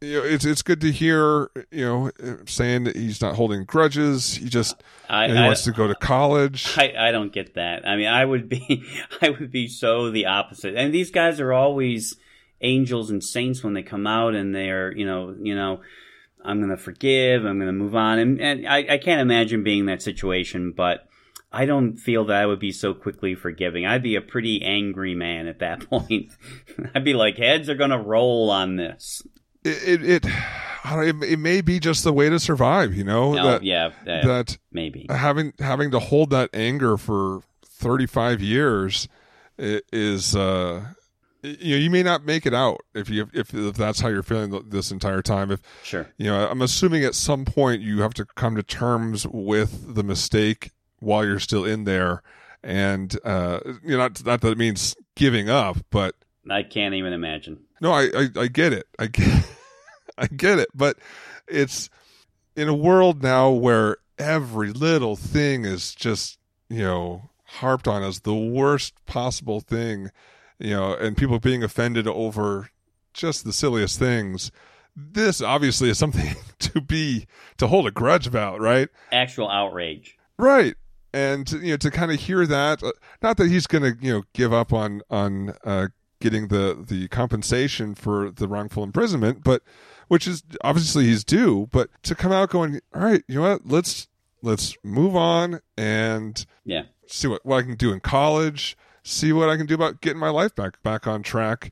You 0.00 0.18
know, 0.20 0.24
it's 0.24 0.44
it's 0.44 0.60
good 0.62 0.80
to 0.82 0.90
hear 0.90 1.50
you 1.70 1.84
know 1.84 2.10
saying 2.46 2.84
that 2.84 2.96
he's 2.96 3.20
not 3.22 3.36
holding 3.36 3.64
grudges. 3.64 4.34
He 4.36 4.48
just 4.48 4.82
I, 5.08 5.28
he 5.28 5.36
I- 5.36 5.46
wants 5.46 5.64
to 5.64 5.72
go 5.72 5.86
to 5.86 5.94
college. 5.94 6.76
I, 6.76 6.94
I 6.98 7.10
don't 7.12 7.32
get 7.32 7.54
that. 7.54 7.86
I 7.86 7.96
mean, 7.96 8.08
I 8.08 8.24
would 8.24 8.48
be 8.48 8.84
I 9.22 9.30
would 9.30 9.50
be 9.50 9.66
so 9.68 10.10
the 10.10 10.26
opposite. 10.26 10.74
And 10.76 10.92
these 10.92 11.10
guys 11.10 11.40
are 11.40 11.52
always 11.52 12.16
angels 12.64 13.10
and 13.10 13.22
saints 13.22 13.62
when 13.62 13.74
they 13.74 13.82
come 13.82 14.06
out 14.06 14.34
and 14.34 14.54
they're 14.54 14.92
you 14.96 15.06
know 15.06 15.34
you 15.40 15.54
know 15.54 15.80
I'm 16.44 16.60
gonna 16.60 16.76
forgive. 16.76 17.44
I'm 17.44 17.58
gonna 17.58 17.72
move 17.72 17.94
on. 17.94 18.18
And, 18.18 18.40
and 18.40 18.68
I, 18.68 18.78
I 18.94 18.98
can't 18.98 19.20
imagine 19.20 19.62
being 19.62 19.80
in 19.80 19.86
that 19.86 20.02
situation, 20.02 20.72
but. 20.76 21.06
I 21.56 21.66
don't 21.66 21.98
feel 21.98 22.24
that 22.24 22.36
I 22.42 22.46
would 22.46 22.58
be 22.58 22.72
so 22.72 22.94
quickly 22.94 23.36
forgiving. 23.36 23.86
I'd 23.86 24.02
be 24.02 24.16
a 24.16 24.20
pretty 24.20 24.60
angry 24.64 25.14
man 25.14 25.46
at 25.46 25.60
that 25.60 25.88
point. 25.88 26.32
I'd 26.92 27.04
be 27.04 27.14
like, 27.14 27.36
heads 27.36 27.68
are 27.68 27.76
gonna 27.76 28.02
roll 28.02 28.50
on 28.50 28.74
this. 28.74 29.22
It 29.62 30.02
it 30.04 30.24
it, 30.84 31.22
it, 31.22 31.38
may 31.38 31.60
be 31.60 31.78
just 31.78 32.02
the 32.02 32.12
way 32.12 32.28
to 32.28 32.40
survive. 32.40 32.94
You 32.94 33.04
know 33.04 33.34
No, 33.34 33.44
that 33.44 33.62
yeah, 33.62 33.90
uh, 34.02 34.26
that 34.26 34.58
maybe. 34.72 35.06
having 35.08 35.52
having 35.60 35.92
to 35.92 36.00
hold 36.00 36.30
that 36.30 36.50
anger 36.52 36.96
for 36.96 37.42
35 37.64 38.42
years 38.42 39.08
is 39.56 40.34
uh 40.34 40.84
you 41.44 41.74
know 41.74 41.80
you 41.80 41.90
may 41.90 42.02
not 42.02 42.24
make 42.24 42.46
it 42.46 42.54
out 42.54 42.80
if 42.94 43.08
you 43.10 43.28
if, 43.34 43.52
if 43.52 43.76
that's 43.76 44.00
how 44.00 44.08
you're 44.08 44.22
feeling 44.22 44.58
this 44.70 44.90
entire 44.90 45.22
time 45.22 45.50
if 45.50 45.60
Sure. 45.82 46.08
you 46.16 46.26
know 46.26 46.48
i'm 46.48 46.62
assuming 46.62 47.04
at 47.04 47.14
some 47.14 47.44
point 47.44 47.82
you 47.82 48.00
have 48.02 48.14
to 48.14 48.24
come 48.24 48.56
to 48.56 48.62
terms 48.62 49.26
with 49.26 49.94
the 49.94 50.02
mistake 50.02 50.70
while 51.00 51.24
you're 51.24 51.38
still 51.38 51.64
in 51.64 51.84
there 51.84 52.22
and 52.62 53.18
uh 53.24 53.60
you 53.84 53.90
know 53.90 53.98
not, 53.98 54.24
not 54.24 54.40
that 54.40 54.52
it 54.52 54.58
means 54.58 54.96
giving 55.14 55.48
up 55.50 55.76
but 55.90 56.14
I 56.50 56.62
can't 56.62 56.94
even 56.94 57.14
imagine. 57.14 57.60
no, 57.80 57.90
I, 57.92 58.02
I, 58.14 58.28
I 58.42 58.46
get 58.48 58.74
it. 58.74 58.86
I 58.98 59.06
get, 59.06 59.46
I 60.18 60.26
get 60.26 60.58
it. 60.58 60.68
But 60.74 60.98
it's 61.48 61.88
in 62.54 62.68
a 62.68 62.74
world 62.74 63.22
now 63.22 63.48
where 63.48 63.96
every 64.18 64.70
little 64.70 65.16
thing 65.16 65.64
is 65.64 65.94
just, 65.94 66.38
you 66.68 66.82
know, 66.82 67.30
harped 67.44 67.88
on 67.88 68.02
as 68.02 68.20
the 68.20 68.34
worst 68.34 68.92
possible 69.06 69.60
thing, 69.60 70.10
you 70.58 70.70
know, 70.70 70.94
and 70.94 71.16
people 71.16 71.38
being 71.38 71.62
offended 71.62 72.06
over 72.06 72.70
just 73.12 73.44
the 73.44 73.52
silliest 73.52 73.98
things. 73.98 74.50
This 74.96 75.40
obviously 75.40 75.90
is 75.90 75.98
something 75.98 76.36
to 76.60 76.80
be, 76.80 77.26
to 77.58 77.66
hold 77.66 77.86
a 77.86 77.90
grudge 77.90 78.26
about, 78.26 78.60
right? 78.60 78.88
Actual 79.12 79.48
outrage. 79.50 80.16
Right. 80.38 80.74
And 81.12 81.50
you 81.52 81.70
know 81.72 81.76
to 81.76 81.90
kind 81.92 82.10
of 82.10 82.18
hear 82.20 82.44
that, 82.46 82.82
uh, 82.82 82.90
not 83.22 83.36
that 83.36 83.48
he's 83.48 83.68
going 83.68 83.82
to 83.82 83.96
you 84.04 84.12
know 84.12 84.22
give 84.32 84.52
up 84.52 84.72
on 84.72 85.00
on 85.10 85.54
uh, 85.64 85.88
getting 86.20 86.48
the 86.48 86.84
the 86.88 87.06
compensation 87.08 87.94
for 87.94 88.32
the 88.32 88.48
wrongful 88.48 88.82
imprisonment, 88.82 89.44
but 89.44 89.62
which 90.08 90.26
is 90.26 90.42
obviously 90.64 91.04
he's 91.04 91.22
due. 91.22 91.68
But 91.70 91.88
to 92.02 92.16
come 92.16 92.32
out 92.32 92.50
going, 92.50 92.80
all 92.92 93.02
right, 93.02 93.22
you 93.28 93.36
know 93.36 93.42
what? 93.42 93.60
Let's 93.64 94.08
let's 94.42 94.76
move 94.82 95.14
on 95.14 95.60
and 95.76 96.44
Yeah. 96.64 96.82
see 97.06 97.28
what, 97.28 97.46
what 97.46 97.58
I 97.58 97.62
can 97.62 97.76
do 97.76 97.92
in 97.92 98.00
college, 98.00 98.76
see 99.04 99.32
what 99.32 99.48
I 99.48 99.56
can 99.56 99.66
do 99.66 99.74
about 99.74 100.00
getting 100.00 100.18
my 100.18 100.30
life 100.30 100.54
back 100.54 100.82
back 100.82 101.06
on 101.06 101.22
track. 101.22 101.70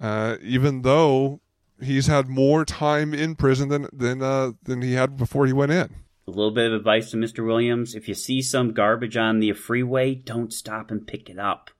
Uh, 0.00 0.36
even 0.42 0.82
though 0.82 1.40
he's 1.80 2.06
had 2.06 2.28
more 2.28 2.64
time 2.64 3.12
in 3.12 3.34
prison 3.34 3.68
than 3.68 3.88
than 3.92 4.22
uh, 4.22 4.52
than 4.62 4.82
he 4.82 4.92
had 4.94 5.16
before 5.16 5.46
he 5.46 5.52
went 5.52 5.72
in. 5.72 5.94
A 6.26 6.30
little 6.30 6.52
bit 6.52 6.72
of 6.72 6.78
advice 6.78 7.10
to 7.10 7.16
Mr. 7.16 7.44
Williams. 7.44 7.94
If 7.94 8.08
you 8.08 8.14
see 8.14 8.40
some 8.40 8.72
garbage 8.72 9.16
on 9.16 9.40
the 9.40 9.52
freeway, 9.52 10.14
don't 10.14 10.52
stop 10.52 10.90
and 10.90 11.06
pick 11.06 11.28
it 11.28 11.38
up. 11.38 11.70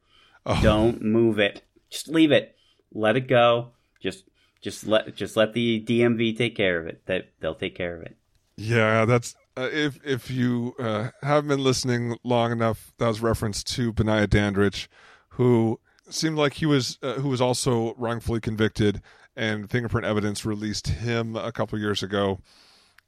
Oh. 0.45 0.61
Don't 0.63 1.01
move 1.01 1.39
it. 1.39 1.63
Just 1.89 2.09
leave 2.09 2.31
it. 2.31 2.55
Let 2.93 3.17
it 3.17 3.27
go. 3.27 3.71
Just 4.03 4.25
just 4.61 4.87
let 4.87 5.15
just 5.15 5.37
let 5.37 5.55
the 5.55 5.83
DMV 5.83 6.37
take 6.37 6.57
care 6.57 6.81
of 6.81 6.87
it. 6.87 7.03
That 7.07 7.31
they'll 7.41 7.55
take 7.55 7.75
care 7.75 7.97
of 7.97 8.03
it. 8.03 8.17
Yeah, 8.57 9.05
that's 9.05 9.35
uh, 9.57 9.69
if 9.73 9.99
if 10.05 10.31
you 10.31 10.75
uh, 10.79 11.11
haven't 11.23 11.49
been 11.49 11.63
listening 11.63 12.17
long 12.25 12.53
enough. 12.53 12.93
That 12.99 13.09
was 13.09 13.21
reference 13.21 13.63
to 13.65 13.93
Benaiah 13.93 14.27
Dandridge, 14.27 14.89
who 15.31 15.81
seemed 16.11 16.37
like 16.37 16.55
he 16.55 16.67
was 16.67 16.99
uh, 17.03 17.15
who 17.15 17.29
was 17.29 17.41
also 17.41 17.95
wrongfully 17.97 18.41
convicted, 18.41 19.01
and 19.37 19.71
fingerprint 19.71 20.07
evidence 20.07 20.45
released 20.45 20.89
him 20.89 21.37
a 21.37 21.53
couple 21.53 21.79
years 21.79 22.03
ago. 22.03 22.41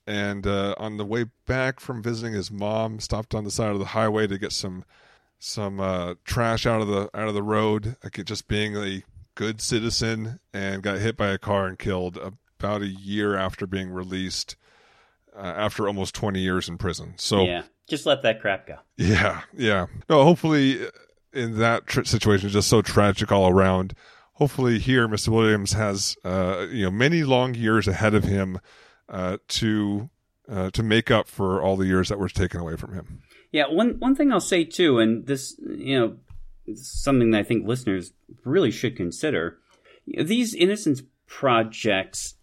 And 0.06 0.46
uh, 0.46 0.76
on 0.78 0.98
the 0.98 1.04
way 1.04 1.24
back 1.46 1.80
from 1.80 2.00
visiting 2.02 2.32
his 2.32 2.50
mom, 2.50 3.00
stopped 3.00 3.34
on 3.34 3.42
the 3.42 3.50
side 3.50 3.72
of 3.72 3.80
the 3.80 3.86
highway 3.86 4.28
to 4.28 4.38
get 4.38 4.52
some 4.52 4.84
some 5.38 5.80
uh, 5.80 6.14
trash 6.24 6.64
out 6.64 6.80
of 6.80 6.88
the 6.88 7.10
out 7.12 7.28
of 7.28 7.34
the 7.34 7.42
road. 7.42 7.96
Like 8.04 8.24
just 8.24 8.46
being 8.46 8.76
a 8.76 9.02
good 9.34 9.60
citizen, 9.60 10.38
and 10.54 10.82
got 10.82 10.98
hit 10.98 11.16
by 11.16 11.28
a 11.28 11.38
car 11.38 11.66
and 11.66 11.78
killed 11.78 12.18
about 12.58 12.82
a 12.82 12.86
year 12.86 13.36
after 13.36 13.66
being 13.66 13.90
released 13.90 14.56
uh, 15.36 15.40
after 15.40 15.86
almost 15.86 16.14
20 16.14 16.40
years 16.40 16.68
in 16.68 16.78
prison. 16.78 17.14
So 17.16 17.44
yeah. 17.44 17.62
Just 17.88 18.04
let 18.04 18.22
that 18.22 18.40
crap 18.40 18.66
go. 18.66 18.78
yeah, 18.96 19.42
yeah. 19.56 19.86
No, 20.10 20.24
hopefully 20.24 20.84
uh, 20.84 20.90
in 21.32 21.58
that 21.58 21.86
tr- 21.86 22.02
situation, 22.02 22.48
just 22.48 22.68
so 22.68 22.82
tragic 22.82 23.30
all 23.30 23.48
around. 23.48 23.94
Hopefully 24.34 24.78
here, 24.78 25.06
Mr. 25.06 25.28
Williams 25.28 25.72
has 25.72 26.16
uh, 26.24 26.66
you 26.70 26.84
know 26.84 26.90
many 26.90 27.22
long 27.22 27.54
years 27.54 27.86
ahead 27.86 28.14
of 28.14 28.24
him 28.24 28.58
uh, 29.08 29.38
to 29.48 30.10
uh, 30.48 30.70
to 30.70 30.82
make 30.82 31.10
up 31.10 31.28
for 31.28 31.62
all 31.62 31.76
the 31.76 31.86
years 31.86 32.08
that 32.08 32.18
were 32.18 32.28
taken 32.28 32.60
away 32.60 32.76
from 32.76 32.92
him. 32.92 33.22
Yeah, 33.52 33.68
one 33.68 34.00
one 34.00 34.16
thing 34.16 34.32
I'll 34.32 34.40
say 34.40 34.64
too, 34.64 34.98
and 34.98 35.26
this 35.26 35.58
you 35.60 35.98
know, 35.98 36.74
something 36.74 37.30
that 37.30 37.38
I 37.38 37.42
think 37.44 37.66
listeners 37.66 38.12
really 38.44 38.70
should 38.70 38.96
consider. 38.96 39.58
These 40.06 40.54
innocence 40.54 41.02
projects, 41.26 42.34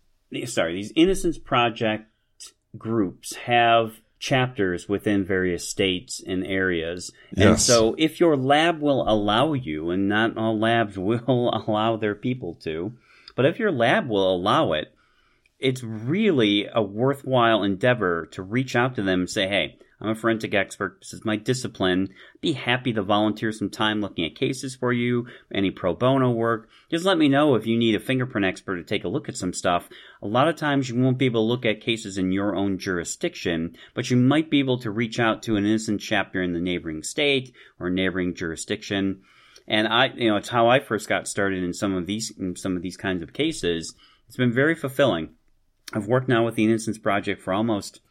sorry, 0.46 0.76
these 0.76 0.94
innocence 0.96 1.38
project 1.38 2.10
groups 2.78 3.36
have 3.36 4.00
chapters 4.20 4.88
within 4.88 5.26
various 5.26 5.68
states 5.68 6.24
and 6.26 6.46
areas. 6.46 7.12
And 7.36 7.60
so 7.60 7.94
if 7.98 8.20
your 8.22 8.38
lab 8.38 8.80
will 8.82 9.08
allow 9.08 9.52
you, 9.52 9.90
and 9.90 10.08
not 10.08 10.38
all 10.38 10.58
labs 10.58 10.98
will 10.98 11.50
allow 11.68 11.98
their 11.98 12.16
people 12.16 12.56
to, 12.64 12.94
but 13.36 13.46
if 13.46 13.60
your 13.60 13.72
lab 13.72 14.08
will 14.08 14.34
allow 14.34 14.74
it, 14.74 14.94
it's 15.60 15.84
really 15.84 16.68
a 16.74 16.82
worthwhile 16.82 17.64
endeavor 17.64 18.28
to 18.32 18.42
reach 18.42 18.76
out 18.76 18.96
to 18.96 19.04
them 19.04 19.22
and 19.22 19.30
say, 19.30 19.48
hey, 19.48 19.78
I'm 20.04 20.10
a 20.10 20.16
forensic 20.16 20.54
expert. 20.54 20.98
This 21.00 21.14
is 21.14 21.24
my 21.24 21.38
discipline. 21.38 22.10
Be 22.42 22.52
happy 22.52 22.92
to 22.92 23.02
volunteer 23.02 23.54
some 23.54 23.70
time 23.70 24.02
looking 24.02 24.26
at 24.26 24.36
cases 24.36 24.76
for 24.76 24.92
you, 24.92 25.28
any 25.54 25.72
pro 25.72 25.94
bono 25.94 26.30
work. 26.30 26.68
Just 26.92 27.06
let 27.06 27.18
me 27.18 27.30
know 27.30 27.56
if 27.56 27.66
you 27.66 27.78
need 27.78 27.96
a 27.96 28.02
fingerprint 28.02 28.46
expert 28.46 28.76
to 28.76 28.84
take 28.84 29.06
a 29.06 29.08
look 29.08 29.30
at 29.30 29.38
some 29.38 29.54
stuff. 29.54 29.88
A 30.22 30.28
lot 30.28 30.50
of 30.50 30.58
times 30.58 30.90
you 30.90 31.00
won't 31.00 31.18
be 31.18 31.26
able 31.26 31.42
to 31.42 31.48
look 31.48 31.66
at 31.66 31.80
cases 31.80 32.18
in 32.18 32.34
your 32.34 32.54
own 32.54 32.78
jurisdiction, 32.80 33.78
but 33.94 34.10
you 34.10 34.18
might 34.18 34.50
be 34.50 34.60
able 34.60 34.78
to 34.80 34.92
reach 34.92 35.22
out 35.22 35.42
to 35.44 35.56
an 35.56 35.66
innocent 35.66 36.02
chapter 36.02 36.44
in 36.44 36.52
the 36.52 36.60
neighboring 36.60 37.02
state 37.02 37.54
or 37.80 37.90
neighboring 37.90 38.36
jurisdiction. 38.36 39.22
And 39.70 39.88
I, 39.88 40.08
you 40.08 40.30
know, 40.30 40.36
it's 40.36 40.50
how 40.50 40.68
I 40.68 40.82
first 40.82 41.08
got 41.08 41.30
started 41.30 41.64
in 41.64 41.74
some 41.74 41.96
of 41.96 42.08
these, 42.08 42.30
in 42.38 42.58
some 42.58 42.76
of 42.76 42.82
these 42.82 42.98
kinds 42.98 43.24
of 43.24 43.32
cases. 43.32 43.96
It's 44.28 44.36
been 44.36 44.52
very 44.52 44.76
fulfilling. 44.76 45.30
I've 45.94 46.08
worked 46.08 46.28
now 46.28 46.44
with 46.44 46.56
the 46.56 46.66
Innocence 46.66 46.98
Project 46.98 47.42
for 47.42 47.54
almost 47.54 48.02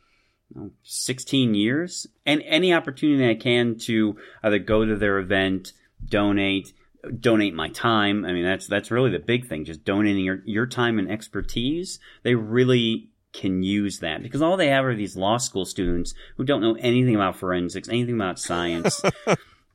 oh, 0.58 0.70
16 0.82 1.54
years, 1.54 2.06
and 2.26 2.42
any 2.44 2.72
opportunity 2.72 3.28
I 3.28 3.34
can 3.34 3.78
to 3.80 4.16
either 4.42 4.58
go 4.58 4.84
to 4.84 4.96
their 4.96 5.18
event, 5.18 5.72
donate, 6.04 6.72
donate 7.20 7.54
my 7.54 7.68
time. 7.68 8.24
I 8.24 8.32
mean, 8.32 8.44
that's 8.44 8.66
that's 8.66 8.90
really 8.90 9.10
the 9.10 9.18
big 9.18 9.48
thing. 9.48 9.64
Just 9.64 9.84
donating 9.84 10.24
your 10.24 10.42
your 10.44 10.66
time 10.66 10.98
and 10.98 11.10
expertise. 11.10 11.98
They 12.22 12.34
really 12.34 13.08
can 13.32 13.62
use 13.62 14.00
that 14.00 14.22
because 14.22 14.42
all 14.42 14.56
they 14.56 14.68
have 14.68 14.84
are 14.84 14.94
these 14.94 15.16
law 15.16 15.38
school 15.38 15.64
students 15.64 16.14
who 16.36 16.44
don't 16.44 16.60
know 16.60 16.76
anything 16.78 17.14
about 17.14 17.36
forensics, 17.36 17.88
anything 17.88 18.14
about 18.14 18.38
science. 18.38 19.02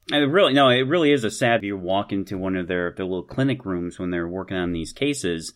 It 0.09 0.19
really, 0.19 0.53
no, 0.53 0.69
it 0.69 0.87
really 0.87 1.11
is 1.11 1.25
a 1.25 1.31
sad. 1.31 1.63
You 1.63 1.75
walk 1.75 2.13
into 2.13 2.37
one 2.37 2.55
of 2.55 2.67
their, 2.67 2.93
their 2.93 3.05
little 3.05 3.23
clinic 3.23 3.65
rooms 3.65 3.99
when 3.99 4.09
they're 4.09 4.27
working 4.27 4.55
on 4.55 4.71
these 4.71 4.93
cases, 4.93 5.53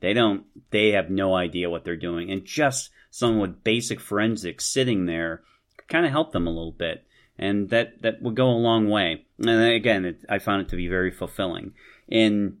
they 0.00 0.12
don't, 0.12 0.44
they 0.70 0.90
have 0.90 1.08
no 1.08 1.36
idea 1.36 1.70
what 1.70 1.84
they're 1.84 1.96
doing. 1.96 2.30
And 2.30 2.44
just 2.44 2.90
someone 3.12 3.40
with 3.40 3.62
basic 3.62 4.00
forensics 4.00 4.64
sitting 4.64 5.06
there 5.06 5.42
could 5.76 5.86
kind 5.86 6.06
of 6.06 6.10
help 6.10 6.32
them 6.32 6.48
a 6.48 6.50
little 6.50 6.72
bit. 6.72 7.06
And 7.38 7.70
that, 7.70 8.02
that 8.02 8.22
would 8.22 8.34
go 8.34 8.48
a 8.48 8.52
long 8.52 8.88
way. 8.88 9.26
And 9.38 9.48
again, 9.48 10.04
it, 10.04 10.24
I 10.28 10.38
found 10.38 10.62
it 10.62 10.68
to 10.70 10.76
be 10.76 10.88
very 10.88 11.10
fulfilling. 11.10 11.74
In, 12.08 12.58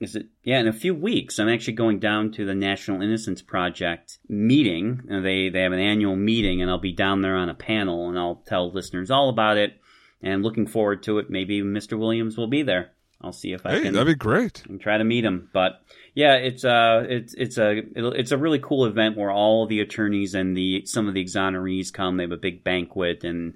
is 0.00 0.16
it 0.16 0.26
yeah 0.42 0.58
in 0.58 0.66
a 0.66 0.72
few 0.72 0.94
weeks 0.94 1.38
i'm 1.38 1.48
actually 1.48 1.74
going 1.74 1.98
down 1.98 2.32
to 2.32 2.46
the 2.46 2.54
national 2.54 3.02
innocence 3.02 3.42
project 3.42 4.18
meeting 4.30 5.02
they 5.06 5.50
they 5.50 5.60
have 5.60 5.72
an 5.72 5.78
annual 5.78 6.16
meeting 6.16 6.62
and 6.62 6.70
i'll 6.70 6.78
be 6.78 6.90
down 6.90 7.20
there 7.20 7.36
on 7.36 7.50
a 7.50 7.54
panel 7.54 8.08
and 8.08 8.18
i'll 8.18 8.42
tell 8.46 8.72
listeners 8.72 9.10
all 9.10 9.28
about 9.28 9.58
it 9.58 9.78
and 10.22 10.42
looking 10.42 10.66
forward 10.66 11.02
to 11.02 11.18
it 11.18 11.28
maybe 11.28 11.60
mr 11.60 11.98
williams 11.98 12.38
will 12.38 12.46
be 12.46 12.62
there 12.62 12.92
i'll 13.22 13.32
see 13.32 13.52
if 13.52 13.64
i 13.66 13.72
Hey, 13.72 13.82
can 13.82 13.92
that'd 13.94 14.06
be 14.06 14.14
great. 14.14 14.62
and 14.68 14.80
try 14.80 14.96
to 14.98 15.04
meet 15.04 15.24
him. 15.24 15.48
But 15.52 15.82
yeah, 16.14 16.34
it's 16.34 16.64
uh, 16.64 17.04
it's 17.08 17.34
it's 17.34 17.56
a 17.58 17.82
it's 17.94 18.32
a 18.32 18.38
really 18.38 18.58
cool 18.58 18.84
event 18.86 19.16
where 19.16 19.30
all 19.30 19.66
the 19.66 19.80
attorneys 19.80 20.34
and 20.34 20.56
the 20.56 20.84
some 20.86 21.06
of 21.08 21.14
the 21.14 21.24
exonerees 21.24 21.92
come. 21.92 22.16
They 22.16 22.24
have 22.24 22.32
a 22.32 22.36
big 22.36 22.64
banquet 22.64 23.22
and 23.24 23.54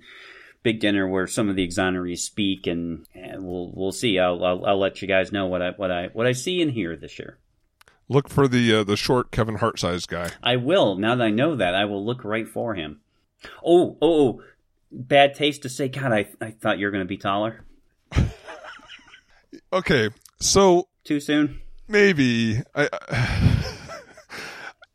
big 0.62 0.80
dinner 0.80 1.06
where 1.08 1.26
some 1.26 1.48
of 1.48 1.56
the 1.56 1.66
exonerees 1.66 2.18
speak, 2.18 2.66
and, 2.66 3.06
and 3.14 3.44
we'll 3.44 3.72
we'll 3.74 3.92
see. 3.92 4.18
I'll, 4.18 4.42
I'll 4.44 4.64
I'll 4.66 4.78
let 4.78 5.02
you 5.02 5.08
guys 5.08 5.32
know 5.32 5.46
what 5.46 5.62
I 5.62 5.70
what 5.72 5.90
I 5.90 6.08
what 6.12 6.26
I 6.26 6.32
see 6.32 6.62
and 6.62 6.70
hear 6.70 6.96
this 6.96 7.18
year. 7.18 7.38
Look 8.08 8.28
for 8.28 8.46
the 8.46 8.72
uh, 8.76 8.84
the 8.84 8.96
short 8.96 9.30
Kevin 9.32 9.56
Hart 9.56 9.78
sized 9.80 10.08
guy. 10.08 10.30
I 10.42 10.56
will. 10.56 10.96
Now 10.96 11.16
that 11.16 11.24
I 11.24 11.30
know 11.30 11.56
that, 11.56 11.74
I 11.74 11.86
will 11.86 12.04
look 12.04 12.22
right 12.24 12.46
for 12.46 12.74
him. 12.76 13.00
Oh 13.64 13.96
oh, 14.00 14.38
oh 14.38 14.42
bad 14.92 15.34
taste 15.34 15.62
to 15.62 15.68
say. 15.68 15.88
God, 15.88 16.12
I 16.12 16.28
I 16.40 16.50
thought 16.52 16.78
you 16.78 16.86
were 16.86 16.92
going 16.92 17.04
to 17.04 17.08
be 17.08 17.16
taller. 17.18 17.64
Okay, 19.74 20.10
so 20.40 20.88
Too 21.04 21.20
soon. 21.20 21.60
maybe 21.88 22.62
I. 22.74 22.88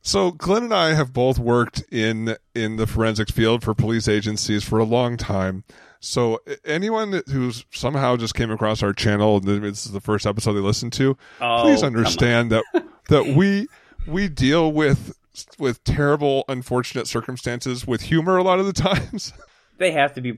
So 0.02 0.32
Glenn 0.32 0.64
and 0.64 0.74
I 0.74 0.94
have 0.94 1.14
both 1.14 1.38
worked 1.38 1.84
in 1.92 2.36
in 2.56 2.78
the 2.78 2.88
forensics 2.88 3.30
field 3.32 3.64
for 3.64 3.76
police 3.76 4.08
agencies 4.08 4.64
for 4.64 4.80
a 4.80 4.84
long 4.84 5.18
time. 5.18 5.64
So 6.00 6.40
anyone 6.66 7.22
who's 7.28 7.64
somehow 7.72 8.16
just 8.16 8.34
came 8.34 8.50
across 8.50 8.82
our 8.82 8.92
channel 8.92 9.38
and 9.38 9.46
this 9.46 9.86
is 9.86 9.92
the 9.92 10.00
first 10.02 10.26
episode 10.26 10.54
they 10.54 10.62
listened 10.62 10.94
to, 10.94 11.16
Oh, 11.40 11.62
please 11.62 11.84
understand 11.84 12.52
that 12.52 12.64
that 13.10 13.28
we 13.36 13.68
we 14.08 14.30
deal 14.30 14.72
with 14.72 15.16
with 15.60 15.84
terrible, 15.84 16.44
unfortunate 16.48 17.06
circumstances 17.06 17.86
with 17.86 18.02
humor 18.02 18.38
a 18.38 18.44
lot 18.44 18.60
of 18.60 18.66
the 18.66 18.74
times. 18.74 19.32
They 19.78 19.92
have 19.92 20.14
to 20.16 20.22
be 20.22 20.34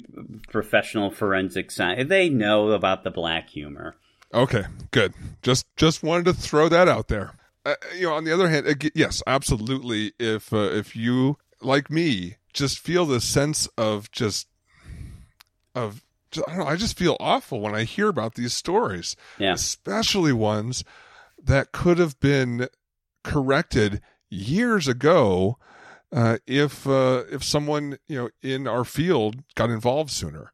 professional 0.52 1.10
forensic 1.10 1.72
science. 1.72 2.08
They 2.10 2.30
know 2.30 2.70
about 2.74 3.04
the 3.04 3.10
black 3.10 3.50
humor. 3.50 3.96
Okay, 4.34 4.64
good. 4.92 5.14
Just 5.42 5.66
just 5.76 6.04
wanted 6.04 6.26
to 6.26 6.34
throw 6.34 6.70
that 6.70 6.88
out 6.88 7.08
there. 7.10 7.34
Uh, 7.66 7.76
you 7.96 8.08
know, 8.08 8.14
on 8.14 8.24
the 8.24 8.34
other 8.34 8.50
hand, 8.50 8.90
yes, 8.96 9.22
absolutely. 9.28 10.14
If 10.20 10.52
uh, 10.54 10.58
if 10.72 10.96
you 10.96 11.38
like 11.62 11.90
me, 11.92 12.38
just 12.54 12.80
feel 12.80 13.06
the 13.06 13.22
sense 13.22 13.68
of 13.78 14.10
just 14.12 14.48
of 15.76 16.04
just, 16.32 16.48
I 16.48 16.56
don't 16.56 16.66
know. 16.66 16.72
I 16.72 16.76
just 16.76 16.98
feel 16.98 17.18
awful 17.20 17.60
when 17.62 17.76
I 17.76 17.84
hear 17.84 18.08
about 18.08 18.36
these 18.36 18.54
stories, 18.54 19.16
Yeah. 19.38 19.54
especially 19.54 20.34
ones 20.34 20.84
that 21.44 21.72
could 21.72 21.98
have 21.98 22.20
been 22.20 22.68
corrected 23.24 24.02
years 24.30 24.88
ago. 24.88 25.58
Uh, 26.14 26.38
if 26.48 26.88
uh, 26.88 27.24
if 27.32 27.44
someone 27.44 27.98
you 28.08 28.18
know 28.18 28.30
in 28.42 28.68
our 28.68 28.84
field 28.84 29.44
got 29.56 29.70
involved 29.70 30.10
sooner, 30.12 30.52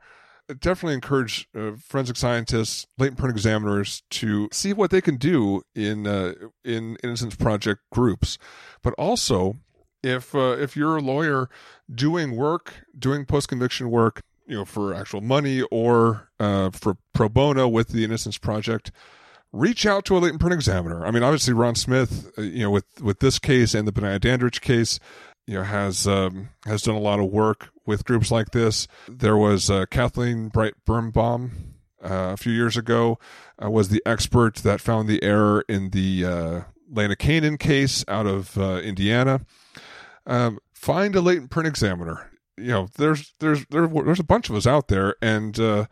definitely 0.60 0.95
encourage 0.95 1.48
uh, 1.56 1.72
forensic 1.80 2.16
scientists, 2.16 2.88
latent 2.98 3.18
print 3.18 3.36
examiners 3.36 4.04
to 4.12 4.50
see 4.52 4.74
what 4.74 4.91
they 4.91 5.02
can 5.02 5.18
do 5.18 5.62
in 5.76 6.08
uh, 6.08 6.34
in 6.64 6.98
Innocence 7.04 7.36
Project 7.36 7.82
groups, 7.91 8.38
but 8.82 8.93
also 8.93 9.58
if 10.04 10.34
uh, 10.36 10.56
if 10.60 10.76
you're 10.76 10.98
a 10.98 11.02
lawyer 11.02 11.50
doing 11.93 12.36
work, 12.36 12.86
doing 12.98 13.26
post 13.26 13.50
conviction 13.50 13.89
work, 13.89 14.22
you 14.45 14.56
know, 14.56 14.66
for 14.66 14.93
actual 14.93 15.22
money 15.22 15.62
or 15.72 16.30
uh, 16.39 16.70
for 16.72 16.98
pro 17.14 17.30
bono 17.30 17.68
with 17.68 17.89
the 17.89 18.04
Innocence 18.04 18.38
Project, 18.38 18.91
reach 19.52 19.86
out 19.86 20.06
to 20.06 20.18
a 20.18 20.20
latent 20.20 20.39
print 20.39 20.54
examiner. 20.54 21.06
I 21.06 21.12
mean, 21.12 21.24
obviously, 21.24 21.54
Ron 21.54 21.76
Smith, 21.76 22.32
uh, 22.38 22.41
you 22.41 22.64
know, 22.64 22.72
with 22.72 22.86
with 23.02 23.20
this 23.20 23.39
case 23.39 23.74
and 23.74 23.88
the 23.88 23.91
Benaiah 23.91 24.20
Dandridge 24.20 24.62
case, 24.62 25.00
you 25.48 25.56
know, 25.56 25.64
has 25.64 26.06
um, 26.08 26.50
has 26.66 26.82
done 26.84 26.95
a 26.95 27.00
lot 27.00 27.20
of 27.20 27.32
work 27.32 27.70
with 27.86 28.06
groups 28.06 28.30
like 28.30 28.52
this. 28.52 28.88
There 29.08 29.38
was 29.38 29.70
uh, 29.70 29.86
Kathleen 29.89 30.50
Bright 30.50 30.74
Birnbaum 30.86 31.76
uh, 32.04 32.32
a 32.34 32.38
few 32.38 32.52
years 32.52 32.78
ago 32.78 33.18
uh, 33.64 33.72
was 33.72 33.89
the 33.89 34.04
expert 34.06 34.56
that 34.58 34.82
found 34.82 35.08
the 35.08 35.24
error 35.24 35.64
in 35.70 35.91
the 35.91 36.26
uh, 36.26 36.62
Lana 36.91 37.16
Canen 37.16 37.58
case 37.58 38.04
out 38.08 38.28
of 38.28 38.58
uh, 38.58 38.82
Indiana. 38.84 39.41
Um, 40.26 40.60
find 40.74 41.16
a 41.16 41.22
latent 41.22 41.50
print 41.50 41.68
examiner. 41.68 42.30
You 42.58 42.68
know, 42.68 42.88
there's 42.98 43.34
there's 43.39 43.66
there, 43.70 43.88
there's 43.88 44.20
a 44.20 44.26
bunch 44.26 44.50
of 44.50 44.56
us 44.56 44.68
out 44.68 44.89
there, 44.89 45.16
and 45.22 45.58
uh, 45.60 45.86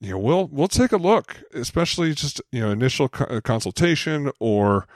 you 0.00 0.10
know 0.10 0.18
we'll 0.18 0.46
we'll 0.46 0.68
take 0.68 0.92
a 0.92 0.96
look, 0.96 1.42
especially 1.52 2.14
just 2.14 2.40
you 2.52 2.60
know 2.60 2.70
initial 2.70 3.08
co- 3.08 3.40
consultation 3.42 4.30
or 4.40 4.86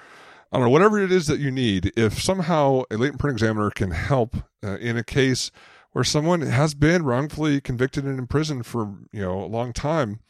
I 0.53 0.59
don't 0.59 0.66
know 0.66 0.70
whatever 0.70 1.00
it 1.00 1.11
is 1.11 1.28
that 1.28 1.40
you 1.40 1.50
need. 1.50 1.92
If 1.96 2.22
somehow 2.22 2.82
a 2.90 2.98
latent 2.98 3.18
print 3.18 3.36
examiner 3.36 3.70
can 3.70 3.92
help 3.92 4.36
uh, 4.62 4.76
in 4.76 4.98
a 4.98 5.05
case 5.05 5.50
where 5.92 6.05
someone 6.05 6.42
has 6.42 6.74
been 6.74 7.05
wrongfully 7.05 7.61
convicted 7.62 8.05
and 8.05 8.18
imprisoned 8.18 8.66
for 8.66 8.94
you 9.12 9.22
know 9.22 9.42
a 9.42 9.46
long 9.46 9.72
time, 9.72 10.20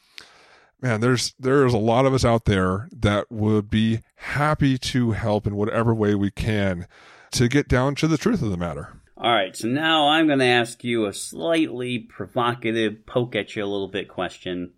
man, 0.81 1.01
there's 1.01 1.33
there's 1.37 1.73
a 1.73 1.77
lot 1.77 2.05
of 2.05 2.13
us 2.13 2.23
out 2.23 2.45
there 2.45 2.87
that 2.93 3.29
would 3.29 3.69
be 3.69 3.99
happy 4.15 4.77
to 4.77 5.11
help 5.11 5.45
in 5.45 5.57
whatever 5.57 5.93
way 5.93 6.15
we 6.15 6.31
can 6.31 6.87
to 7.31 7.49
get 7.49 7.67
down 7.67 7.93
to 7.95 8.07
the 8.07 8.17
truth 8.17 8.41
of 8.41 8.49
the 8.49 8.57
matter. 8.57 8.93
All 9.17 9.33
right, 9.33 9.55
so 9.55 9.67
now 9.67 10.07
I'm 10.09 10.27
going 10.27 10.39
to 10.39 10.45
ask 10.45 10.83
you 10.83 11.05
a 11.05 11.13
slightly 11.13 11.99
provocative, 11.99 13.05
poke 13.05 13.35
at 13.35 13.55
you 13.55 13.63
a 13.63 13.65
little 13.65 13.87
bit 13.87 14.07
question. 14.07 14.71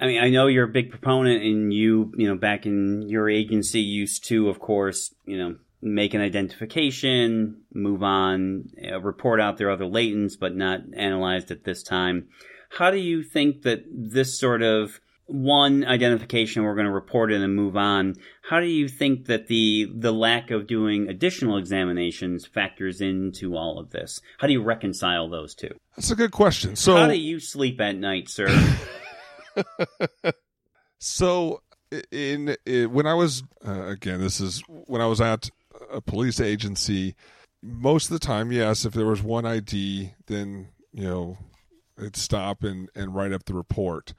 I 0.00 0.06
mean, 0.06 0.22
I 0.22 0.30
know 0.30 0.46
you're 0.46 0.64
a 0.64 0.68
big 0.68 0.90
proponent, 0.90 1.42
and 1.42 1.72
you, 1.72 2.12
you 2.16 2.26
know, 2.26 2.36
back 2.36 2.64
in 2.64 3.08
your 3.08 3.28
agency 3.28 3.80
used 3.80 4.24
to, 4.26 4.48
of 4.48 4.58
course, 4.58 5.14
you 5.26 5.36
know, 5.36 5.56
make 5.82 6.14
an 6.14 6.20
identification, 6.20 7.62
move 7.72 8.02
on, 8.02 8.70
uh, 8.90 9.00
report 9.00 9.40
out 9.40 9.58
their 9.58 9.70
other 9.70 9.84
latents, 9.84 10.38
but 10.38 10.56
not 10.56 10.80
analyzed 10.94 11.50
at 11.50 11.64
this 11.64 11.82
time. 11.82 12.28
How 12.70 12.90
do 12.90 12.98
you 12.98 13.22
think 13.22 13.62
that 13.62 13.84
this 13.90 14.38
sort 14.38 14.62
of 14.62 15.00
one 15.26 15.84
identification 15.84 16.64
we're 16.64 16.74
going 16.74 16.86
to 16.86 16.92
report 16.92 17.30
it 17.30 17.40
and 17.40 17.54
move 17.54 17.76
on 17.76 18.16
how 18.42 18.58
do 18.58 18.66
you 18.66 18.88
think 18.88 19.26
that 19.26 19.46
the 19.46 19.88
the 19.94 20.12
lack 20.12 20.50
of 20.50 20.66
doing 20.66 21.08
additional 21.08 21.56
examinations 21.56 22.46
factors 22.46 23.00
into 23.00 23.56
all 23.56 23.78
of 23.78 23.90
this 23.90 24.20
how 24.38 24.48
do 24.48 24.52
you 24.52 24.60
reconcile 24.60 25.28
those 25.28 25.54
two 25.54 25.70
That's 25.94 26.10
a 26.10 26.16
good 26.16 26.32
question. 26.32 26.74
So 26.74 26.96
how 26.96 27.06
do 27.06 27.16
you 27.16 27.38
sleep 27.38 27.80
at 27.80 27.96
night 27.96 28.28
sir 28.28 28.48
So 31.00 31.62
in, 32.12 32.56
in 32.66 32.92
when 32.92 33.06
I 33.06 33.14
was 33.14 33.42
uh, 33.66 33.86
again, 33.86 34.20
this 34.20 34.40
is 34.40 34.62
when 34.68 35.00
I 35.00 35.06
was 35.06 35.20
at 35.20 35.50
a 35.90 36.00
police 36.00 36.40
agency. 36.40 37.16
Most 37.62 38.10
of 38.10 38.20
the 38.20 38.24
time, 38.24 38.52
yes, 38.52 38.84
if 38.84 38.92
there 38.92 39.06
was 39.06 39.22
one 39.22 39.44
ID, 39.44 40.12
then 40.26 40.68
you 40.92 41.04
know, 41.04 41.38
it'd 41.98 42.16
stop 42.16 42.62
and 42.62 42.88
and 42.94 43.14
write 43.14 43.32
up 43.32 43.44
the 43.46 43.54
report. 43.54 44.12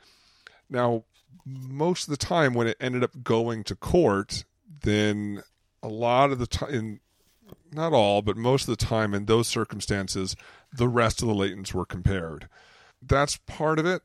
Now, 0.70 1.06
most 1.46 2.08
of 2.08 2.12
the 2.12 2.18
time, 2.26 2.54
when 2.54 2.68
it 2.68 2.78
ended 2.80 3.04
up 3.04 3.24
going 3.24 3.64
to 3.66 3.76
court, 3.76 4.44
then 4.82 5.44
a 5.84 5.88
lot 5.88 6.32
of 6.32 6.40
the 6.40 6.48
time, 6.48 7.00
not 7.72 7.94
all, 7.94 8.22
but 8.22 8.38
most 8.38 8.68
of 8.68 8.78
the 8.78 8.86
time, 8.86 9.14
in 9.14 9.26
those 9.26 9.48
circumstances, 9.48 10.36
the 10.74 10.88
rest 10.88 11.22
of 11.22 11.28
the 11.28 11.36
latents 11.36 11.74
were 11.74 11.86
compared. 11.86 12.48
That's 13.02 13.38
part 13.38 13.80
of 13.80 13.86
it 13.86 14.02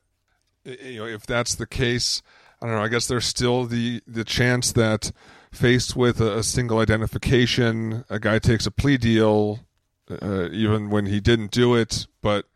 you 0.67 0.99
know 0.99 1.07
if 1.07 1.25
that's 1.27 1.55
the 1.55 1.67
case 1.67 2.23
i 2.61 2.67
don't 2.67 2.75
know 2.75 2.83
i 2.83 2.89
guess 2.89 3.07
there's 3.07 3.27
still 3.27 3.65
the 3.65 4.03
the 4.07 4.25
chance 4.25 4.73
that 4.73 5.13
faced 5.53 5.97
with 5.97 6.21
a, 6.21 6.39
a 6.39 6.43
single 6.43 6.79
identification 6.79 8.05
a 8.11 8.19
guy 8.19 8.39
takes 8.39 8.67
a 8.67 8.71
plea 8.71 8.99
deal 8.99 9.61
uh, 10.11 10.49
even 10.51 10.91
when 10.91 11.07
he 11.07 11.21
didn't 11.21 11.51
do 11.51 11.75
it. 11.75 12.07
But 12.23 12.47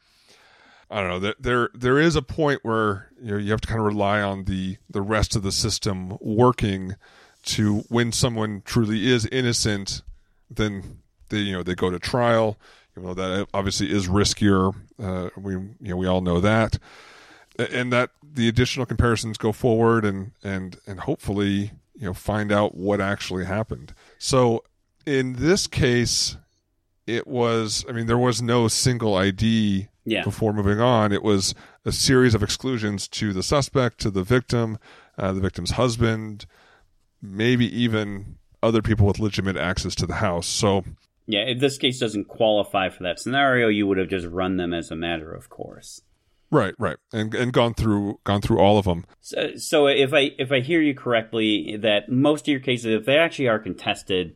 i 0.93 1.01
don't 1.01 1.09
know 1.09 1.33
there 1.39 1.71
there, 1.73 1.99
is 1.99 2.17
a 2.17 2.23
point 2.23 2.59
where 2.65 3.11
you 3.23 3.31
know 3.31 3.37
you 3.37 3.53
have 3.53 3.61
to 3.61 3.69
kind 3.69 3.79
of 3.79 3.87
rely 3.87 4.21
on 4.21 4.45
the 4.45 4.77
the 4.89 5.01
rest 5.01 5.37
of 5.37 5.45
the 5.45 5.53
system 5.53 6.19
working 6.21 6.97
to 7.45 7.85
when 7.89 8.11
someone 8.11 8.61
truly 8.65 9.09
is 9.09 9.25
innocent 9.27 10.03
then 10.51 10.99
they 11.29 11.39
you 11.39 11.53
know 11.53 11.63
they 11.63 11.75
go 11.75 11.91
to 11.91 11.99
trial. 11.99 12.59
You 12.97 13.03
know 13.03 13.15
that 13.15 13.47
obviously 13.55 13.91
is 13.91 14.09
riskier 14.09 14.75
uh, 15.01 15.31
we 15.37 15.53
you 15.53 15.77
know 15.81 15.97
we 15.97 16.09
all 16.09 16.23
know 16.23 16.41
that 16.41 16.79
and 17.59 17.93
that 17.93 18.11
the 18.23 18.49
additional 18.49 18.87
comparisons 18.87 19.39
go 19.39 19.53
forward 19.53 20.05
and 20.05 20.33
and 20.43 20.79
and 20.87 21.01
hopefully 21.01 21.73
you 21.95 22.07
know 22.07 22.15
find 22.15 22.51
out 22.53 22.75
what 22.75 23.01
actually 23.01 23.45
happened. 23.45 23.95
So 24.19 24.65
in 25.07 25.35
this 25.35 25.67
case 25.67 26.37
it 27.07 27.27
was 27.27 27.85
i 27.89 27.93
mean 27.93 28.07
there 28.07 28.19
was 28.19 28.43
no 28.43 28.69
single 28.69 29.17
id 29.17 29.89
yeah. 30.05 30.25
before 30.25 30.53
moving 30.53 30.81
on. 30.81 31.13
It 31.13 31.23
was 31.23 31.55
a 31.85 31.93
series 31.93 32.35
of 32.35 32.43
exclusions 32.43 33.07
to 33.09 33.33
the 33.33 33.43
suspect 33.43 33.99
to 34.01 34.11
the 34.11 34.23
victim 34.23 34.79
uh, 35.19 35.33
the 35.33 35.41
victim's 35.41 35.73
husband 35.73 36.47
maybe 37.23 37.67
even 37.77 38.37
other 38.63 38.83
people 38.83 39.07
with 39.07 39.19
legitimate 39.19 39.57
access 39.57 39.95
to 39.97 40.07
the 40.07 40.17
house. 40.17 40.47
So 40.47 40.85
yeah 41.27 41.41
if 41.41 41.61
this 41.61 41.79
case 41.79 41.99
doesn't 41.99 42.29
qualify 42.29 42.89
for 42.89 43.03
that 43.05 43.19
scenario 43.19 43.69
you 43.69 43.87
would 43.87 43.99
have 43.99 44.09
just 44.09 44.27
run 44.27 44.57
them 44.57 44.73
as 44.73 44.91
a 44.91 44.97
matter 44.97 45.33
of 45.33 45.49
course 45.49 46.03
Right, 46.53 46.75
right, 46.79 46.97
and 47.13 47.33
and 47.33 47.53
gone 47.53 47.75
through 47.75 48.19
gone 48.25 48.41
through 48.41 48.59
all 48.59 48.77
of 48.77 48.85
them. 48.85 49.07
So, 49.21 49.53
so 49.57 49.87
if 49.87 50.13
I 50.13 50.33
if 50.37 50.51
I 50.51 50.61
hear 50.61 50.81
you 50.81 50.95
correctly, 50.95 51.77
that 51.81 52.09
most 52.09 52.43
of 52.43 52.49
your 52.49 52.61
cases, 52.61 52.87
if 52.87 53.07
they 53.07 53.19
actually 53.19 53.49
are 53.49 53.61
contested, 53.61 54.35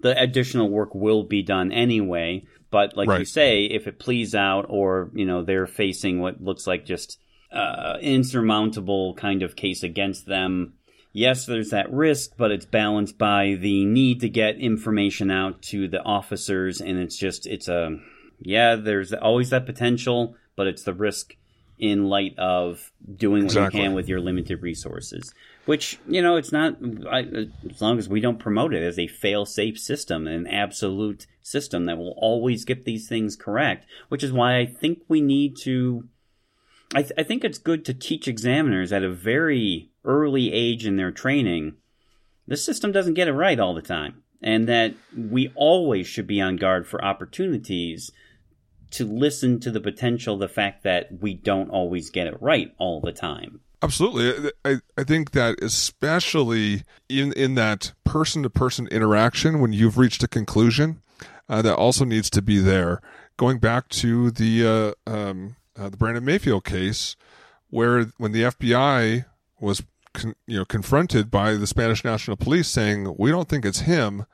the 0.00 0.18
additional 0.18 0.70
work 0.70 0.94
will 0.94 1.22
be 1.22 1.42
done 1.42 1.70
anyway. 1.70 2.44
But 2.70 2.96
like 2.96 3.18
you 3.18 3.26
say, 3.26 3.64
if 3.64 3.86
it 3.86 3.98
pleads 3.98 4.34
out, 4.34 4.66
or 4.70 5.10
you 5.12 5.26
know 5.26 5.42
they're 5.42 5.66
facing 5.66 6.20
what 6.20 6.40
looks 6.40 6.66
like 6.66 6.86
just 6.86 7.18
uh, 7.52 7.98
insurmountable 8.00 9.14
kind 9.14 9.42
of 9.42 9.54
case 9.54 9.82
against 9.82 10.24
them, 10.24 10.74
yes, 11.12 11.44
there's 11.44 11.70
that 11.70 11.92
risk, 11.92 12.30
but 12.38 12.52
it's 12.52 12.64
balanced 12.64 13.18
by 13.18 13.58
the 13.60 13.84
need 13.84 14.20
to 14.20 14.30
get 14.30 14.56
information 14.56 15.30
out 15.30 15.60
to 15.62 15.88
the 15.88 16.02
officers, 16.02 16.80
and 16.80 16.98
it's 16.98 17.18
just 17.18 17.46
it's 17.46 17.68
a 17.68 17.98
yeah, 18.40 18.76
there's 18.76 19.12
always 19.12 19.50
that 19.50 19.66
potential, 19.66 20.36
but 20.56 20.66
it's 20.66 20.84
the 20.84 20.94
risk 20.94 21.34
in 21.80 22.04
light 22.10 22.38
of 22.38 22.92
doing 23.16 23.46
what 23.46 23.54
you 23.54 23.70
can 23.70 23.94
with 23.94 24.06
your 24.06 24.20
limited 24.20 24.62
resources. 24.62 25.34
Which 25.64 25.98
you 26.06 26.20
know, 26.20 26.36
it's 26.36 26.52
not 26.52 26.76
I, 27.10 27.20
as 27.68 27.80
long 27.80 27.98
as 27.98 28.08
we 28.08 28.20
don't 28.20 28.38
promote 28.38 28.74
it 28.74 28.82
as 28.82 28.98
a 28.98 29.08
fail-safe 29.08 29.78
system, 29.78 30.26
an 30.26 30.46
absolute 30.46 31.26
system 31.42 31.86
that 31.86 31.96
will 31.96 32.14
always 32.18 32.66
get 32.66 32.84
these 32.84 33.08
things 33.08 33.34
correct. 33.34 33.86
Which 34.08 34.22
is 34.22 34.32
why 34.32 34.58
I 34.58 34.66
think 34.66 35.00
we 35.08 35.20
need 35.20 35.56
to. 35.62 36.04
I, 36.94 37.02
th- 37.02 37.14
I 37.16 37.22
think 37.22 37.44
it's 37.44 37.58
good 37.58 37.84
to 37.86 37.94
teach 37.94 38.28
examiners 38.28 38.92
at 38.92 39.04
a 39.04 39.10
very 39.10 39.90
early 40.04 40.52
age 40.52 40.84
in 40.86 40.96
their 40.96 41.12
training. 41.12 41.74
The 42.46 42.56
system 42.56 42.92
doesn't 42.92 43.14
get 43.14 43.28
it 43.28 43.32
right 43.32 43.60
all 43.60 43.74
the 43.74 43.80
time, 43.80 44.22
and 44.42 44.68
that 44.68 44.94
we 45.16 45.52
always 45.54 46.06
should 46.06 46.26
be 46.26 46.40
on 46.40 46.56
guard 46.56 46.86
for 46.86 47.02
opportunities 47.02 48.10
to 48.92 49.04
listen 49.04 49.60
to 49.60 49.70
the 49.70 49.80
potential, 49.80 50.36
the 50.36 50.48
fact 50.48 50.82
that 50.82 51.20
we 51.20 51.34
don't 51.34 51.70
always 51.70 52.10
get 52.10 52.26
it 52.26 52.36
right 52.40 52.74
all 52.78 53.00
the 53.00 53.12
time. 53.12 53.60
Absolutely. 53.82 54.50
I, 54.64 54.76
I 54.98 55.04
think 55.04 55.30
that 55.30 55.56
especially 55.62 56.82
in, 57.08 57.32
in 57.32 57.54
that 57.54 57.92
person 58.04 58.42
to 58.42 58.50
person 58.50 58.86
interaction, 58.88 59.60
when 59.60 59.72
you've 59.72 59.96
reached 59.96 60.22
a 60.22 60.28
conclusion, 60.28 61.00
uh, 61.48 61.62
that 61.62 61.74
also 61.74 62.04
needs 62.04 62.30
to 62.30 62.42
be 62.42 62.58
there. 62.58 63.00
Going 63.36 63.58
back 63.58 63.88
to 63.88 64.30
the 64.30 64.94
uh, 65.06 65.10
um, 65.10 65.56
uh, 65.78 65.88
the 65.88 65.96
Brandon 65.96 66.24
Mayfield 66.24 66.64
case, 66.64 67.16
where 67.70 68.04
when 68.18 68.32
the 68.32 68.42
FBI 68.42 69.24
was 69.58 69.82
con- 70.12 70.36
you 70.46 70.58
know 70.58 70.64
confronted 70.64 71.30
by 71.30 71.54
the 71.54 71.66
Spanish 71.66 72.04
National 72.04 72.36
Police 72.36 72.68
saying 72.68 73.14
we 73.18 73.30
don't 73.30 73.48
think 73.48 73.64
it's 73.64 73.80
him, 73.80 74.26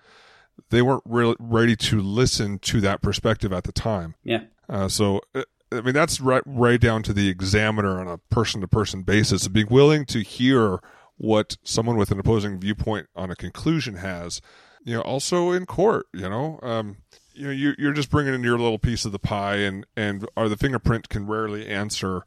they 0.70 0.82
weren't 0.82 1.02
really 1.04 1.36
ready 1.38 1.76
to 1.76 2.00
listen 2.00 2.58
to 2.60 2.80
that 2.80 3.02
perspective 3.02 3.52
at 3.52 3.64
the 3.64 3.72
time. 3.72 4.14
Yeah. 4.24 4.44
Uh, 4.68 4.88
so, 4.88 5.20
uh, 5.34 5.44
I 5.72 5.80
mean, 5.80 5.94
that's 5.94 6.20
right, 6.20 6.42
right 6.46 6.80
down 6.80 7.02
to 7.04 7.12
the 7.12 7.28
examiner 7.28 8.00
on 8.00 8.08
a 8.08 8.18
person 8.18 8.60
to 8.60 8.68
person 8.68 9.02
basis, 9.02 9.48
being 9.48 9.68
willing 9.68 10.04
to 10.06 10.20
hear 10.20 10.80
what 11.16 11.56
someone 11.62 11.96
with 11.96 12.10
an 12.10 12.18
opposing 12.18 12.58
viewpoint 12.60 13.08
on 13.16 13.30
a 13.30 13.36
conclusion 13.36 13.96
has. 13.96 14.40
You 14.84 14.94
know, 14.94 15.00
also 15.00 15.50
in 15.50 15.66
court, 15.66 16.06
you 16.12 16.28
know, 16.28 16.60
um, 16.62 16.98
you 17.32 17.46
know, 17.46 17.50
you, 17.50 17.74
you're 17.78 17.92
just 17.92 18.10
bringing 18.10 18.34
in 18.34 18.44
your 18.44 18.58
little 18.58 18.78
piece 18.78 19.04
of 19.04 19.12
the 19.12 19.18
pie, 19.18 19.56
and 19.56 19.84
and 19.96 20.26
or 20.36 20.48
the 20.48 20.56
fingerprint 20.56 21.08
can 21.08 21.26
rarely 21.26 21.66
answer, 21.66 22.22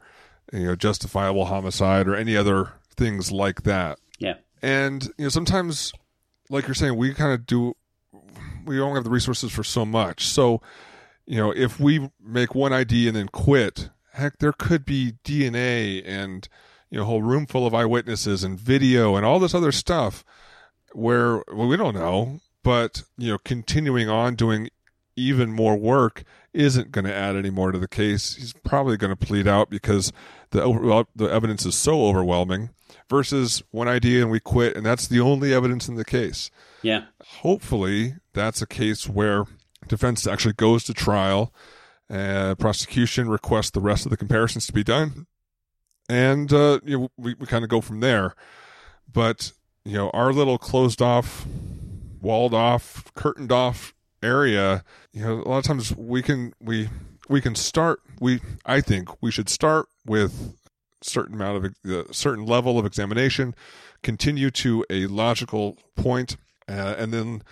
you 0.52 0.66
know, 0.66 0.76
justifiable 0.76 1.46
homicide 1.46 2.06
or 2.06 2.14
any 2.14 2.36
other 2.36 2.74
things 2.96 3.32
like 3.32 3.62
that. 3.62 3.98
Yeah. 4.18 4.34
And 4.60 5.04
you 5.16 5.24
know, 5.24 5.28
sometimes, 5.30 5.92
like 6.50 6.66
you're 6.66 6.74
saying, 6.74 6.96
we 6.96 7.14
kind 7.14 7.32
of 7.32 7.46
do. 7.46 7.74
We 8.64 8.80
only 8.80 8.96
have 8.96 9.04
the 9.04 9.10
resources 9.10 9.52
for 9.52 9.64
so 9.64 9.84
much. 9.84 10.26
So, 10.26 10.60
you 11.26 11.36
know, 11.36 11.52
if 11.54 11.78
we 11.80 12.10
make 12.22 12.54
one 12.54 12.72
ID 12.72 13.08
and 13.08 13.16
then 13.16 13.28
quit, 13.28 13.90
heck, 14.12 14.38
there 14.38 14.52
could 14.52 14.84
be 14.84 15.14
DNA 15.24 16.02
and 16.04 16.48
you 16.90 16.98
know, 16.98 17.04
a 17.04 17.06
whole 17.06 17.22
room 17.22 17.46
full 17.46 17.66
of 17.66 17.74
eyewitnesses 17.74 18.42
and 18.42 18.58
video 18.58 19.16
and 19.16 19.24
all 19.24 19.38
this 19.38 19.54
other 19.54 19.72
stuff 19.72 20.24
where 20.92 21.42
well, 21.52 21.68
we 21.68 21.76
don't 21.76 21.94
know. 21.94 22.40
But 22.62 23.02
you 23.16 23.32
know, 23.32 23.38
continuing 23.38 24.08
on 24.08 24.34
doing 24.34 24.68
even 25.16 25.50
more 25.50 25.76
work 25.76 26.24
isn't 26.52 26.92
going 26.92 27.04
to 27.04 27.14
add 27.14 27.36
any 27.36 27.50
more 27.50 27.72
to 27.72 27.78
the 27.78 27.88
case. 27.88 28.34
He's 28.34 28.52
probably 28.52 28.96
going 28.96 29.14
to 29.14 29.26
plead 29.26 29.46
out 29.46 29.70
because 29.70 30.12
the 30.50 31.06
the 31.14 31.26
evidence 31.26 31.64
is 31.64 31.74
so 31.74 32.04
overwhelming. 32.06 32.70
Versus 33.10 33.62
one 33.72 33.88
idea 33.88 34.22
and 34.22 34.30
we 34.30 34.38
quit, 34.38 34.76
and 34.76 34.86
that's 34.86 35.08
the 35.08 35.18
only 35.18 35.52
evidence 35.52 35.88
in 35.88 35.96
the 35.96 36.04
case. 36.04 36.48
Yeah. 36.80 37.06
Hopefully, 37.40 38.14
that's 38.32 38.62
a 38.62 38.66
case 38.66 39.08
where 39.08 39.46
defense 39.88 40.28
actually 40.28 40.54
goes 40.54 40.84
to 40.84 40.94
trial, 40.94 41.52
uh, 42.08 42.54
prosecution 42.54 43.28
requests 43.28 43.70
the 43.70 43.80
rest 43.80 44.06
of 44.06 44.10
the 44.10 44.16
comparisons 44.16 44.66
to 44.68 44.72
be 44.72 44.84
done, 44.84 45.26
and 46.08 46.52
uh, 46.52 46.78
you 46.84 46.98
know, 47.00 47.08
we 47.16 47.34
we 47.34 47.46
kind 47.46 47.64
of 47.64 47.70
go 47.70 47.80
from 47.80 47.98
there. 47.98 48.36
But 49.12 49.52
you 49.84 49.94
know, 49.94 50.10
our 50.10 50.32
little 50.32 50.56
closed 50.56 51.02
off, 51.02 51.46
walled 52.20 52.54
off, 52.54 53.12
curtained 53.14 53.50
off 53.50 53.92
area, 54.22 54.84
you 55.12 55.24
know, 55.24 55.42
a 55.42 55.48
lot 55.48 55.58
of 55.58 55.64
times 55.64 55.96
we 55.96 56.22
can 56.22 56.54
we 56.60 56.88
we 57.28 57.40
can 57.40 57.54
start. 57.54 58.00
We 58.20 58.40
I 58.64 58.80
think 58.80 59.22
we 59.22 59.30
should 59.30 59.48
start 59.48 59.88
with 60.06 60.54
certain 61.02 61.34
amount 61.34 61.64
of 61.64 61.74
a 61.84 62.14
certain 62.14 62.46
level 62.46 62.78
of 62.78 62.86
examination, 62.86 63.54
continue 64.02 64.50
to 64.50 64.84
a 64.90 65.06
logical 65.06 65.76
point, 65.96 66.36
uh, 66.68 66.94
and 66.98 67.12
then 67.12 67.42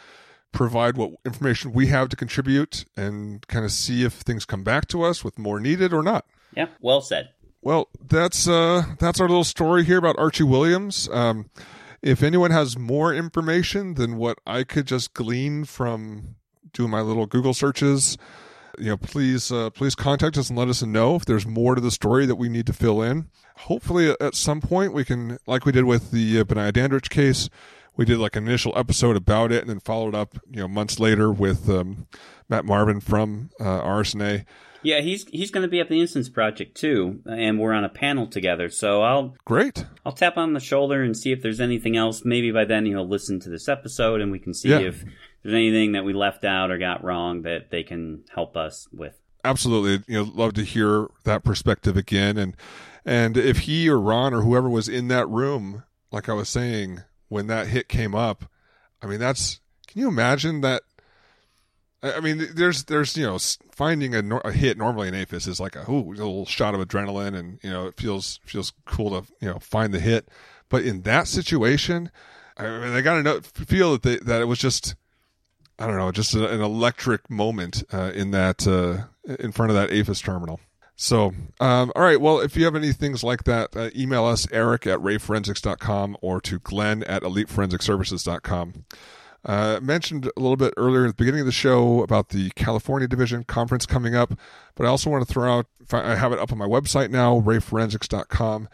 provide 0.53 0.97
what 0.97 1.13
information 1.25 1.73
we 1.73 1.89
have 1.89 2.09
to 2.09 2.17
contribute, 2.17 2.85
and 2.97 3.47
kind 3.49 3.65
of 3.65 3.73
see 3.73 4.05
if 4.05 4.15
things 4.15 4.45
come 4.45 4.63
back 4.63 4.89
to 4.89 5.03
us 5.03 5.23
with 5.23 5.39
more 5.39 5.61
needed 5.61 5.93
or 5.93 6.03
not. 6.03 6.25
Yeah. 6.57 6.67
Well 6.81 7.01
said. 7.01 7.31
Well, 7.61 7.89
that's 8.01 8.49
uh, 8.49 8.85
that's 8.99 9.21
our 9.21 9.29
little 9.29 9.45
story 9.45 9.85
here 9.85 9.99
about 9.99 10.19
Archie 10.19 10.45
Williams. 10.45 11.09
Um, 11.13 11.51
if 12.03 12.23
anyone 12.23 12.51
has 12.53 12.79
more 12.79 13.13
information 13.13 13.95
than 13.95 14.17
what 14.17 14.39
I 14.47 14.63
could 14.65 14.87
just 14.87 15.15
glean 15.15 15.65
from 15.65 16.37
doing 16.73 16.91
my 16.91 17.01
little 17.01 17.27
Google 17.27 17.55
searches, 17.55 18.17
you 18.79 18.87
know, 18.91 18.97
please 18.97 19.51
uh, 19.53 19.71
please 19.71 19.95
contact 19.95 20.37
us 20.37 20.49
and 20.51 20.59
let 20.59 20.69
us 20.69 20.83
know 20.83 21.17
if 21.17 21.25
there's 21.25 21.47
more 21.47 21.75
to 21.75 21.81
the 21.81 21.91
story 21.91 22.27
that 22.27 22.37
we 22.37 22.49
need 22.49 22.67
to 22.67 22.73
fill 22.73 23.03
in. 23.03 23.29
Hopefully, 23.57 24.15
at 24.21 24.35
some 24.35 24.61
point, 24.61 24.93
we 24.93 25.05
can, 25.05 25.39
like 25.47 25.65
we 25.65 25.73
did 25.73 25.85
with 25.85 26.11
the 26.13 26.41
uh, 26.41 26.45
Benaiah 26.45 26.73
Dandridge 26.73 27.11
case, 27.11 27.49
we 27.97 28.05
did 28.05 28.19
like 28.19 28.37
an 28.37 28.47
initial 28.47 28.73
episode 28.77 29.17
about 29.17 29.51
it 29.51 29.63
and 29.63 29.69
then 29.71 29.81
followed 29.81 30.15
up, 30.15 30.39
you 30.51 30.61
know, 30.61 30.69
months 30.69 31.01
later 31.01 31.33
with 31.33 31.69
um, 31.69 32.07
Matt 32.49 32.65
Marvin 32.65 33.01
from 33.01 33.51
uh, 33.61 33.81
RS&A. 33.85 34.45
Yeah, 34.81 35.01
he's 35.01 35.25
he's 35.25 35.51
going 35.51 35.63
to 35.63 35.69
be 35.69 35.81
at 35.81 35.89
the 35.89 35.97
Innocence 35.97 36.29
Project 36.29 36.77
too, 36.77 37.21
and 37.29 37.59
we're 37.59 37.73
on 37.73 37.83
a 37.83 37.89
panel 37.89 38.29
together. 38.29 38.69
So 38.69 39.03
I'll 39.03 39.35
Great. 39.45 39.85
I'll 40.07 40.13
tap 40.13 40.37
on 40.37 40.53
the 40.53 40.61
shoulder 40.61 41.03
and 41.03 41.17
see 41.17 41.33
if 41.33 41.43
there's 41.43 41.61
anything 41.61 41.97
else. 41.97 42.25
Maybe 42.25 42.53
by 42.53 42.65
then 42.65 42.87
he'll 42.87 43.07
listen 43.09 43.41
to 43.41 43.49
this 43.49 43.69
episode, 43.69 44.21
and 44.21 44.31
we 44.31 44.39
can 44.39 44.55
see 44.55 44.69
Yeah. 44.69 44.79
if 44.79 45.05
there's 45.49 45.57
anything 45.57 45.93
that 45.93 46.05
we 46.05 46.13
left 46.13 46.45
out 46.45 46.71
or 46.71 46.77
got 46.77 47.03
wrong 47.03 47.43
that 47.43 47.71
they 47.71 47.83
can 47.83 48.25
help 48.35 48.55
us 48.57 48.87
with. 48.93 49.19
absolutely. 49.45 50.05
You 50.13 50.25
know 50.25 50.31
love 50.35 50.53
to 50.55 50.63
hear 50.63 51.09
that 51.25 51.43
perspective 51.43 51.97
again. 51.97 52.37
And 52.37 52.55
and 53.05 53.37
if 53.37 53.61
he 53.61 53.89
or 53.89 53.99
ron 53.99 54.35
or 54.35 54.43
whoever 54.43 54.69
was 54.69 54.89
in 54.89 55.09
that 55.09 55.27
room 55.29 55.85
like 56.11 56.29
i 56.29 56.33
was 56.35 56.49
saying 56.49 57.03
when 57.29 57.47
that 57.47 57.69
hit 57.69 57.89
came 57.89 58.15
up 58.15 58.45
i 59.01 59.07
mean 59.07 59.19
that's 59.19 59.61
can 59.87 60.03
you 60.03 60.09
imagine 60.09 60.61
that? 60.61 60.83
I 62.03 62.21
mean 62.21 62.47
there's 62.55 62.85
there's 62.85 63.17
you 63.17 63.25
know 63.25 63.39
finding 63.73 64.15
a, 64.15 64.37
a 64.45 64.53
hit 64.53 64.77
normally 64.77 65.09
in 65.09 65.15
AFIS 65.15 65.49
is 65.49 65.59
like 65.59 65.75
a, 65.75 65.91
ooh, 65.91 66.11
a 66.11 66.15
little 66.15 66.47
shot 66.47 66.75
of 66.75 66.87
adrenaline 66.87 67.35
and 67.35 67.59
you 67.63 67.71
know 67.71 67.87
it 67.87 67.97
feels 67.97 68.39
feels 68.45 68.73
cool 68.85 69.11
to 69.11 69.33
you 69.41 69.49
know 69.49 69.59
find 69.59 69.95
the 69.95 70.01
hit. 70.01 70.29
But 70.69 70.85
in 70.85 71.03
that 71.03 71.27
situation 71.27 72.11
i 72.59 72.65
mean 72.65 72.93
they 72.93 73.03
got 73.03 73.15
to 73.15 73.23
know 73.23 73.41
feel 73.41 73.93
that 73.93 74.03
they, 74.03 74.17
that 74.19 74.43
it 74.43 74.45
was 74.45 74.59
just 74.59 74.95
I 75.79 75.87
don't 75.87 75.97
know, 75.97 76.11
just 76.11 76.35
an 76.35 76.61
electric 76.61 77.31
moment 77.31 77.85
uh, 77.93 78.11
in 78.15 78.33
that 78.33 78.67
uh, 78.67 79.07
in 79.39 79.53
front 79.53 79.71
of 79.71 79.77
that 79.77 79.91
AFIS 79.91 80.21
terminal. 80.23 80.61
So, 80.97 81.33
um, 81.61 81.93
all 81.95 82.03
right. 82.03 82.21
Well, 82.21 82.41
if 82.41 82.57
you 82.57 82.65
have 82.65 82.75
any 82.75 82.93
things 82.93 83.23
like 83.23 83.45
that, 83.45 83.77
uh, 83.77 83.91
email 83.95 84.25
us, 84.25 84.49
Eric 84.51 84.85
at 84.89 84.99
rayforensics.com 84.99 86.17
or 86.21 86.41
to 86.41 86.59
Glenn 86.59 87.05
at 87.05 87.23
eliteforensicservices.com. 87.23 88.85
Uh, 89.45 89.79
mentioned 89.81 90.27
a 90.27 90.41
little 90.41 90.57
bit 90.57 90.75
earlier 90.77 91.05
at 91.05 91.09
the 91.09 91.15
beginning 91.15 91.41
of 91.41 91.47
the 91.47 91.53
show 91.53 92.03
about 92.03 92.31
the 92.31 92.51
California 92.51 93.07
Division 93.07 93.45
conference 93.45 93.87
coming 93.87 94.17
up, 94.17 94.35
but 94.75 94.85
I 94.85 94.89
also 94.89 95.09
want 95.09 95.27
to 95.27 95.33
throw 95.33 95.59
out, 95.59 95.67
I 95.93 96.17
have 96.17 96.33
it 96.33 96.41
up 96.41 96.51
on 96.51 96.59
my 96.59 96.67
website 96.67 97.11
now, 97.11 97.41
rayforensics.com, 97.41 98.69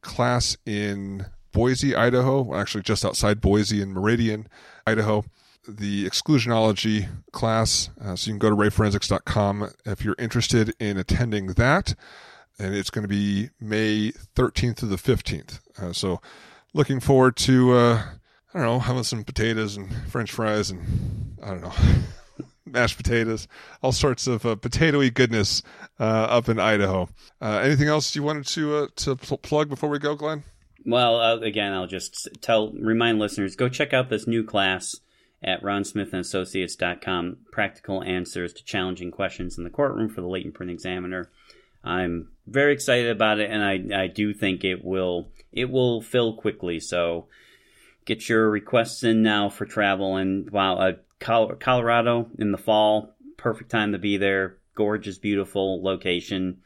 class 0.00 0.56
in 0.64 1.26
Boise, 1.52 1.94
Idaho, 1.94 2.54
actually 2.56 2.82
just 2.82 3.04
outside 3.04 3.42
Boise 3.42 3.82
in 3.82 3.92
Meridian, 3.92 4.48
Idaho 4.86 5.26
the 5.68 6.04
exclusionology 6.04 7.08
class. 7.32 7.90
Uh, 8.00 8.16
so 8.16 8.28
you 8.28 8.32
can 8.34 8.38
go 8.38 8.50
to 8.50 8.56
rayforensics.com 8.56 9.70
if 9.84 10.04
you're 10.04 10.16
interested 10.18 10.74
in 10.78 10.96
attending 10.96 11.48
that. 11.48 11.94
And 12.58 12.74
it's 12.74 12.90
going 12.90 13.02
to 13.02 13.08
be 13.08 13.50
May 13.60 14.12
13th 14.34 14.76
to 14.76 14.86
the 14.86 14.96
15th. 14.96 15.60
Uh, 15.78 15.92
so 15.92 16.20
looking 16.72 17.00
forward 17.00 17.36
to, 17.36 17.72
uh, 17.72 18.02
I 18.54 18.58
don't 18.58 18.62
know, 18.62 18.78
having 18.78 19.02
some 19.02 19.24
potatoes 19.24 19.76
and 19.76 19.94
french 20.08 20.32
fries 20.32 20.70
and 20.70 21.36
I 21.42 21.48
don't 21.48 21.62
know. 21.62 21.72
mashed 22.66 22.96
potatoes, 22.96 23.46
all 23.80 23.92
sorts 23.92 24.26
of 24.26 24.44
uh, 24.44 24.56
potatoy 24.56 25.12
goodness 25.14 25.62
uh, 26.00 26.02
up 26.02 26.48
in 26.48 26.58
Idaho. 26.58 27.08
Uh, 27.40 27.60
anything 27.62 27.88
else 27.88 28.14
you 28.16 28.22
wanted 28.22 28.46
to 28.48 28.76
uh, 28.76 28.86
to 28.96 29.16
pl- 29.16 29.38
plug 29.38 29.68
before 29.68 29.88
we 29.88 29.98
go, 29.98 30.14
Glenn? 30.16 30.42
Well, 30.84 31.42
again, 31.42 31.72
I'll 31.72 31.86
just 31.86 32.28
tell 32.40 32.72
remind 32.72 33.18
listeners 33.18 33.56
go 33.56 33.68
check 33.68 33.92
out 33.92 34.08
this 34.08 34.26
new 34.26 34.44
class 34.44 34.96
at 35.42 35.62
ronsmithandassociates.com. 35.62 37.36
Practical 37.50 38.02
answers 38.02 38.52
to 38.54 38.64
challenging 38.64 39.10
questions 39.10 39.58
in 39.58 39.64
the 39.64 39.70
courtroom 39.70 40.08
for 40.08 40.20
the 40.20 40.28
latent 40.28 40.54
print 40.54 40.70
examiner. 40.70 41.30
I'm 41.84 42.28
very 42.46 42.72
excited 42.72 43.10
about 43.10 43.38
it, 43.38 43.50
and 43.50 43.62
I, 43.62 44.02
I 44.04 44.06
do 44.08 44.34
think 44.34 44.64
it 44.64 44.84
will 44.84 45.28
it 45.52 45.70
will 45.70 46.02
fill 46.02 46.34
quickly. 46.34 46.80
So 46.80 47.28
get 48.04 48.28
your 48.28 48.50
requests 48.50 49.02
in 49.04 49.22
now 49.22 49.48
for 49.48 49.66
travel. 49.66 50.16
And 50.16 50.50
wow, 50.50 50.76
uh, 50.76 50.92
Colorado 51.20 52.28
in 52.38 52.52
the 52.52 52.58
fall, 52.58 53.14
perfect 53.36 53.70
time 53.70 53.92
to 53.92 53.98
be 53.98 54.16
there. 54.16 54.58
Gorgeous, 54.74 55.18
beautiful 55.18 55.82
location. 55.82 56.58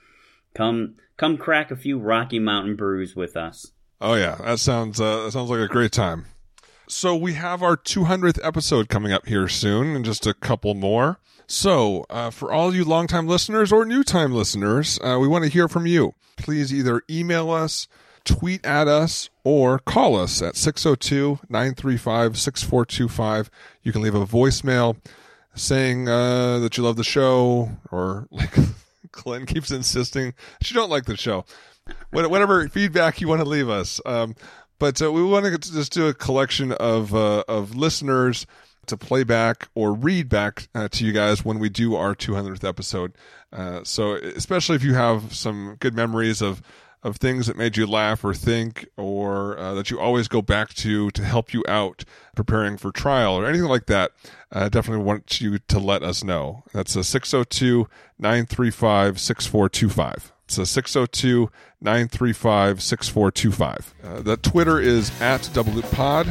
Come 0.55 0.97
come 1.17 1.37
crack 1.37 1.71
a 1.71 1.77
few 1.77 1.99
Rocky 1.99 2.39
Mountain 2.39 2.77
brews 2.77 3.15
with 3.15 3.37
us. 3.37 3.73
Oh 4.01 4.15
yeah, 4.15 4.37
that 4.37 4.59
sounds 4.59 5.01
uh, 5.01 5.25
that 5.25 5.33
sounds 5.33 5.51
like 5.51 5.61
a 5.61 5.69
great 5.69 5.93
time. 5.93 6.25
So 6.91 7.15
we 7.15 7.35
have 7.35 7.63
our 7.63 7.77
200th 7.77 8.45
episode 8.45 8.89
coming 8.89 9.13
up 9.13 9.27
here 9.29 9.47
soon, 9.47 9.95
and 9.95 10.05
just 10.05 10.27
a 10.27 10.35
couple 10.35 10.75
more. 10.75 11.21
So, 11.47 12.05
uh, 12.11 12.31
for 12.31 12.51
all 12.51 12.75
you 12.75 12.85
longtime 12.85 13.29
listeners 13.29 13.71
or 13.71 13.85
new 13.85 14.03
time 14.03 14.33
listeners, 14.33 14.99
uh, 14.99 15.17
we 15.21 15.29
want 15.29 15.45
to 15.45 15.51
hear 15.51 15.69
from 15.69 15.87
you. 15.87 16.15
Please 16.37 16.75
either 16.75 17.03
email 17.09 17.53
us, 17.53 17.87
tweet 18.25 18.67
at 18.67 18.89
us, 18.89 19.31
or 19.45 19.79
call 19.79 20.17
us 20.17 20.43
at 20.43 20.57
602 20.57 21.39
935 21.49 22.37
6425. 22.37 23.51
You 23.85 23.93
can 23.93 24.03
leave 24.03 24.17
a 24.17 24.27
voicemail 24.27 24.97
saying 25.55 26.09
uh, 26.09 26.59
that 26.59 26.77
you 26.77 26.83
love 26.83 26.97
the 26.97 27.05
show, 27.05 27.71
or 27.93 28.27
like 28.33 28.53
Glenn 29.13 29.47
keeps 29.47 29.71
insisting 29.71 30.35
you 30.65 30.75
don't 30.75 30.91
like 30.91 31.05
the 31.05 31.17
show. 31.17 31.45
Whatever 32.11 32.69
feedback 32.69 33.21
you 33.21 33.29
want 33.29 33.43
to 33.43 33.49
leave 33.49 33.69
us. 33.69 34.01
Um, 34.05 34.35
but 34.81 35.01
uh, 35.01 35.13
we 35.13 35.23
want 35.23 35.45
to 35.45 35.59
just 35.59 35.93
do 35.93 36.09
a 36.09 36.15
collection 36.15 36.73
of 36.73 37.15
uh, 37.15 37.45
of 37.47 37.77
listeners 37.77 38.47
to 38.87 38.97
play 38.97 39.23
back 39.23 39.69
or 39.77 39.93
read 39.93 40.29
back 40.29 40.69
uh, 40.75 40.89
to 40.89 41.05
you 41.05 41.13
guys 41.13 41.45
when 41.45 41.61
we 41.61 41.69
do 41.69 41.95
our 41.95 42.15
200th 42.15 42.67
episode. 42.67 43.13
Uh, 43.53 43.85
so, 43.85 44.15
especially 44.15 44.75
if 44.75 44.83
you 44.83 44.95
have 44.95 45.33
some 45.33 45.77
good 45.79 45.95
memories 45.95 46.43
of 46.43 46.61
of 47.03 47.17
things 47.17 47.47
that 47.47 47.57
made 47.57 47.79
you 47.79 47.87
laugh 47.87 48.23
or 48.25 48.35
think, 48.35 48.87
or 48.97 49.59
uh, 49.59 49.73
that 49.75 49.91
you 49.91 49.99
always 49.99 50.29
go 50.29 50.43
back 50.43 50.75
to 50.75 51.11
to 51.11 51.25
help 51.25 51.55
you 51.55 51.65
out 51.69 52.05
preparing 52.37 52.77
for 52.77 52.91
trial 52.91 53.35
or 53.35 53.47
anything 53.47 53.69
like 53.69 53.87
that, 53.87 54.11
I 54.53 54.63
uh, 54.63 54.69
definitely 54.69 55.05
want 55.05 55.41
you 55.41 55.59
to 55.59 55.79
let 55.79 56.03
us 56.03 56.25
know. 56.25 56.65
That's 56.73 56.97
a 56.97 57.05
602 57.05 57.89
935 58.19 59.21
6425. 59.21 60.33
It's 60.51 60.59
a 60.59 60.67
602 60.67 61.49
935 61.81 62.83
6425. 62.83 63.95
Uh, 64.03 64.21
the 64.21 64.37
Twitter 64.39 64.81
is 64.81 65.13
at 65.21 65.49
Double 65.53 65.71
Loop 65.71 65.89
Pod. 65.93 66.27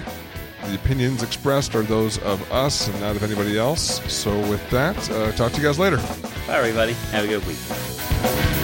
The 0.66 0.76
opinions 0.76 1.24
expressed 1.24 1.74
are 1.74 1.84
those 1.84 2.18
of 2.24 2.52
us 2.52 2.90
and 2.90 3.00
not 3.00 3.16
of 3.16 3.24
anybody 3.24 3.58
else. 3.58 4.04
So, 4.12 4.38
with 4.50 4.70
that, 4.72 4.98
uh, 5.10 5.32
talk 5.32 5.54
to 5.54 5.62
you 5.62 5.64
guys 5.64 5.80
later. 5.80 5.96
Bye, 6.48 6.58
everybody. 6.58 6.92
Have 7.12 7.24
a 7.24 7.28
good 7.30 7.48
week. 7.48 8.59